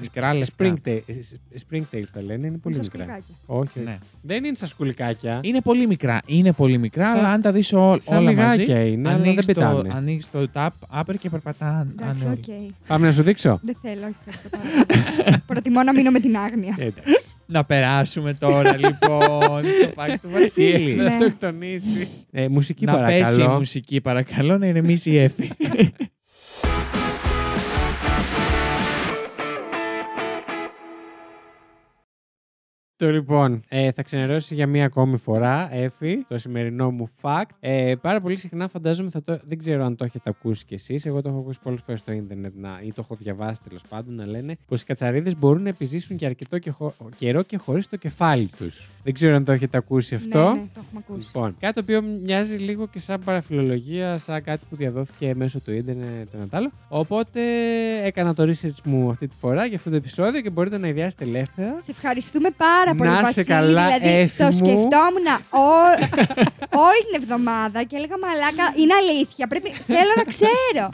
Μικρά 0.00 0.34
λεπτά. 0.34 0.54
Springtail, 0.58 1.00
springtails 1.70 2.06
τα 2.12 2.22
λένε, 2.22 2.46
είναι 2.46 2.56
πολύ 2.58 2.74
Σαν 2.74 2.84
μικρά. 2.92 3.04
σκουλικάκια. 3.04 3.34
Όχι, 3.46 3.80
Ναι. 3.80 3.98
δεν 4.22 4.44
είναι 4.44 4.54
σαν 4.54 4.68
σκουλικάκια. 4.68 5.40
Είναι 5.42 5.60
πολύ 5.60 5.86
μικρά. 5.86 6.20
Είναι 6.26 6.52
πολύ 6.52 6.78
μικρά, 6.78 7.06
Σαν- 7.08 7.18
αλλά 7.18 7.28
αν 7.28 7.40
τα 7.40 7.52
δεις 7.52 7.72
όλα 7.72 8.00
σαν 8.00 8.22
μαζί. 8.22 8.34
μυγάκια 8.36 8.84
είναι, 8.84 9.08
αλλά 9.08 9.18
ανοίγεις 9.18 9.46
δεν 9.46 9.54
το, 9.54 9.60
πετάνε. 9.60 9.94
ανοίγεις 9.94 10.30
το 10.30 10.46
tap, 10.54 10.68
upper 11.00 11.14
και 11.18 11.30
περπατάνε 11.30 11.92
Εντάξει, 12.38 12.50
όλοι. 12.50 12.66
οκ. 12.80 12.86
Πάμε 12.88 13.06
να 13.06 13.12
σου 13.12 13.22
δείξω; 13.22 13.60
Δεν 13.62 13.76
θέλω, 13.82 14.00
όχι, 14.06 14.14
ευχαριστώ 14.26 14.48
πάρα 14.48 14.64
πολύ. 14.86 15.38
Προτιμώ 15.46 15.82
να 15.82 15.92
μείνω 15.94 16.10
με 16.10 16.20
την 16.20 16.36
άγνοια. 16.36 16.76
Ε, 16.78 16.84
Εντάξει. 16.84 17.12
Να 17.50 17.64
περάσουμε 17.64 18.32
τώρα 18.34 18.76
λοιπόν 18.84 19.62
στο 19.82 19.92
fact 19.94 20.18
του 20.18 20.28
Βασίλη. 20.30 20.92
Θα 20.92 21.02
Ναι. 21.02 21.08
αυτοκτονήσει. 21.08 22.08
Ε, 22.30 22.48
μουσική 22.48 22.84
να 22.84 22.92
πέσει 23.04 23.18
η 23.18 23.22
παρακαλώ. 23.22 23.58
μουσική, 23.58 24.00
παρακαλώ, 24.00 24.58
να 24.58 24.66
ηρεμήσει 24.66 25.10
η 25.10 25.18
Εφη. 25.18 25.50
Το 32.98 33.10
λοιπόν, 33.10 33.62
ε, 33.68 33.92
θα 33.92 34.02
ξενερώσει 34.02 34.54
για 34.54 34.66
μία 34.66 34.84
ακόμη 34.84 35.16
φορά, 35.16 35.68
Εφη, 35.72 36.24
το 36.28 36.38
σημερινό 36.38 36.90
μου 36.90 37.08
fact. 37.22 37.42
Ε, 37.60 37.94
πάρα 38.00 38.20
πολύ 38.20 38.36
συχνά 38.36 38.68
φαντάζομαι, 38.68 39.10
θα 39.10 39.22
το, 39.22 39.38
δεν 39.44 39.58
ξέρω 39.58 39.84
αν 39.84 39.96
το 39.96 40.04
έχετε 40.04 40.30
ακούσει 40.30 40.64
κι 40.64 40.74
εσείς, 40.74 41.06
εγώ 41.06 41.22
το 41.22 41.28
έχω 41.28 41.38
ακούσει 41.38 41.58
πολλές 41.62 41.80
φορές 41.84 42.00
στο 42.00 42.12
ίντερνετ 42.12 42.52
να, 42.56 42.80
ή 42.84 42.92
το 42.92 43.00
έχω 43.04 43.14
διαβάσει 43.20 43.60
τέλος 43.68 43.82
πάντων 43.88 44.14
να 44.14 44.26
λένε 44.26 44.56
πως 44.68 44.80
οι 44.82 44.84
κατσαρίδες 44.84 45.36
μπορούν 45.38 45.62
να 45.62 45.68
επιζήσουν 45.68 46.16
για 46.16 46.28
αρκετό 46.28 46.58
και 46.58 46.70
χω- 46.70 46.94
καιρό 47.18 47.42
και 47.42 47.56
χωρίς 47.56 47.88
το 47.88 47.96
κεφάλι 47.96 48.50
τους. 48.56 48.90
Δεν 49.04 49.12
ξέρω 49.14 49.34
αν 49.34 49.44
το 49.44 49.52
έχετε 49.52 49.76
ακούσει 49.76 50.14
αυτό. 50.14 50.38
Ναι, 50.52 50.60
ναι, 50.60 50.66
το 50.74 50.80
έχουμε 50.86 51.02
ακούσει. 51.08 51.30
Λοιπόν, 51.34 51.56
κάτι 51.60 51.74
το 51.74 51.80
οποίο 51.80 52.02
μοιάζει 52.24 52.56
λίγο 52.56 52.86
και 52.88 52.98
σαν 52.98 53.20
παραφιλολογία, 53.24 54.18
σαν 54.18 54.42
κάτι 54.42 54.64
που 54.70 54.76
διαδόθηκε 54.76 55.34
μέσω 55.34 55.60
του 55.60 55.72
ίντερνετ 55.72 56.30
το 56.30 56.36
ένα 56.36 56.48
τ' 56.48 56.54
άλλο. 56.54 56.70
Οπότε 56.88 57.40
έκανα 58.02 58.34
το 58.34 58.42
research 58.42 58.82
μου 58.84 59.10
αυτή 59.10 59.28
τη 59.28 59.36
φορά 59.40 59.66
για 59.66 59.76
αυτό 59.76 59.90
το 59.90 59.96
επεισόδιο 59.96 60.40
και 60.40 60.50
μπορείτε 60.50 60.78
να 60.78 60.88
ιδιάσετε 60.88 61.24
ελεύθερα. 61.24 61.80
Σε 61.80 61.90
ευχαριστούμε 61.90 62.48
πάρα 62.56 62.87
πολύ, 62.94 63.10
Να 63.10 63.16
σε 63.16 63.22
Βασίλη. 63.22 63.44
καλά, 63.46 63.86
δηλαδή, 63.86 64.18
Εφη 64.18 64.36
το 64.36 64.44
μου. 64.44 64.52
σκεφτόμουν 64.52 65.26
ό- 65.50 65.98
όλη 66.88 67.02
την 67.10 67.22
εβδομάδα 67.22 67.82
και 67.82 67.96
έλεγα 67.96 68.16
Μαλάκα, 68.18 68.64
είναι 68.80 68.94
αλήθεια. 69.02 69.46
Πρέπει... 69.46 69.68
Θέλω 69.86 70.12
να 70.16 70.24
ξέρω. 70.24 70.88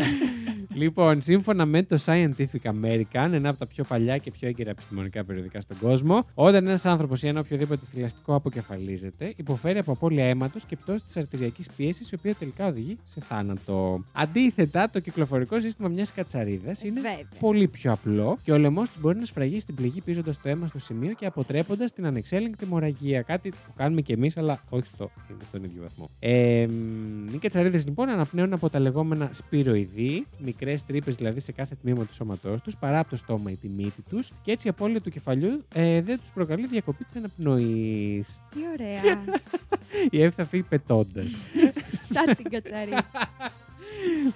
Λοιπόν, 0.77 1.21
σύμφωνα 1.21 1.67
με 1.67 1.83
το 1.83 1.99
Scientific 2.05 2.63
American, 2.63 3.29
ένα 3.33 3.49
από 3.49 3.59
τα 3.59 3.67
πιο 3.67 3.85
παλιά 3.85 4.19
και 4.19 4.31
πιο 4.31 4.49
έγκυρα 4.49 4.71
επιστημονικά 4.71 5.25
περιοδικά 5.25 5.61
στον 5.61 5.79
κόσμο, 5.79 6.27
όταν 6.35 6.67
ένας 6.67 6.85
άνθρωπος 6.85 7.23
ή 7.23 7.29
ένα 7.29 7.41
οποιοδήποτε 7.41 7.87
θηλαστικό 7.91 8.35
αποκεφαλίζεται, 8.35 9.33
υποφέρει 9.37 9.79
από 9.79 9.93
απώλεια 9.93 10.25
αίματος 10.25 10.65
και 10.65 10.77
πτώση 10.77 11.05
της 11.05 11.17
αρτηριακής 11.17 11.69
πίεσης, 11.77 12.11
η 12.11 12.15
οποία 12.15 12.35
τελικά 12.35 12.67
οδηγεί 12.67 12.99
σε 13.05 13.21
θάνατο. 13.21 14.05
Αντίθετα, 14.13 14.91
το 14.91 15.01
κυκλοφορικό 15.01 15.61
σύστημα 15.61 15.89
μιας 15.89 16.13
κατσαρίδας 16.13 16.83
είναι 16.83 17.01
Βέβαια. 17.01 17.19
πολύ 17.41 17.69
πιο 17.69 17.93
απλό 17.93 18.39
και 18.45 18.53
ο 18.53 18.59
λαιμός 18.59 18.91
τη 18.91 18.99
μπορεί 19.01 19.19
να 19.19 19.25
σφραγίσει 19.25 19.61
στην 19.61 19.75
πληγή 19.75 20.01
πίζοντας 20.01 20.41
το 20.41 20.49
αίμα 20.49 20.67
στο 20.67 20.79
σημείο 20.79 21.13
και 21.13 21.27
αποτρέποντας 21.27 21.93
την 21.93 22.07
ανεξέλεγκτη 22.07 22.67
μοραγία. 22.67 23.23
Κάτι 23.23 23.49
που 23.49 23.73
κάνουμε 23.77 24.01
κι 24.01 24.13
εμείς, 24.13 24.37
αλλά 24.37 24.63
όχι 24.69 24.87
στο, 24.87 25.11
στον 25.45 25.65
ίδιο 25.65 25.83
βαθμό. 25.83 26.09
Ε, 26.19 26.67
μ, 26.67 27.35
οι 27.35 27.39
κατσαρίδες 27.39 27.85
λοιπόν 27.85 28.09
αναπνέουν 28.09 28.53
από 28.53 28.71
τα 28.71 28.79
λεγόμενα 28.79 29.31
σπυροειδή, 29.33 30.27
μικρές 30.65 30.85
τρύπες 30.85 31.15
δηλαδή 31.15 31.41
σε 31.41 31.53
κάθε 31.53 31.75
τμήμα 31.83 32.05
του 32.05 32.15
σώματός 32.15 32.61
τους, 32.61 32.77
παρά 32.77 32.99
από 32.99 33.11
το 33.11 33.17
στόμα 33.17 33.51
ή 33.51 33.57
τη 33.57 33.69
μύτη 33.69 34.03
τους, 34.03 34.33
και 34.43 34.53
έτσι 34.53 34.67
η 34.67 34.71
απώλεια 34.71 35.01
του 35.01 35.11
κεφαλιού 35.11 35.65
ε, 35.75 36.03
δεν 36.03 36.21
τους 36.21 36.31
προκαλεί 36.31 36.67
διακοπή 36.67 37.05
της 37.05 37.17
αναπνοής. 37.17 38.41
Τι 38.51 38.61
ωραία. 38.73 39.25
η 40.11 40.23
Εύη 40.23 40.35
θα 40.35 40.45
φύγει 40.45 40.63
πετώντας. 40.63 41.27
Σαν 42.13 42.37
την 42.37 42.51
κατσαρί. 42.51 42.91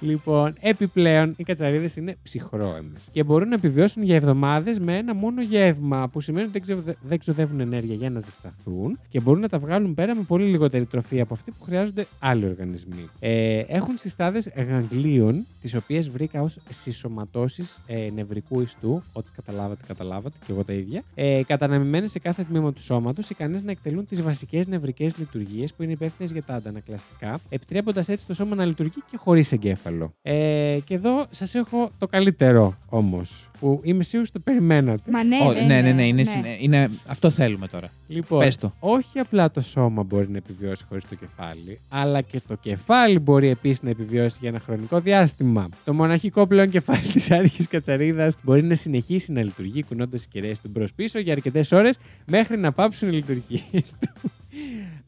λοιπόν, 0.00 0.54
επιπλέον 0.60 1.34
οι 1.36 1.44
κατσαρίδες 1.44 1.96
είναι 1.96 2.16
ψυχρόαιμε 2.22 2.96
και 3.10 3.24
μπορούν 3.24 3.48
να 3.48 3.54
επιβιώσουν 3.54 4.02
για 4.02 4.14
εβδομάδες 4.14 4.78
με 4.78 4.96
ένα 4.96 5.14
μόνο 5.14 5.42
γεύμα, 5.42 6.08
που 6.08 6.20
σημαίνει 6.20 6.46
ότι 6.46 6.52
δεν, 6.52 6.62
ξοδε- 6.62 6.98
δεν 7.02 7.18
ξοδεύουν 7.18 7.60
ενέργεια 7.60 7.94
για 7.94 8.10
να 8.10 8.20
ζεσταθούν 8.20 8.98
και 9.08 9.20
μπορούν 9.20 9.40
να 9.40 9.48
τα 9.48 9.58
βγάλουν 9.58 9.94
πέρα 9.94 10.14
με 10.14 10.22
πολύ 10.22 10.46
λιγότερη 10.46 10.86
τροφή 10.86 11.20
από 11.20 11.34
αυτή 11.34 11.50
που 11.50 11.64
χρειάζονται 11.64 12.06
άλλοι 12.18 12.44
οργανισμοί. 12.44 13.08
Ε, 13.18 13.58
έχουν 13.58 13.98
συστάδες 13.98 14.50
γαγγλίων, 14.56 15.46
τις 15.70 15.81
οποίες 15.81 16.11
βρήκα 16.11 16.42
ως 16.42 16.59
συσσωματώσεις 16.68 17.81
ε, 17.87 18.09
νευρικού 18.14 18.61
ιστού. 18.61 19.02
Ό,τι 19.12 19.28
καταλάβατε, 19.37 19.83
καταλάβατε 19.87 20.37
και 20.46 20.52
εγώ 20.52 20.64
τα 20.64 20.72
ίδια. 20.72 21.02
Ε, 21.14 21.40
Καταναμημένες 21.46 22.11
σε 22.11 22.18
κάθε 22.18 22.44
τμήμα 22.44 22.72
του 22.72 22.83
σώματος, 22.83 23.31
ικανές 23.31 23.62
να 23.62 23.70
εκτελούν 23.70 24.07
τις 24.07 24.22
βασικές 24.22 24.66
νευρικές 24.66 25.16
λειτουργίες 25.18 25.74
που 25.74 25.83
είναι 25.83 25.92
υπεύθυνες 25.92 26.33
για 26.33 26.42
τα 26.42 26.54
αντανακλαστικά, 26.54 27.38
επιτρέποντας 27.48 28.09
έτσι 28.09 28.26
το 28.26 28.35
σώμα 28.35 28.54
να 28.54 28.64
λειτουργεί 28.64 29.02
και 29.11 29.16
χωρίς 29.16 29.52
εγκέφαλο. 29.52 30.12
Ε, 30.22 30.78
και 30.85 30.94
εδώ 30.94 31.26
σας 31.31 31.54
έχω 31.54 31.90
το 31.98 32.07
καλύτερο 32.07 32.76
όμως, 32.88 33.50
που 33.61 33.81
είμαι 33.83 34.02
σίγουρο 34.02 34.28
το 34.33 34.38
περιμένατε. 34.40 35.11
Μα 35.11 35.24
ναι, 35.24 35.37
Ω, 35.46 35.52
ναι, 35.52 35.61
ναι, 35.61 35.81
ναι, 35.81 35.92
ναι, 35.92 36.07
είναι, 36.07 36.24
συνε- 36.24 36.61
είναι, 36.61 36.90
αυτό 37.07 37.31
θέλουμε 37.31 37.68
τώρα. 37.68 37.90
Λοιπόν, 38.09 38.38
Πες 38.38 38.57
το. 38.57 38.72
όχι 38.81 39.18
απλά 39.18 39.50
το 39.50 39.61
σώμα 39.61 40.02
μπορεί 40.02 40.28
να 40.31 40.37
επιβιώσει 40.37 40.85
χωρίς 40.88 41.04
το 41.09 41.14
κεφάλι, 41.14 41.78
αλλά 41.88 42.20
και 42.20 42.40
το 42.48 42.54
κεφάλι 42.54 43.18
μπορεί 43.18 43.48
επίσης 43.48 43.83
να 43.83 43.90
επιβιώσει 43.90 44.38
για 44.40 44.48
ένα 44.48 44.61
χρονικό 44.61 45.00
διάστημα. 45.00 45.58
Το 45.85 45.94
μοναχικό 45.94 46.47
πλέον 46.47 46.71
κεφάλι 46.71 47.03
της 47.12 47.31
άρχης 47.31 47.68
κατσαρίδας 47.68 48.37
μπορεί 48.42 48.62
να 48.62 48.75
συνεχίσει 48.75 49.33
να 49.33 49.42
λειτουργεί 49.42 49.83
κουνώντας 49.83 50.21
τις 50.21 50.27
κεραίες 50.29 50.61
του 50.61 50.68
μπρο-πίσω 50.68 51.18
για 51.18 51.33
αρκετές 51.33 51.73
ώρες 51.73 51.97
μέχρι 52.27 52.59
να 52.59 52.73
πάψουν 52.73 53.09
οι 53.09 53.12
λειτουργίες 53.12 53.92
του. 54.01 54.31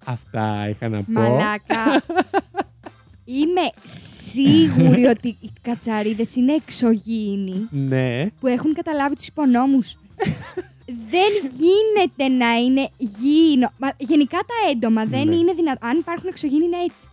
Αυτά 0.04 0.68
είχα 0.68 0.88
να 0.88 0.96
πω. 0.98 1.04
Μαλάκα. 1.12 2.02
Είμαι 3.24 3.60
σίγουρη 3.82 5.04
ότι 5.04 5.28
οι 5.28 5.50
κατσαρίδες 5.62 6.34
είναι 6.34 6.52
εξωγήινοι 6.54 7.66
Ναι. 7.70 8.26
που 8.40 8.46
έχουν 8.46 8.74
καταλάβει 8.74 9.14
τους 9.16 9.26
υπονόμους. 9.26 9.96
δεν 10.86 11.50
γίνεται 11.58 12.28
να 12.28 12.54
είναι 12.56 12.88
γήινο. 12.98 13.70
Μα, 13.78 13.92
γενικά 13.98 14.38
τα 14.38 14.70
έντομα 14.70 15.04
δεν 15.04 15.26
Ναι. 15.28 15.34
είναι 15.34 15.52
δυνατό. 15.52 15.86
Αν 15.86 15.98
υπάρχουν 15.98 16.28
εξωγήινοι 16.28 16.64
είναι 16.64 16.76
έτσι. 16.84 17.08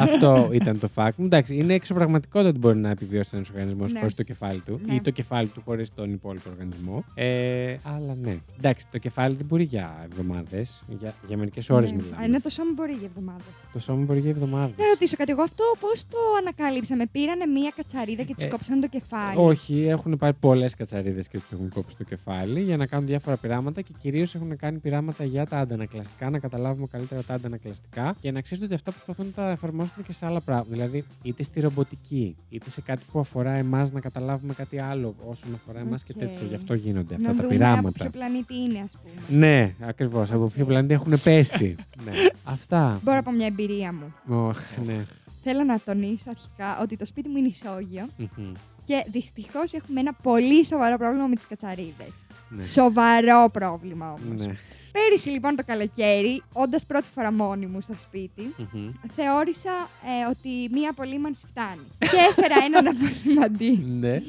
Αυτό 0.00 0.48
ήταν 0.52 0.78
το 0.78 0.88
fact 0.94 1.10
μου. 1.16 1.24
Εντάξει, 1.24 1.56
είναι 1.56 1.74
εξωπραγματικότητα 1.74 2.48
ότι 2.50 2.58
μπορεί 2.58 2.78
να 2.78 2.90
επιβιώσει 2.90 3.30
ένας 3.32 3.48
οργανισμός 3.50 3.92
Ναι. 3.92 3.98
χωρίς 3.98 4.14
το 4.14 4.22
κεφάλι 4.22 4.60
του 4.60 4.80
Ναι. 4.86 4.94
ή 4.94 5.00
το 5.00 5.10
κεφάλι 5.10 5.46
του 5.48 5.62
χωρίς 5.64 5.94
τον 5.94 6.12
υπόλοιπο 6.12 6.50
οργανισμό. 6.52 7.04
Ε, 7.14 7.76
αλλά 7.82 8.14
ναι. 8.22 8.36
Εντάξει, 8.58 8.86
το 8.90 8.98
κεφάλι 8.98 9.36
δεν 9.36 9.46
μπορεί 9.46 9.62
για 9.64 10.08
εβδομάδες. 10.10 10.82
Για, 11.00 11.14
για 11.26 11.36
μερικές 11.36 11.70
ώρες 11.70 11.90
Ναι. 11.92 11.96
μιλάμε. 12.02 12.24
Ενώ 12.24 12.40
το 12.40 12.48
σώμα 12.48 12.70
μπορεί 12.74 12.92
για 12.92 13.06
εβδομάδες. 13.16 13.44
Το 13.72 13.78
σώμα 13.78 14.04
μπορεί 14.04 14.18
για 14.20 14.30
εβδομάδες. 14.30 14.74
Να 14.78 14.84
ρωτήσω 14.88 15.16
κάτι. 15.16 15.30
Εγώ 15.32 15.42
αυτό 15.42 15.64
πώς 15.80 16.04
το 16.08 16.18
ανακαλύψαμε. 16.40 17.06
Πήρανε 17.06 17.46
μία 17.46 17.72
κατσαρίδα 17.76 18.22
και 18.22 18.34
τη 18.34 18.46
Ε, 18.46 18.48
κόψαν 18.48 18.80
το 18.80 18.88
κεφάλι; 18.88 19.34
Όχι, 19.36 19.80
έχουν 19.86 20.16
πάρει 20.16 20.32
πολλές 20.40 20.74
κατσαρίδες 20.74 21.28
και 21.28 21.38
του 21.38 21.44
έχουν 21.52 21.68
κόψει 21.68 21.96
το 21.96 22.04
κεφάλι 22.04 22.60
για 22.60 22.76
να 22.76 22.86
κάνουν 22.86 23.06
διάφορα 23.06 23.36
πειράματα 23.36 23.80
και 23.80 23.92
κυρίως 23.98 24.34
έχουν 24.34 24.56
κάνει 24.56 24.78
πειράματα 24.78 25.24
για 25.24 25.46
τα 25.46 25.58
αντανακλαστικά, 25.58 26.30
να 26.30 26.38
καταλάβουμε 26.38 26.86
καλύτερα 26.90 27.22
τα 27.22 27.34
αντανακλαστικά 27.34 28.16
και 28.20 28.30
να 28.30 28.40
ξέρετε 28.40 28.64
ότι 28.66 28.74
αυτά 28.74 28.90
προσπαθούν 28.90 29.29
να 29.36 29.44
τα 29.44 29.50
εφαρμόσουν 29.50 30.04
και 30.06 30.12
σε 30.12 30.26
άλλα 30.26 30.40
πράγματα. 30.40 30.70
Δηλαδή, 30.70 31.04
είτε 31.22 31.42
στη 31.42 31.60
ρομποτική, 31.60 32.36
είτε 32.48 32.70
σε 32.70 32.80
κάτι 32.80 33.02
που 33.12 33.18
αφορά 33.18 33.50
εμάς 33.52 33.92
να 33.92 34.00
καταλάβουμε 34.00 34.54
κάτι 34.54 34.78
άλλο 34.78 35.14
όσον 35.26 35.54
αφορά 35.54 35.78
εμάς 35.80 36.02
και 36.02 36.12
Οκ. 36.12 36.18
τέτοια. 36.18 36.46
Γι' 36.48 36.54
αυτό 36.54 36.74
γίνονται 36.74 37.14
αυτά 37.14 37.28
να 37.28 37.34
τα 37.34 37.42
δούμε 37.42 37.54
πειράματα. 37.54 37.78
από 37.88 37.92
ποιο 37.98 38.10
πλανήτη 38.10 38.54
είναι, 38.56 38.78
ας 38.78 38.96
πούμε. 39.02 39.38
Ναι, 39.46 39.74
ακριβώς. 39.80 40.32
Από 40.32 40.46
ποιο 40.48 40.64
πλανήτη 40.64 40.94
έχουν 40.94 41.14
πέσει. 41.22 41.76
ναι. 42.04 42.12
Αυτά. 42.44 43.00
Μπορώ 43.04 43.18
από 43.18 43.30
μια 43.30 43.46
εμπειρία 43.46 43.92
μου. 43.92 44.14
Ωχ, 44.46 44.58
ναι. 44.86 45.04
Θέλω 45.42 45.64
να 45.64 45.80
τονίσω 45.84 46.24
αρχικά 46.30 46.80
ότι 46.82 46.96
το 46.96 47.06
σπίτι 47.06 47.28
μου 47.28 47.36
είναι 47.36 47.48
ισόγειο 47.48 48.08
Μμμ. 48.16 48.52
και 48.84 49.04
δυστυχώς 49.10 49.72
έχουμε 49.72 50.00
ένα 50.00 50.12
πολύ 50.12 50.66
σοβαρό 50.66 50.96
πρόβλημα 50.96 51.26
με 51.26 51.34
τις 51.34 51.46
κατσαρίδες. 51.46 52.12
Ναι. 52.48 52.62
Σοβαρό 52.62 53.48
πρόβλημα 53.52 54.12
όμως. 54.12 54.46
Ναι. 54.46 54.52
Πέρυσι 54.92 55.28
λοιπόν 55.30 55.56
το 55.56 55.62
καλοκαίρι, 55.66 56.42
όντας 56.52 56.86
πρώτη 56.86 57.06
φορά 57.14 57.32
μόνη 57.32 57.66
μου 57.66 57.80
στο 57.80 57.94
σπίτι, 58.02 58.54
Μμμ. 58.72 58.88
θεώρησα 59.16 59.70
ε, 60.04 60.30
ότι 60.30 60.68
μία 60.72 60.90
απολύμανση 60.90 61.44
φτάνει. 61.46 61.86
και 61.98 62.16
έφερα 62.30 62.54
έναν 62.64 62.86
απολυμαντή 62.96 63.84
Ναι. 64.00 64.22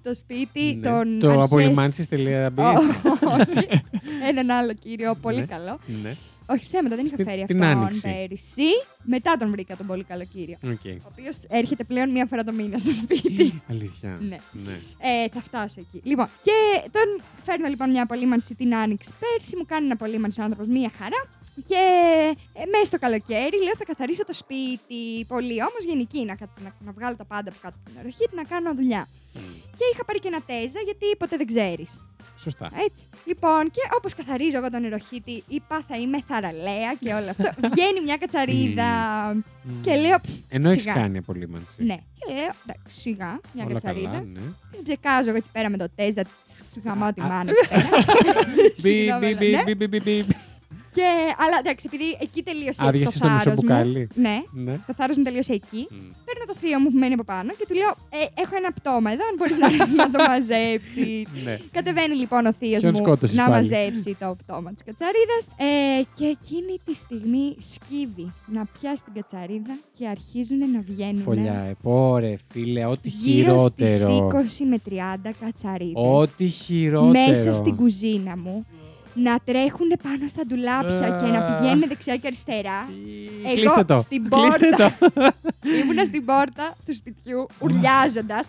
στο 0.00 0.14
σπίτι 0.14 0.78
Ναι. 0.80 0.88
των. 0.88 1.18
Το 1.18 1.28
αρχές- 1.28 1.44
απολυμάνσεις.biz. 1.44 2.74
Όχι. 3.40 3.66
Έναν 4.28 4.50
άλλο 4.50 4.72
κύριο, 4.72 5.14
πολύ 5.14 5.38
Ναι. 5.40 5.46
καλό. 5.46 5.78
Ναι. 6.02 6.14
Όχι 6.50 6.64
ψέματα, 6.64 6.96
δεν 6.96 7.04
είχα 7.04 7.14
Στην- 7.14 7.26
φέρει 7.28 7.44
την 7.44 7.62
αυτόν 7.62 7.82
Άνοιξη. 7.82 8.00
πέρυσι. 8.00 8.68
Μετά 9.02 9.36
τον 9.36 9.50
βρήκα 9.50 9.76
τον 9.76 9.86
πολύ 9.86 10.04
καλό 10.04 10.24
κύριο. 10.32 10.56
Οκ. 10.64 10.84
Ο 10.84 11.08
οποίος 11.12 11.36
έρχεται 11.48 11.84
πλέον 11.84 12.10
μία 12.10 12.26
φορά 12.26 12.44
το 12.44 12.52
μήνα 12.52 12.78
στο 12.78 12.90
σπίτι. 12.92 13.62
Αλήθεια. 13.70 14.18
Ναι. 14.20 14.36
ναι. 14.52 14.76
Ε, 14.98 15.28
θα 15.28 15.40
φτάσω 15.40 15.74
εκεί. 15.80 16.00
Λοιπόν, 16.08 16.28
και 16.42 16.52
τον 16.92 17.22
φέρνω 17.44 17.68
λοιπόν 17.68 17.90
μια 17.90 18.02
απολύμανση 18.02 18.54
την 18.54 18.74
άνοιξη. 18.74 19.10
Πέρσι 19.20 19.56
μου 19.56 19.64
κάνει 19.66 19.84
ένα 19.84 19.94
απολύμανση 19.94 20.40
ο 20.40 20.42
άνθρωπος 20.42 20.66
μία 20.68 20.90
χαρά. 20.98 21.26
Και 21.68 21.82
ε, 22.52 22.62
μέσα 22.72 22.84
στο 22.84 22.98
καλοκαίρι 22.98 23.62
λέω 23.64 23.74
θα 23.78 23.84
καθαρίσω 23.84 24.24
το 24.24 24.32
σπίτι. 24.32 25.24
Πολύ 25.28 25.52
όμως 25.68 25.82
γενική, 25.86 26.24
να, 26.24 26.34
κα- 26.34 26.48
να, 26.64 26.74
να 26.86 26.92
βγάλω 26.92 27.16
τα 27.16 27.24
πάντα 27.24 27.50
από 27.50 27.58
κάτω 27.62 27.76
από 27.80 27.90
το 27.90 27.98
νεροχύτη, 28.00 28.24
να 28.34 28.44
κάνω 28.44 28.74
δουλειά. 28.74 29.08
Και 29.78 29.84
είχα 29.92 30.04
πάρει 30.04 30.18
και 30.18 30.28
ένα 30.28 30.40
τέζα 30.40 30.80
γιατί 30.84 31.06
ποτέ 31.18 31.36
δεν 31.36 31.46
ξέρεις. 31.46 31.90
Σωστά. 32.42 32.70
Έτσι. 32.86 33.04
Λοιπόν, 33.24 33.64
και 33.70 33.80
όπως 33.96 34.14
καθαρίζω 34.14 34.56
εγώ 34.56 34.70
τον 34.70 34.84
εροχήτη, 34.84 35.42
είπα 35.48 35.84
θα 35.88 35.96
είμαι 35.96 36.18
θαραλέα 36.28 36.94
και 37.00 37.12
όλο 37.12 37.30
αυτό. 37.30 37.50
Βγαίνει 37.72 38.00
μια 38.04 38.16
κατσαρίδα. 38.16 38.86
και 39.82 39.94
λέω. 39.96 40.18
«Πφ, 40.20 40.28
Ενώ 40.48 40.70
έχεις 40.70 40.82
σιγά». 40.82 40.94
κάνει 40.94 41.18
απολύμανση. 41.18 41.84
Ναι. 41.84 41.94
Και 42.18 42.34
λέω, 42.34 42.50
εντάξει, 42.66 43.00
σιγά, 43.00 43.40
μια 43.54 43.64
Όλα 43.64 43.72
κατσαρίδα. 43.72 44.08
καλά, 44.08 44.20
ναι. 44.24 44.40
Τη 44.76 44.82
ψεκάζω 44.82 45.28
εγώ 45.28 45.36
εκεί 45.38 45.48
πέρα 45.52 45.70
με 45.70 45.76
το 45.76 45.86
τέζα, 45.94 46.22
τη 46.74 46.80
γαμάω 46.84 47.12
τη 47.12 47.20
μάνα 47.20 47.50
εκεί 47.50 47.68
πέρα. 47.68 47.88
Μπι, 48.82 48.90
Συγγνώμη, 48.90 49.34
μπι, 49.34 49.46
αλλά, 49.54 49.56
ναι. 49.56 49.74
μπι, 49.74 49.74
μπι, 49.74 49.86
μπι, 49.88 50.00
μπι. 50.00 50.26
Και, 50.94 51.08
αλλά 51.36 51.56
εντάξει, 51.58 51.88
επειδή 51.92 52.16
εκεί 52.20 52.42
τελείωσε 52.42 52.80
Άδειασες 52.86 53.18
το 53.20 53.26
το 53.26 53.32
μισό 53.32 53.38
θάρρος 53.42 53.54
μου. 53.62 53.68
μπουκάλι. 53.68 54.08
Ναι, 54.14 54.36
Ναι. 54.52 54.78
το 54.86 54.94
θάρρος 54.94 55.16
μου 55.16 55.22
τελείωσε 55.22 55.52
εκεί. 55.52 55.86
Μμ. 55.90 55.96
Παίρνω 56.60 56.76
το 56.76 56.78
θείο 56.78 56.78
μου 56.78 56.88
που 56.90 56.98
μένει 56.98 57.14
από 57.18 57.24
πάνω 57.24 57.50
και 57.58 57.66
του 57.68 57.74
λέω: 57.74 57.92
ε, 58.20 58.42
Έχω 58.42 58.54
ένα 58.56 58.72
πτώμα 58.72 59.08
εδώ, 59.14 59.24
αν 59.30 59.34
μπορείς 59.38 59.58
να, 59.58 59.66
έρθεις 59.66 59.94
να 59.94 60.10
το 60.10 60.18
μαζέψεις. 60.30 61.24
Ναι. 61.44 61.58
Κατεβαίνει 61.76 62.14
λοιπόν 62.22 62.46
ο 62.46 62.52
θείος 62.52 62.80
Ποιον 62.80 62.92
μου 62.96 63.02
σκότωσες 63.04 63.36
να 63.36 63.44
πάλι; 63.48 63.54
μαζέψει 63.56 64.16
το 64.22 64.36
πτώμα 64.40 64.72
της 64.72 64.82
κατσαρίδας. 64.88 65.42
Ε, 65.56 66.02
και 66.16 66.26
εκείνη 66.36 66.74
τη 66.84 66.94
στιγμή 66.94 67.46
σκύβει 67.72 68.26
να 68.56 68.62
πιάσει 68.74 69.02
την 69.04 69.14
κατσαρίδα 69.18 69.74
και 69.98 70.04
αρχίζουν 70.16 70.58
να 70.74 70.80
βγαίνουν. 70.90 71.22
Φωλιά, 71.22 71.58
ε, 71.70 71.76
πόρε, 71.82 72.36
φίλε, 72.52 72.84
ό,τι 72.84 73.08
Γύρω 73.08 73.58
στις 73.68 73.90
χειρότερο. 73.90 74.28
20 74.28 74.64
με 74.72 74.78
30 74.90 75.30
κατσαρίδες 75.40 76.02
Ό,τι 76.20 76.46
χειρότερο. 76.46 77.26
μέσα 77.26 77.52
στην 77.54 77.76
κουζίνα 77.76 78.36
μου 78.36 78.66
να 79.14 79.36
τρέχουν 79.44 79.88
πάνω 80.02 80.28
στα 80.28 80.42
ντουλάπια 80.46 81.08
και 81.22 81.26
να 81.26 81.40
πηγαίνουν 81.42 81.84
δεξιά 81.88 82.16
και 82.16 82.26
αριστερά. 82.26 82.88
Εγώ 83.46 83.54
Κλείστε 83.54 83.84
το. 83.84 84.00
στην 84.00 84.28
Κλείστε 84.30 84.68
πόρτα. 84.68 84.96
το. 85.14 85.32
Ήμουνα 85.82 86.04
στην 86.04 86.24
πόρτα 86.24 86.76
του 86.86 86.94
σπιτιού, 86.94 87.46
ουρλιάζοντας. 87.58 88.44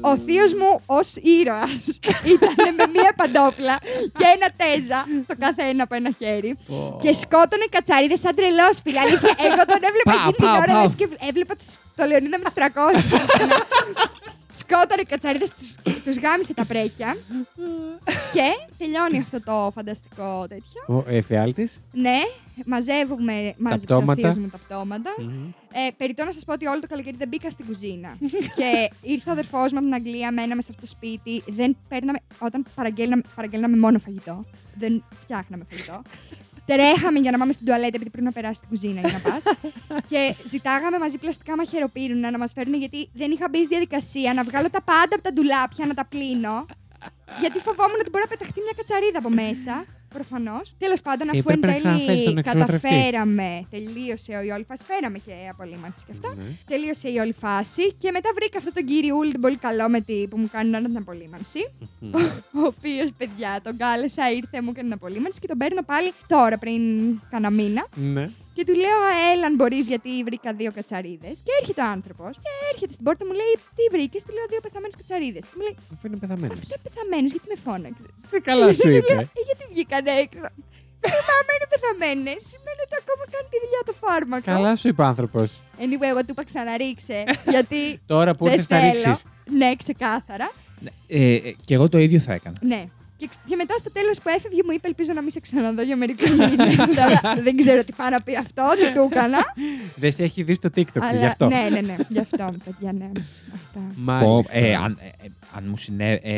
Ο 0.00 0.16
θείος 0.16 0.52
μου 0.54 0.80
ως 0.86 1.16
ήρωας 1.16 1.82
ήταν 2.34 2.54
με 2.78 2.84
μία 2.94 3.12
παντόφλα 3.16 3.76
και 4.18 4.26
ένα 4.36 4.48
τέζα, 4.60 5.00
το 5.26 5.34
καθένα 5.38 5.82
από 5.82 5.94
ένα 5.94 6.10
χέρι. 6.18 6.56
Και 7.02 7.12
σκότωνε 7.12 7.66
κατσαρίδες 7.70 8.20
σαν 8.20 8.34
τρελός, 8.34 8.76
φίλε. 8.84 8.98
Αλήθεια, 9.00 9.34
εγώ 9.48 9.62
τον 9.72 9.80
έβλεπα 9.88 10.10
Πάω, 10.10 10.18
εκείνη 10.18 10.32
την 10.36 10.44
πάω, 10.44 10.56
ώρα 10.56 10.72
πάω. 10.72 10.82
λες 10.82 10.94
και 10.94 11.08
έβλεπα 11.28 11.54
τους- 11.54 11.76
το 11.98 12.04
Λεωνίδα 12.06 12.38
με 12.38 12.44
τους 12.44 12.54
300. 12.54 12.62
Σκότωνε 14.58 15.02
κατσαρίδες, 15.08 15.52
τους 16.04 16.16
γάμισε 16.18 16.54
τα 16.54 16.64
πρέκια. 16.64 17.16
και 18.32 18.74
τελειώνει 18.78 19.18
αυτό 19.18 19.42
το 19.42 19.70
φανταστικό 19.74 20.46
τέτοιο. 20.48 20.96
Ο 20.96 21.04
εφιάλτης. 21.06 21.80
Ναι, 21.92 22.18
μαζεύουμε, 22.64 23.54
μάζεψε 23.58 23.94
ο 23.94 23.96
πτώματα. 23.96 24.20
θείος 24.20 24.36
μου 24.36 24.48
τα 24.48 24.58
πτώματα. 24.58 25.10
Ε, 25.72 25.90
περιττώ 25.96 26.24
να 26.24 26.32
σας 26.32 26.44
πω 26.44 26.52
ότι 26.52 26.66
όλο 26.66 26.80
το 26.80 26.86
καλοκαίρι 26.86 27.16
δεν 27.16 27.28
μπήκα 27.28 27.50
στην 27.50 27.66
κουζίνα. 27.66 28.16
και 28.56 28.90
ήρθε 29.02 29.28
ο 29.28 29.32
αδερφός 29.32 29.72
μου 29.72 29.78
από 29.78 29.86
την 29.86 29.94
Αγγλία, 29.94 30.32
μέναμε 30.32 30.62
σε 30.62 30.68
αυτό 30.70 30.80
το 30.80 30.86
σπίτι. 30.86 31.42
Δεν 31.46 31.76
παίρναμε, 31.88 32.18
όταν 32.38 32.66
παραγγέλναμε, 32.74 33.22
παραγγέλναμε 33.34 33.76
μόνο 33.76 33.98
φαγητό. 33.98 34.44
Δεν 34.78 35.04
φτιάχναμε 35.22 35.64
φαγητό. 35.70 36.02
Τρέχαμε 36.66 37.18
για 37.18 37.30
να 37.30 37.38
πάμε 37.38 37.52
στην 37.52 37.66
τουαλέτα, 37.66 37.96
επειδή 37.96 38.10
πρέπει 38.10 38.26
να 38.26 38.32
περάσει 38.32 38.54
στην 38.54 38.68
κουζίνα 38.68 39.00
για 39.00 39.12
να 39.12 39.30
πας. 39.30 39.42
και 40.10 40.34
ζητάγαμε 40.46 40.98
μαζί 40.98 41.18
πλαστικά 41.18 41.56
μαχαιροπύρουνα 41.56 42.30
να 42.30 42.38
μας 42.38 42.52
φέρουν, 42.52 42.74
γιατί 42.74 43.08
δεν 43.12 43.30
είχα 43.30 43.48
μπει 43.48 43.58
στη 43.58 43.66
διαδικασία 43.66 44.34
να 44.34 44.42
βγάλω 44.44 44.70
τα 44.70 44.82
πάντα 44.82 45.14
από 45.14 45.22
τα 45.22 45.32
ντουλάπια 45.32 45.86
να 45.86 45.94
τα 45.94 46.04
πλύνω. 46.04 46.66
Γιατί 47.40 47.58
φοβόμουν 47.58 47.98
ότι 48.00 48.10
μπορεί 48.10 48.24
να 48.28 48.32
πεταχτεί 48.36 48.60
μια 48.66 48.74
κατσαρίδα 48.76 49.18
από 49.18 49.30
μέσα. 49.30 49.84
Προφανώς. 50.08 50.74
Τέλος 50.78 51.00
πάντων, 51.02 51.28
αφού 51.30 51.38
εν 51.46 51.54
Έπρεπε 51.54 51.66
να 51.66 51.78
ξαναφέρεις 51.78 52.06
τέλει 52.06 52.24
τον 52.24 52.38
εξολοθρευτή. 52.38 52.88
καταφέραμε, 52.88 53.66
τελείωσε 53.70 54.32
η 54.46 54.50
όλη 54.50 54.64
φάση. 54.68 54.84
Φέραμε 54.90 55.18
και 55.18 55.32
απολύμανση 55.50 56.04
και 56.06 56.12
αυτά. 56.16 56.34
Ναι. 56.36 56.42
Τελείωσε 56.66 57.08
η 57.08 57.16
όλη 57.18 57.32
φάση 57.32 57.92
και 58.02 58.10
μετά 58.12 58.30
βρήκα 58.34 58.58
αυτόν 58.58 58.72
τον 58.72 58.84
κυριούλη 58.84 59.32
τον 59.32 59.40
πολύ 59.40 59.56
καλό 59.56 59.88
με 59.88 60.00
τη, 60.00 60.26
που 60.30 60.36
μου 60.38 60.48
κάνει 60.52 60.76
όλη 60.76 60.86
την 60.86 60.96
απολύμανση. 60.96 61.60
ο 62.60 62.62
οποίος, 62.72 63.10
παιδιά, 63.18 63.60
τον 63.62 63.76
κάλεσα, 63.76 64.30
ήρθε, 64.30 64.62
μου 64.62 64.70
έκανε 64.70 64.88
την 64.88 64.96
απολύμανση 65.00 65.38
και 65.40 65.46
τον 65.46 65.58
παίρνω 65.58 65.82
πάλι 65.82 66.12
τώρα 66.26 66.58
πριν 66.58 66.80
κάνα 67.30 67.50
μήνα. 67.50 67.86
Ναι. 67.94 68.30
Και 68.56 68.64
του 68.68 68.74
λέω, 68.84 68.98
«Α, 69.10 69.12
έλα 69.32 69.46
αν 69.50 69.54
μπορείς, 69.58 69.84
γιατί 69.92 70.10
βρήκα 70.28 70.50
δύο 70.60 70.70
κατσαρίδες. 70.78 71.36
Και 71.44 71.52
έρχεται 71.60 71.80
ο 71.86 71.88
άνθρωπος 71.96 72.32
και 72.44 72.50
έρχεται 72.72 72.92
στην 72.96 73.04
πόρτα 73.06 73.22
μου, 73.28 73.34
λέει, 73.40 73.52
Τι 73.76 73.84
βρήκες, 73.94 74.20
του 74.26 74.32
λέω 74.36 74.46
δύο 74.52 74.60
πεθαμένες 74.66 74.94
κατσαρίδες. 75.00 75.42
Και 75.48 75.54
μου 75.58 75.62
λέει, 75.66 75.74
Αφού 75.94 76.04
είναι 76.08 76.18
πεθαμένος. 76.24 76.54
Αυτά 76.58 76.72
είναι 76.74 76.84
πεθαμένες, 76.88 77.30
γιατί 77.34 77.46
με 77.52 77.56
φώναξες; 77.66 78.10
Ε, 78.36 78.38
Καλά 78.48 78.66
σου 78.80 78.90
είπε. 78.96 79.14
Ε, 79.40 79.42
γιατί 79.48 79.62
βγήκαν 79.72 80.04
έξω; 80.24 80.42
Και 81.02 81.08
λέω, 81.14 81.24
Μα 81.30 81.34
άμα 81.40 81.52
είναι 81.56 81.68
πεθαμένες, 81.74 82.40
σημαίνει 82.52 82.80
ότι 82.86 82.96
ακόμα 83.02 83.24
κάνει 83.34 83.46
τη 83.52 83.58
δουλειά 83.64 83.82
το 83.88 83.94
φάρμακο. 84.02 84.46
Καλά 84.54 84.72
σου 84.80 84.86
είπε 84.90 85.00
ο 85.04 85.06
άνθρωπος. 85.12 85.48
Anyway, 85.84 86.08
εγώ 86.12 86.20
του 86.26 86.32
είπα 86.34 86.44
ξαναρίξε. 86.50 87.18
γιατί 87.54 87.80
Τώρα 88.14 88.30
που 88.36 88.44
δεν 88.44 88.52
ήρθες 88.54 88.68
να 88.74 88.78
θέλω. 88.78 88.92
ρίξεις. 88.92 89.18
Ναι, 89.60 89.70
ξεκάθαρα. 89.82 90.48
Ε, 91.06 91.34
ε, 91.34 91.52
και 91.66 91.74
εγώ 91.78 91.86
το 91.92 91.98
ίδιο 92.06 92.18
θα 92.26 92.32
έκανα. 92.38 92.56
Ναι. 92.72 92.80
Και, 93.18 93.26
ξ- 93.30 93.40
και 93.48 93.56
μετά 93.56 93.74
στο 93.78 93.90
τέλος 93.92 94.18
που 94.22 94.28
έφευγε 94.36 94.60
μου 94.64 94.70
είπε: 94.74 94.86
Ελπίζω 94.86 95.12
να 95.14 95.20
μην 95.22 95.30
σε 95.30 95.40
ξαναδώ 95.40 95.82
για 95.82 95.96
μερικούς 95.96 96.30
μήνες. 96.30 96.74
δεν 97.46 97.56
ξέρω 97.56 97.84
τι 97.84 97.92
πάω 97.92 98.08
να 98.08 98.20
πει 98.22 98.36
αυτό, 98.36 98.62
τι 98.80 98.92
του 98.92 99.08
έκανα. 99.12 99.38
Δεν 99.96 100.12
σε 100.12 100.24
έχει 100.24 100.42
δει 100.42 100.54
στο 100.54 100.68
TikTok, 100.76 101.00
Αλλά- 101.00 101.18
γι' 101.18 101.26
αυτό. 101.26 101.46
Ναι, 101.48 101.66
ναι, 101.70 101.80
ναι. 101.80 101.96
Γι' 102.08 102.18
αυτό, 102.18 102.54
παιδιά, 102.64 102.92
ναι. 102.92 103.10
Αυτά. 103.54 103.80
Πω, 104.24 104.32
Μάλιστα. 104.34 104.56
ε, 104.56 104.74
αν, 104.74 104.98
ε, 105.00 105.06
ε, 105.26 105.28
αν 105.56 105.64
μου 105.68 105.76
συνέβη. 105.76 106.20
Ε, 106.22 106.30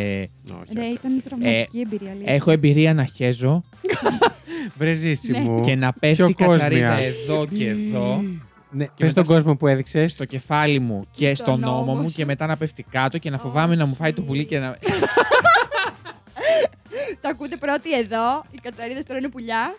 Όχι, 0.52 0.72
Ρε, 0.74 0.80
όχι. 0.80 0.92
ήταν 0.92 1.22
τραυματική 1.24 1.80
εμπειρία. 1.80 2.10
αλήθεια. 2.10 2.32
έχω 2.34 2.50
εμπειρία 2.50 2.94
να 2.94 3.04
χέζω 3.04 3.62
Βρε 4.78 4.92
ζήση 4.92 5.30
Ναι. 5.30 5.40
μου. 5.40 5.60
και 5.60 5.74
να 5.76 5.92
πέφτει 5.92 6.16
Πιο 6.16 6.26
η 6.28 6.34
κατσαρίδα 6.34 6.88
κόσμια. 6.88 7.06
εδώ 7.06 7.46
και 7.46 7.68
εδώ. 7.68 8.22
Ναι, 8.70 8.84
Και 8.84 8.90
πες 8.96 8.98
μετά 8.98 9.10
στον 9.10 9.24
στο- 9.24 9.34
κόσμο 9.34 9.56
που 9.56 9.66
έδειξες. 9.66 10.12
Στο 10.12 10.24
κεφάλι 10.24 10.78
μου 10.78 11.02
και 11.16 11.34
στον 11.34 11.56
στον 11.58 11.64
ώμο 11.72 11.80
ώμο 11.92 11.94
μου 12.02 12.08
σου. 12.08 12.16
και 12.16 12.24
μετά 12.24 12.46
να 12.46 12.56
πέφτει 12.56 12.82
κάτω 12.90 13.18
και 13.18 13.30
να 13.30 13.38
φοβάμαι 13.38 13.74
να 13.74 13.86
μου 13.86 13.94
φάει 13.94 14.12
το 14.12 14.22
πουλί 14.22 14.44
και 14.44 14.58
να. 14.58 14.76
Το 17.20 17.28
ακούτε 17.28 17.56
πρώτοι 17.56 17.92
εδώ. 17.98 18.44
Οι 18.50 18.58
κατσαρίδε 18.62 19.02
τρώνε 19.08 19.28
πουλιά. 19.28 19.74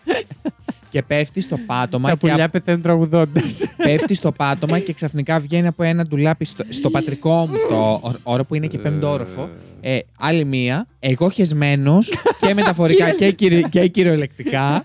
και 0.90 1.02
πέφτει 1.02 1.40
στο 1.40 1.56
πάτωμα 1.66 2.08
Τα 2.08 2.14
και 2.14 2.26
πουλιά 2.26 2.48
πεθαίνουν 2.48 2.82
τραγουδώντας. 2.82 3.64
πέφτει 3.76 4.14
στο 4.14 4.32
πάτωμα 4.32 4.78
και 4.78 4.92
ξαφνικά 4.92 5.40
βγαίνει 5.40 5.66
από 5.66 5.82
ένα 5.82 6.04
ντουλάπι 6.06 6.44
στο, 6.44 6.64
στο 6.68 6.90
πατρικό 6.90 7.46
μου 7.46 7.56
το 7.68 7.90
ω- 7.92 8.12
όρο 8.22 8.44
που 8.44 8.54
είναι 8.54 8.66
και 8.66 8.78
πέμπτο 8.78 9.10
όροφο. 9.10 9.48
Ε, 9.80 9.98
άλλη 10.18 10.44
μία, 10.44 10.86
εγώ 11.00 11.30
χεσμένος 11.30 12.12
και 12.40 12.54
μεταφορικά 12.54 13.10
και, 13.18 13.30
κυρι- 13.32 13.68
και 13.68 13.86
κυριολεκτικά. 13.86 14.84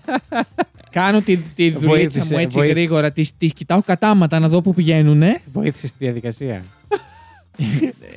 Κάνω 0.90 1.20
τη, 1.20 1.36
τη 1.36 1.70
δουλίτσα 1.70 1.86
Βοήθησε, 1.88 2.34
μου 2.34 2.40
έτσι 2.40 2.58
βοήθησε. 2.58 2.78
γρήγορα, 2.80 3.12
τις, 3.12 3.36
τις 3.36 3.52
κοιτάω 3.52 3.82
κατάματα 3.82 4.38
να 4.38 4.48
δω 4.48 4.60
πού 4.62 4.74
πηγαίνουν. 4.74 5.22
Βοήθησες 5.52 5.90
στη 5.90 5.98
διαδικασία. 6.04 6.62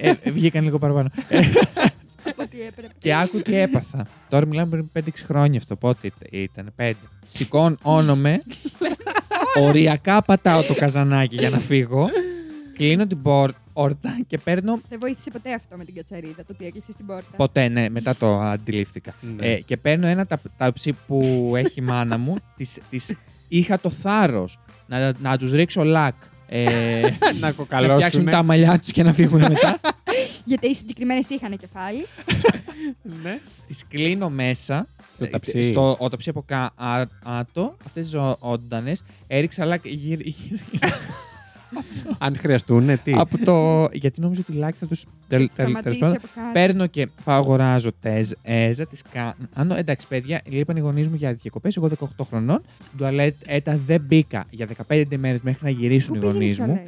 Ε, 0.01 0.13
ε, 0.23 0.31
βγήκαν 0.31 0.63
λίγο 0.63 0.77
παραπάνω. 0.77 1.09
Ε, 2.23 2.29
Από 2.29 2.41
ό,τι 2.43 2.61
έπρεπε. 2.61 2.93
και 2.97 3.15
άκου 3.15 3.41
τι 3.41 3.55
έπαθα. 3.57 4.07
Τώρα 4.29 4.45
μιλάμε 4.45 4.69
πριν 4.91 5.05
5-6 5.05 5.09
χρόνια 5.25 5.57
αυτό. 5.59 5.75
Πότε 5.75 6.11
ήταν, 6.31 6.73
5. 6.77 6.91
Σηκώνομαι. 7.25 8.41
οριακά 9.59 10.21
πατάω 10.21 10.63
το 10.63 10.73
καζανάκι 10.73 11.35
για 11.35 11.49
να 11.49 11.59
φύγω. 11.59 12.09
Κλείνω 12.73 13.07
την 13.07 13.21
πόρτα 13.21 14.19
και 14.27 14.37
παίρνω. 14.37 14.79
Δεν 14.89 14.99
βοήθησε 15.01 15.31
ποτέ 15.31 15.53
αυτό 15.53 15.77
με 15.77 15.85
την 15.85 15.95
κατσαρίδα, 15.95 16.35
το 16.35 16.45
ότι 16.51 16.65
έκλεισε 16.65 16.91
την 16.97 17.05
πόρτα; 17.05 17.35
Ποτέ, 17.37 17.67
ναι, 17.67 17.89
μετά 17.89 18.15
το 18.15 18.39
αντιλήφθηκα. 18.39 19.13
Ναι. 19.37 19.47
Ε, 19.47 19.59
και 19.59 19.77
παίρνω 19.77 20.07
ένα 20.07 20.25
ταπ, 20.25 20.39
ταψί 20.57 20.93
που 21.07 21.51
έχει 21.55 21.79
η 21.79 21.81
μάνα 21.81 22.17
μου. 22.17 22.35
Της, 22.55 22.79
της, 22.89 23.15
είχα 23.47 23.79
το 23.79 23.89
θάρρος 23.89 24.59
να, 24.87 25.13
να 25.19 25.37
τους 25.37 25.51
ρίξω 25.51 25.83
λακ. 25.83 26.15
Ε, 26.51 27.01
Να 27.21 27.33
να 27.39 27.51
κοκαλώσουν. 27.51 27.95
φτιάξουν 27.95 28.25
τα 28.25 28.43
μαλλιά 28.43 28.79
τους 28.79 28.91
και 28.91 29.03
να 29.03 29.13
φύγουν 29.13 29.39
μετά. 29.41 29.79
Γιατί 30.45 30.67
οι 30.67 30.75
συγκεκριμένες 30.75 31.29
είχαν 31.29 31.57
κεφάλι. 31.57 32.05
Ναι. 33.23 33.39
Τις 33.67 33.85
κλείνω 33.87 34.29
μέσα. 34.29 34.87
Στο 35.13 35.25
ε, 35.25 35.27
ταψί. 35.27 35.61
Στο 35.61 35.95
ο 35.99 36.09
ταψί 36.09 36.29
από 36.29 36.45
κάτω, 36.47 37.77
αυτές 37.85 38.09
τις 38.09 38.15
όντανε. 38.39 38.95
Έριξα 39.27 39.65
λακ 39.65 39.87
γύρω. 39.87 40.21
Αν 42.17 42.37
χρειαστούν, 42.37 43.03
τι; 43.03 43.13
από 43.13 43.37
το. 43.43 43.87
Γιατί 43.93 44.21
νόμιζα 44.21 44.41
ότι 44.49 44.57
λακ 44.57 44.75
θα 44.79 44.87
του. 44.87 44.95
Σταματήσει 45.49 46.03
από 46.03 46.27
κάτω. 46.35 46.51
Παίρνω 46.53 46.87
και 46.87 47.07
πάω 47.23 47.37
αγοράζω 47.37 47.89
τέζα, 48.01 48.85
τις 48.85 49.01
κάνω. 49.11 49.75
Εντάξει, 49.75 50.07
παιδιά, 50.07 50.41
λείπαν 50.45 50.77
οι 50.77 50.79
γονείς 50.79 51.07
μου 51.07 51.15
για 51.15 51.33
διακοπές. 51.33 51.77
Εγώ 51.77 51.89
18 51.99 52.05
χρονών. 52.29 52.61
Στην 52.79 52.97
τουαλέτα 52.97 53.79
δεν 53.85 54.01
μπήκα 54.01 54.45
για 54.49 54.67
15 54.87 55.03
μέρες 55.17 55.39
μέχρι 55.41 55.63
να 55.63 55.69
γυρίσουν 55.69 56.15
οι 56.15 56.19
Πού 56.19 56.25
γονείς 56.25 56.55
πήγαινες 56.55 56.67
μου. 56.67 56.83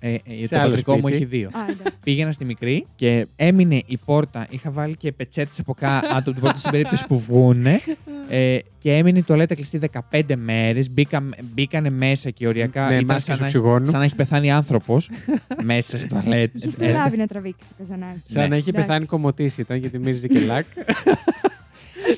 Τουαλέτα; 0.00 0.22
Ε, 0.26 0.38
ε, 0.38 0.42
Σε 0.42 0.48
το 0.54 0.60
άλλο 0.60 0.68
πατρικό 0.68 0.92
μου 0.92 0.98
σπίτι. 0.98 1.14
έχει 1.14 1.24
δύο. 1.24 1.48
Α, 1.48 1.60
εντάξει. 1.62 1.98
Πήγαινα 2.02 2.32
στη 2.32 2.44
μικρή 2.44 2.86
και 2.96 3.26
έμεινε 3.36 3.82
η 3.86 3.98
πόρτα. 4.04 4.46
Είχα 4.50 4.70
βάλει 4.70 4.96
και 4.96 5.12
πετσέτες 5.12 5.58
από 5.58 5.74
κάτω 5.74 6.06
από 6.10 6.32
την 6.32 6.40
πόρτα 6.40 6.56
στην 6.58 6.70
περίπτωση 6.70 7.06
που 7.06 7.18
βγούνε. 7.18 7.80
Ε, 8.28 8.58
και 8.78 8.92
έμεινε 8.96 9.18
η 9.18 9.22
τουαλέτα 9.22 9.54
κλειστή 9.54 9.80
15 10.10 10.22
μέρες. 10.36 10.90
Μπήκα, 10.90 11.22
μπήκανε 11.54 11.90
μέσα 11.90 12.30
και 12.30 12.46
οριακά. 12.46 12.86
Με 12.86 12.92
ήταν 12.94 13.04
μάσκες 13.04 13.24
σαν, 13.24 13.38
να, 13.38 13.44
οξυγόνου. 13.44 13.86
σαν 13.86 13.98
να 13.98 14.04
έχει 14.04 14.14
πεθάνει 14.14 14.50
άνθρωπος 14.52 15.10
μέσα 15.62 15.96
στην 15.96 16.08
τουαλέτα. 16.08 16.52
Είχε 16.58 16.66
Ε, 16.66 16.70
προλάβει 16.86 17.16
να 17.16 17.26
τραβήξει 17.26 17.68
το 17.68 17.74
καζανάκι. 17.78 18.20
Σαν 18.26 18.42
Ναι. 18.42 18.48
να 18.48 18.56
έχει 18.56 18.68
Εντάξει. 18.68 18.86
πεθάνει 18.88 19.06
κομμωτής 19.06 19.58
ήταν 19.58 19.76
γιατί 19.78 19.98
μύριζε 19.98 20.26
και 20.28 20.40
λακ. 20.40 20.64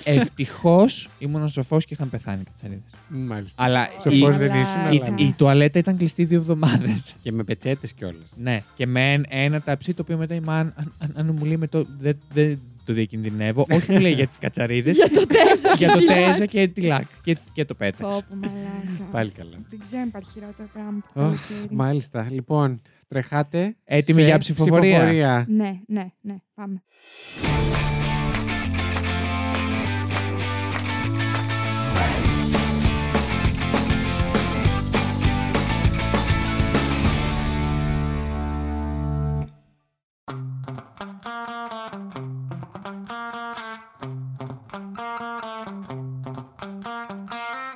Ευτυχώς 0.05 1.09
ήμουν 1.19 1.49
σοφός 1.49 1.85
και 1.85 1.95
είχαν 1.95 2.11
πεθάνει 2.11 2.41
οι 2.41 2.45
κατσαρίδε. 2.45 2.81
Μάλιστα. 3.09 3.63
Αλλά 3.65 3.89
Σοφός 4.03 4.35
η, 4.35 4.39
δεν 4.39 4.51
Αλλά- 4.51 4.61
ήσουν, 4.61 4.93
η, 4.93 5.03
αλλά. 5.07 5.15
η 5.29 5.33
τουαλέτα 5.37 5.79
ήταν 5.79 5.97
κλειστή 5.97 6.25
δύο 6.25 6.39
εβδομάδες. 6.39 7.15
Και 7.23 7.33
με 7.33 7.45
πετσέτες 7.45 7.93
κιόλας. 7.93 8.33
ναι. 8.37 8.63
Και 8.75 8.87
με 8.87 9.13
ένα, 9.13 9.25
ένα 9.29 9.61
ταψί 9.61 9.95
το 9.95 10.03
οποίο 10.03 10.17
μετά 10.17 10.35
η 10.35 10.41
μάνα, 10.41 10.73
αν, 10.77 10.93
αν, 10.99 11.13
αν 11.17 11.37
μου 11.39 11.45
λέει 11.45 11.57
με 11.57 11.67
το. 11.67 11.87
Δεν 11.99 12.19
δεν 12.33 12.59
το 12.85 12.93
διακινδυνεύω. 12.93 13.67
Όχι 13.71 13.93
μου 13.93 13.99
λέει 14.01 14.13
για 14.13 14.27
τις 14.27 14.39
κατσαρίδες. 14.39 14.97
Για 14.97 15.11
το 15.11 15.27
τέζα. 15.27 15.75
για 15.77 15.91
το 15.93 15.99
τη 15.99 16.07
τέζα 16.07 16.39
λάκ. 16.39 16.49
και 16.49 16.69
τη 16.69 16.81
λάκ. 16.81 17.05
Και, 17.23 17.37
και 17.53 17.65
το 17.65 17.75
πέταξε. 17.75 18.03
Πω, 18.19 18.25
πω, 18.29 18.37
μαλάκα. 18.37 19.05
Πάλι 19.11 19.31
καλά. 19.31 19.57
Δεν 19.71 19.79
ξέρω 19.87 20.01
αν 20.03 20.09
υπάρχει 20.09 20.31
χειρότερο 20.33 20.69
πράγμα 20.73 20.91
από 20.91 21.15
το 21.15 21.21
Ωχ, 21.27 21.47
καλοκαίρι. 21.49 21.75
Μάλιστα. 21.77 22.27
Λοιπόν, 22.31 22.81
τρεχάτε. 23.09 23.77
Έτοιμοι 23.85 24.21
σε 24.21 24.27
για 24.27 24.39
ψηφοφορία. 24.39 25.45
Ναι, 25.49 25.81
ναι, 25.87 26.07
ναι. 26.21 26.37
Πάμε. 26.55 26.83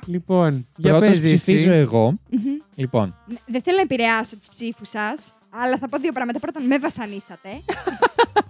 Λοιπόν, 0.07 0.67
για 0.77 0.91
Πρώτος 0.91 1.09
πες 1.09 1.17
Ζήση. 1.17 1.35
ψηφίζω 1.35 1.71
εγώ. 1.71 2.13
Μμμ. 2.29 2.41
Λοιπόν, 2.75 3.15
Ναι, 3.27 3.35
Δεν 3.45 3.61
θέλω 3.61 3.75
να 3.75 3.81
επηρεάσω 3.81 4.37
τις 4.37 4.49
ψήφους 4.49 4.89
σας, 4.89 5.33
αλλά 5.49 5.77
θα 5.77 5.89
πω 5.89 5.97
δύο 5.97 6.11
πράγματα. 6.11 6.39
Πρώτον, 6.39 6.63
με 6.65 6.77
βασανίσατε. 6.79 7.49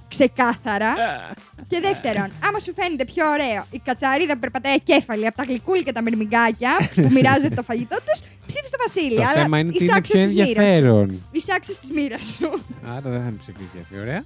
Ξεκάθαρα. 0.10 0.94
και 1.68 1.80
δεύτερον, 1.80 2.32
άμα 2.48 2.60
σου 2.60 2.74
φαίνεται 2.74 3.06
πιο 3.06 3.30
ωραίο 3.32 3.66
η 3.72 3.80
κατσαρίδα 3.84 4.34
που 4.34 4.40
περπατάει 4.40 4.80
κέφαλη 4.82 5.28
από 5.28 5.38
τα 5.38 5.44
γλυκούλια 5.44 5.82
και 5.84 5.92
τα 5.92 6.02
μυρμηγκάκια 6.02 6.72
που 6.96 7.08
μοιράζεται 7.12 7.56
το 7.56 7.64
φαγητό 7.64 7.96
τους, 8.06 8.20
ψήφισε 8.46 8.72
το 8.72 8.78
Βασίλη. 8.88 9.16
Το 9.16 9.22
αλλά 9.22 9.42
θέμα 9.42 9.60
είναι 9.60 9.68
ότι 9.70 9.78
είσαι 9.78 9.86
είναι 9.86 9.96
άξιος 9.98 10.20
πιο 10.20 10.26
της 10.28 10.34
μοίρας 10.36 10.50
σου. 10.56 10.60
ενδιαφέρον. 10.62 11.22
Είσαι 11.32 11.52
άξιο 11.56 11.76
τη 11.82 11.94
μοίρα 11.94 12.18
σου. 12.18 12.62
Άρα 12.86 13.02
δεν 13.10 13.12
θα 13.24 13.30
με 13.32 13.36
ψηφίσει 13.40 13.78
αυτή. 13.82 14.00
Ωραία. 14.00 14.24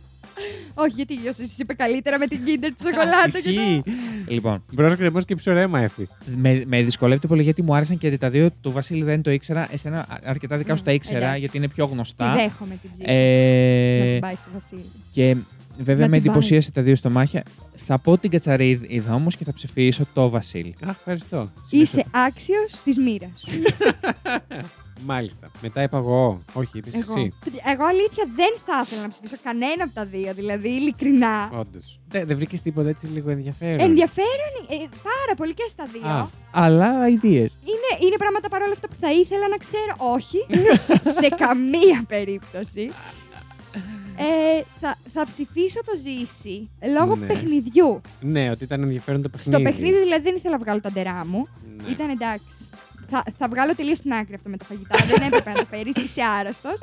Όχι, 0.74 0.92
γιατί 0.96 1.14
η 1.14 1.18
Ιωσή 1.26 1.44
είπε 1.58 1.74
καλύτερα 1.74 2.18
με 2.20 2.28
την 2.28 2.44
κίντερ 2.46 2.74
της 2.74 2.86
σοκολάτα 2.86 3.26
και 3.26 3.42
το. 3.44 3.50
Ισχύει. 3.50 3.84
λοιπόν 4.28 4.64
Μπρος 4.72 4.96
κρεμό 4.96 5.22
και 5.22 5.36
ψωρέμα 5.36 5.80
έφη. 5.80 6.08
με, 6.36 6.64
με 6.68 6.82
δυσκολεύεται 6.84 7.28
πολύ 7.28 7.42
γιατί 7.44 7.62
μου 7.62 7.76
άρεσαν 7.76 7.98
και 7.98 8.18
τα 8.18 8.30
δύο. 8.30 8.50
Το 8.62 8.72
Βασίλη 8.72 9.04
δεν 9.04 9.22
το 9.22 9.32
ήξερα. 9.32 9.68
Εσένα 9.72 10.00
α- 10.00 10.06
αρκετά 10.24 10.58
δικά 10.58 10.76
σου 10.76 10.84
τα 10.84 10.92
ήξερα 10.92 11.18
εντάξει. 11.18 11.40
γιατί 11.40 11.58
είναι 11.58 11.68
πιο 11.68 11.86
Τη 11.86 11.92
γνωστά. 11.92 12.34
δέχομαι 12.34 12.78
την 12.82 12.90
ψήφο. 12.94 13.12
Ε, 13.12 13.98
Να 14.00 14.06
την 14.12 14.20
πάει 14.20 14.36
στο 14.36 14.50
Βασίλη. 14.54 14.86
και 15.12 15.36
βέβαια 15.78 16.06
Να 16.06 16.08
με 16.12 16.18
την 16.18 16.26
πάει. 16.26 16.36
εντυπωσίασε 16.36 16.72
τα 16.72 16.82
δύο 16.82 16.96
στομάχια. 16.96 17.44
Θα 17.86 18.00
πω 18.00 18.18
την 18.18 18.30
κατσαρίδα 18.30 19.14
όμως 19.14 19.36
και 19.36 19.44
θα 19.44 19.54
ψηφίσω 19.54 20.04
το 20.14 20.30
Βασίλη. 20.30 20.74
Αχ, 20.84 20.90
ευχαριστώ. 20.98 21.52
Είσαι 21.70 22.06
άξιος 22.12 22.80
της 22.84 22.98
μοίρας 23.00 23.32
σου. 23.48 23.50
Μάλιστα. 25.06 25.52
Μετά 25.62 25.82
είπα 25.84 25.98
εγώ. 25.98 26.42
Όχι, 26.54 26.78
είπες 26.78 26.94
Εγώ. 26.94 27.12
εσύ. 27.20 27.34
Εγώ 27.74 27.86
αλήθεια 27.86 28.26
δεν 28.36 28.54
θα 28.66 28.82
ήθελα 28.86 29.02
να 29.02 29.10
ψηφίσω 29.10 29.36
κανένα 29.44 29.84
από 29.84 29.94
τα 29.94 30.06
δύο. 30.06 30.34
Δηλαδή, 30.34 30.70
ειλικρινά. 30.70 31.50
Όντως. 31.54 32.00
Δεν, 32.08 32.28
δεν 32.28 32.36
βρήκες 32.38 32.62
τίποτα 32.62 32.90
έτσι 32.90 33.08
λίγο 33.08 33.30
ενδιαφέρον; 33.30 33.80
Ενδιαφέρον 33.80 34.54
ε, 34.70 34.76
πάρα 35.04 35.34
πολύ 35.38 35.54
και 35.54 35.64
στα 35.70 35.84
δύο. 35.94 36.08
Α. 36.08 36.28
Αλλά 36.52 37.08
ιδέε. 37.10 37.48
Είναι, 37.72 37.92
είναι 38.06 38.18
πράγματα 38.18 38.50
παρόλα 38.50 38.72
αυτά 38.72 38.88
που 38.88 38.96
θα 39.00 39.12
ήθελα 39.12 39.48
να 39.48 39.58
ξέρω. 39.58 39.96
Όχι. 39.98 40.38
σε 41.22 41.28
καμία 41.36 42.04
περίπτωση. 42.08 42.92
Ε, 44.18 44.64
θα, 44.80 44.98
θα 45.14 45.26
ψηφίσω 45.26 45.80
το 45.86 45.92
ζήσει 45.98 46.70
λόγω 46.94 47.16
Ναι. 47.16 47.26
παιχνιδιού. 47.26 48.02
Ναι, 48.22 48.50
ότι 48.50 48.64
ήταν 48.64 48.82
ενδιαφέρον 48.82 49.22
το 49.22 49.30
παιχνίδι. 49.30 49.64
Στο 49.64 49.72
παιχνίδι 49.72 50.00
δηλαδή 50.04 50.24
δεν 50.24 50.36
ήθελα 50.36 50.58
να 50.58 50.64
βγάλω 50.64 50.82
τα 50.82 50.92
ντερά 50.92 51.26
μου. 51.26 51.48
Ναι. 51.84 51.92
Ήταν 51.92 52.10
εντάξει. 52.10 52.46
Θα, 53.14 53.24
θα 53.38 53.48
βγάλω 53.48 53.76
τελείω 53.76 53.94
την 53.94 54.14
άκρη 54.14 54.34
αυτό 54.36 54.50
με 54.50 54.58
τα 54.58 54.66
φαγητά. 54.66 54.98
δεν 55.06 55.22
έπρεπε 55.28 55.50
να 55.50 55.56
το 55.56 55.66
φέρεις. 55.70 55.96
Είσαι 55.96 56.22
άρρωστος. 56.40 56.80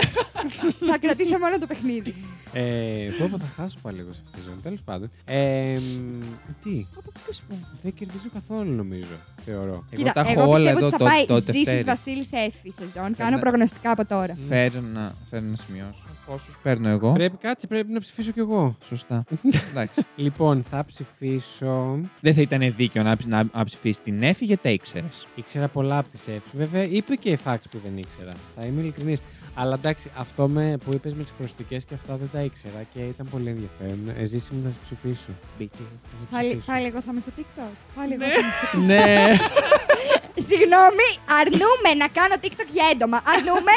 θα 0.91 0.99
κρατήσω 0.99 1.39
μόνο 1.39 1.59
το 1.59 1.66
παιχνίδι. 1.66 2.14
Ε, 2.53 3.09
πω, 3.18 3.28
πω, 3.30 3.38
θα 3.38 3.46
χάσω 3.57 3.78
πάλι 3.82 3.99
εγώ 4.01 4.12
σε 4.12 4.20
αυτή 4.24 4.38
τη 4.38 4.44
ζώνη. 4.44 4.61
Τέλος 4.62 4.82
πάντων. 4.82 5.11
Ε, 5.24 5.78
μ, 5.78 6.22
τι; 6.62 6.86
Από 6.96 7.11
πού 7.11 7.32
σου 7.32 7.42
πω. 7.49 7.55
Δεν 7.82 7.94
κερδίζω 7.94 8.28
καθόλου 8.32 8.72
νομίζω. 8.72 9.16
Θεωρώ. 9.44 9.72
Εγώ 9.90 9.96
Κοίτα, 9.96 10.12
τα 10.12 10.20
έχω 10.20 10.30
εγώ 10.42 10.51
όλα 10.51 10.57
πιστεύω 10.72 10.78
εδώ 10.78 10.86
ότι 10.86 10.96
θα 10.96 10.99
το- 10.99 11.05
πάει 11.05 11.26
το 11.26 11.34
Ζήσης 11.40 11.53
Δευτέρι. 11.53 11.82
Βασίλης 11.82 12.32
Έφη 12.32 12.72
σεζόν. 12.72 13.14
Κάνω 13.16 13.36
να- 13.36 13.42
προγνωστικά 13.42 13.90
από 13.90 14.07
τώρα. 14.07 14.36
Φέρω 14.49 14.80
να, 14.80 15.14
φέρω 15.30 15.44
να 15.51 15.57
σημειώσω. 15.57 16.03
Πόσους; 16.26 16.59
Παίρνω 16.62 16.88
εγώ. 16.88 17.12
Πρέπει, 17.12 17.36
κάτσε, 17.36 17.66
πρέπει 17.66 17.92
να 17.92 18.01
ψηφίσω 18.01 18.32
κι 18.32 18.38
εγώ. 18.40 18.76
Σωστά. 18.84 19.24
Εντάξει. 19.70 20.01
Λοιπόν, 20.16 20.64
θα 20.70 20.84
ψηφίσω. 20.84 21.99
Δεν 22.20 22.34
θα 22.34 22.40
ήταν 22.40 22.74
δίκαιο 22.76 23.03
να, 23.03 23.16
ψ- 23.16 23.26
να, 23.28 23.44
να 23.55 23.64
ψηφίσεις 23.64 24.03
την 24.03 24.22
Εφη 24.22 24.44
γιατί 24.44 24.62
τα 24.62 24.68
ήξερες. 24.70 25.26
Ήξερα 25.34 25.68
πολλά 25.68 25.99
από 25.99 26.09
τις 26.09 26.28
έψει. 26.28 26.51
Βέβαια, 26.57 26.82
είπε 26.82 27.14
και 27.14 27.38
facts 27.44 27.64
που 27.70 27.78
δεν 27.84 27.96
ήξερα. 27.99 28.30
Θα 28.61 28.68
είμαι 28.68 28.80
ειλικρινής. 28.80 29.20
Αλλά 29.61 29.75
εντάξει, 29.75 30.11
αυτό 30.17 30.49
με, 30.49 30.77
που 30.85 30.91
είπες 30.95 31.15
με 31.15 31.23
τις 31.23 31.33
χρωστικέ 31.39 31.77
και 31.77 31.95
αυτά 31.95 32.17
δεν 32.17 32.29
τα 32.33 32.41
ήξερα 32.41 32.81
και 32.95 33.01
ήταν 33.01 33.27
πολύ 33.31 33.49
ενδιαφέρον. 33.55 34.15
Ε, 34.19 34.25
ζήσει 34.25 34.55
μου 34.55 34.61
να 34.65 34.71
σε 34.71 34.79
ψηφίσω. 34.85 35.31
Μπήκε, 35.59 35.83
θα 36.11 36.17
σε 36.21 36.27
Πάλι, 36.31 36.49
ψηφίσω. 36.49 36.73
πάλι 36.73 36.87
εγώ 36.87 37.01
θα 37.01 37.11
είμαι 37.13 37.21
στο 37.27 37.33
TikTok. 37.39 37.73
Πάλι 37.97 38.13
εγώ 38.13 38.23
θα 38.25 38.31
είμαι 38.39 38.53
στο 38.69 38.79
ναι. 38.79 39.15
Συγγνώμη, 40.49 41.07
αρνούμε 41.41 41.91
να 42.03 42.09
κάνω 42.19 42.35
TikTok 42.43 42.69
για 42.77 42.85
έντομα. 42.93 43.19
Αρνούμε, 43.35 43.75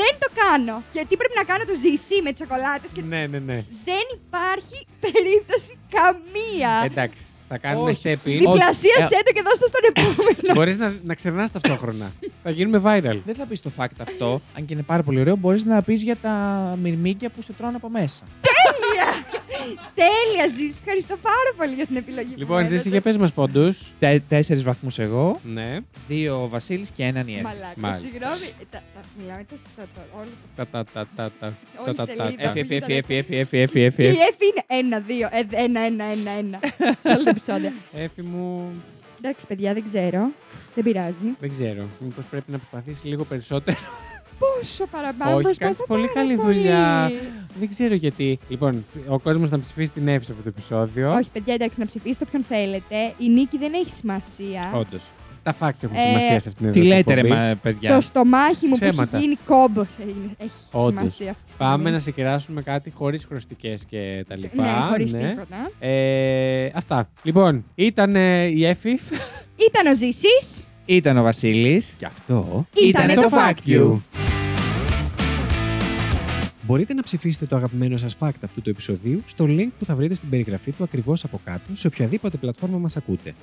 δεν 0.00 0.12
το 0.22 0.28
κάνω. 0.42 0.82
Γιατί 0.96 1.12
πρέπει 1.20 1.36
να 1.40 1.44
κάνω 1.50 1.64
το 1.70 1.74
ζήσει 1.84 2.16
με 2.24 2.30
τις 2.32 2.40
σοκολάτες 2.44 2.90
και 2.94 3.02
Ναι, 3.12 3.22
ναι, 3.32 3.38
ναι. 3.48 3.58
δεν 3.88 4.04
υπάρχει 4.24 4.78
περίπτωση 5.04 5.72
καμία. 5.98 6.72
Εντάξει, 6.90 7.22
θα 7.54 7.68
κάνουμε 7.68 7.90
Όχι. 7.90 8.00
step 8.04 8.28
in. 8.28 8.38
Διπλασίασέ 8.38 9.18
το 9.24 9.32
και 9.34 9.42
δώστε 9.44 9.66
στον 9.66 9.82
επόμενο. 9.90 10.54
Μπορείς 10.54 10.76
να, 10.76 10.94
να 11.04 11.14
ξερνάς 11.14 11.50
ταυτόχρονα. 11.50 12.12
θα 12.44 12.50
γίνουμε 12.50 12.82
viral. 12.84 13.18
Δεν 13.24 13.34
θα 13.34 13.44
πεις 13.46 13.60
το 13.60 13.70
fact 13.78 13.98
αυτό, 13.98 14.40
αν 14.56 14.64
και 14.64 14.72
είναι 14.74 14.82
πάρα 14.82 15.02
πολύ 15.02 15.20
ωραίο. 15.20 15.36
Μπορείς 15.36 15.64
να 15.64 15.82
πεις 15.82 16.02
για 16.02 16.16
τα 16.16 16.34
μυρμήγκια 16.82 17.30
που 17.30 17.42
σε 17.42 17.52
τρώνε 17.52 17.76
από 17.76 17.88
μέσα. 17.88 18.24
Τέλεια! 18.40 19.03
Τέλεια, 19.94 20.48
Ζήση. 20.56 20.78
Ευχαριστώ 20.84 21.16
πάρα 21.16 21.50
πολύ 21.56 21.74
για 21.74 21.86
την 21.86 21.96
επιλογή 21.96 22.32
που 22.32 22.38
Λοιπόν, 22.38 22.56
μου 22.56 22.62
Ζήση, 22.62 22.72
έδωσες. 22.74 22.92
για 22.92 23.00
πες 23.00 23.16
μας 23.16 23.32
πόντους. 23.32 23.78
Τε, 23.98 24.20
Τέσσερις 24.28 24.62
βαθμούς 24.62 24.98
εγώ, 24.98 25.40
Ναι. 25.44 25.78
δύο 26.08 26.42
ο 26.42 26.48
Βασίλης 26.48 26.88
και 26.94 27.02
έναν 27.04 27.28
η 27.28 27.32
Εφη. 27.34 27.42
Μαλάκα, 27.42 27.72
Μάλιστα. 27.76 28.08
συγγνώμη. 28.08 28.44
Ε, 28.60 28.64
τα- 28.70 28.82
τα- 28.94 29.00
Μιλάμε 29.20 29.44
το- 29.50 29.56
το- 29.76 29.82
το- 29.94 30.00
όλο 30.18 30.24
το- 30.24 30.64
Τα 30.64 30.66
τα 30.66 30.84
τα 30.92 31.08
τα 31.16 31.30
τα. 31.40 31.46
Όλη 31.86 31.94
τα, 31.96 32.02
η 32.02 32.06
τα, 32.06 32.24
σελίδα. 32.24 32.42
τα. 32.52 32.58
Εφη, 32.58 32.58
εφη, 32.60 32.74
εφη, 32.74 32.94
εφη, 32.94 33.14
εφη, 33.16 33.36
εφη, 33.36 33.58
εφη, 33.58 33.80
εφη, 33.82 33.96
Και 34.02 34.02
η 34.02 34.06
εφη. 34.08 34.18
Εφη 34.20 34.44
είναι 34.46 34.86
ένα, 34.86 34.98
δύο, 35.00 35.28
ε, 35.32 35.62
ένα, 35.64 35.80
ένα, 35.80 36.04
ένα, 36.04 36.30
ένα. 36.30 36.58
Σε 37.02 37.08
όλα 37.14 37.22
τα 37.22 37.30
επεισόδια. 37.30 37.72
Έφη 37.96 38.22
μου, 38.22 38.72
Εντάξει, 39.22 39.46
παιδιά, 39.46 39.72
δεν 39.72 39.84
ξέρω. 39.84 40.30
Δεν 40.74 40.84
πειράζει. 40.84 41.26
δεν 41.40 41.50
ξέρω. 41.50 41.82
Μήπως 42.00 42.24
πρέπει 42.24 42.50
να 42.50 42.58
προσπαθήσεις 42.58 43.04
λίγο 43.04 43.24
περισσότερο. 43.24 43.76
Πόσο 44.38 44.86
παραπάνω. 44.86 45.34
Όχι, 45.34 45.42
προσπαθώ 45.42 45.64
κάνεις 45.74 45.84
πολύ 45.86 46.06
πάρα 46.06 46.12
καλή 46.26 46.36
πολύ. 46.36 46.54
δουλειά. 46.58 47.12
δεν 47.58 47.68
ξέρω 47.68 47.94
γιατί. 47.94 48.38
Λοιπόν, 48.48 48.84
ο 49.08 49.18
κόσμος 49.18 49.50
να 49.50 49.60
ψηφίσει 49.60 49.92
την 49.92 50.08
Εύη 50.08 50.24
σε 50.24 50.32
αυτό 50.32 50.42
το 50.44 50.48
επεισόδιο. 50.56 51.12
Όχι, 51.14 51.28
παιδιά, 51.32 51.54
εντάξει, 51.54 51.80
να 51.80 51.86
ψηφίσετε 51.86 52.24
όποιον 52.28 52.42
θέλετε. 52.42 52.96
Η 53.18 53.28
νίκη 53.28 53.58
δεν 53.58 53.72
έχει 53.74 53.92
σημασία. 53.92 54.72
Όντως. 54.74 55.10
Τα 55.42 55.54
facts 55.60 55.82
έχουν 55.82 55.96
Ε, 55.96 56.06
σημασία 56.06 56.38
σε 56.40 56.48
αυτήν 56.48 56.66
Τι 56.66 56.72
την 56.80 56.82
λέτε, 56.88 57.14
ρε 57.14 57.20
εκπομπή. 57.20 57.38
μα, 57.40 57.50
Το 57.50 57.58
παιδιά. 57.62 58.00
στομάχι 58.00 58.66
μου 58.66 58.72
Ψέματα. 58.74 59.10
που 59.10 59.16
έχει 59.16 59.24
γίνει 59.24 59.38
κόμπο 59.46 59.80
έχει, 59.80 60.30
έχει 60.38 60.50
Όντως. 60.70 60.92
σημασία 60.94 61.30
αυτή 61.30 61.42
τη 61.42 61.48
στιγμή. 61.50 61.70
Πάμε 61.72 61.90
να 61.90 61.98
σε 61.98 62.10
κεράσουμε 62.10 62.62
κάτι 62.62 62.90
χωρίς 62.90 63.24
χρωστικές 63.24 63.84
και 63.84 64.24
τα 64.28 64.36
λοιπά. 64.36 64.62
Ναι, 64.62 64.86
χωρί 64.88 65.04
τίποτα. 65.04 65.70
Ε, 65.78 66.70
αυτά. 66.74 67.08
Λοιπόν, 67.22 67.64
ήταν 67.74 68.16
ε, 68.16 68.44
η 68.44 68.66
Εφη. 68.66 68.90
Ήταν 69.68 69.92
ο 69.92 69.94
Ζήσης. 69.96 70.64
Ήταν 70.86 71.16
ο 71.16 71.22
Βασίλης. 71.22 71.94
Και 71.98 72.06
αυτό 72.06 72.66
Ήτανε 72.86 73.14
το 73.14 73.28
Fact 73.30 73.68
You. 73.68 73.96
Μπορείτε 76.66 76.94
να 76.94 77.02
ψηφίσετε 77.02 77.46
το 77.46 77.56
αγαπημένο 77.56 77.96
σας 77.96 78.16
fact 78.20 78.40
αυτού 78.44 78.62
του 78.62 78.70
επεισοδίου 78.70 79.22
στο 79.26 79.44
link 79.48 79.68
που 79.78 79.84
θα 79.84 79.94
βρείτε 79.94 80.14
στην 80.14 80.28
περιγραφή 80.28 80.72
του 80.72 80.82
ακριβώς 80.82 81.24
από 81.24 81.40
κάτω 81.44 81.70
σε 81.72 81.86
οποιαδήποτε 81.86 82.36
πλατφόρμα 82.36 82.78
μας 82.78 82.96
ακούτε. 82.96 83.34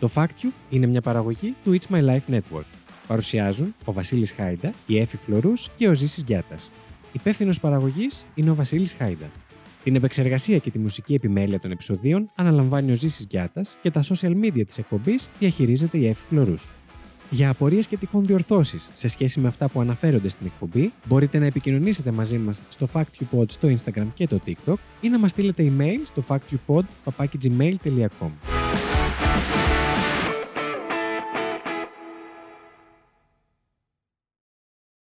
Το 0.00 0.10
Fact 0.14 0.24
You 0.42 0.48
είναι 0.70 0.86
μια 0.86 1.00
παραγωγή 1.00 1.54
του 1.64 1.76
It's 1.78 1.94
My 1.94 2.04
Life 2.04 2.34
Network. 2.34 2.64
Παρουσιάζουν 3.06 3.74
ο 3.84 3.92
Βασίλης 3.92 4.32
Χάιντα, 4.32 4.70
η 4.86 4.98
Έφη 4.98 5.16
Φλωρούς 5.16 5.68
και 5.76 5.88
ο 5.88 5.94
Ζήσης 5.94 6.22
Γιάτας. 6.26 6.70
Υπεύθυνος 7.12 7.60
παραγωγής 7.60 8.26
είναι 8.34 8.50
ο 8.50 8.54
Βασίλης 8.54 8.94
Χάιντα. 8.98 9.26
Την 9.84 9.94
επεξεργασία 9.94 10.58
και 10.58 10.70
τη 10.70 10.78
μουσική 10.78 11.14
επιμέλεια 11.14 11.60
των 11.60 11.70
επεισοδίων 11.70 12.30
αναλαμβάνει 12.34 12.92
ο 12.92 12.94
Ζήσης 12.94 13.26
Γιάτας 13.30 13.76
και 13.82 13.90
τα 13.90 14.02
social 14.02 14.44
media 14.44 14.62
της 14.66 14.78
εκπομπής 14.78 15.28
διαχειρίζεται 15.38 15.98
η 15.98 16.06
Έφη 16.06 16.22
Φλωρούς. 16.28 16.70
Για 17.30 17.50
απορίες 17.50 17.86
και 17.86 17.96
τυχόν 17.96 18.26
διορθώσεις 18.26 18.90
σε 18.94 19.08
σχέση 19.08 19.40
με 19.40 19.48
αυτά 19.48 19.68
που 19.68 19.80
αναφέρονται 19.80 20.28
στην 20.28 20.46
εκπομπή, 20.46 20.92
μπορείτε 21.06 21.38
να 21.38 21.46
επικοινωνήσετε 21.46 22.10
μαζί 22.10 22.38
μας 22.38 22.62
στο 22.68 22.88
FactUpod 22.92 23.50
στο 23.50 23.68
Instagram 23.68 24.06
και 24.14 24.26
το 24.26 24.40
TikTok 24.46 24.76
ή 25.00 25.08
να 25.08 25.18
μας 25.18 25.30
στείλετε 25.30 25.72
email 25.76 25.98
στο 26.04 26.22
factupod.gmail.com. 26.28 28.30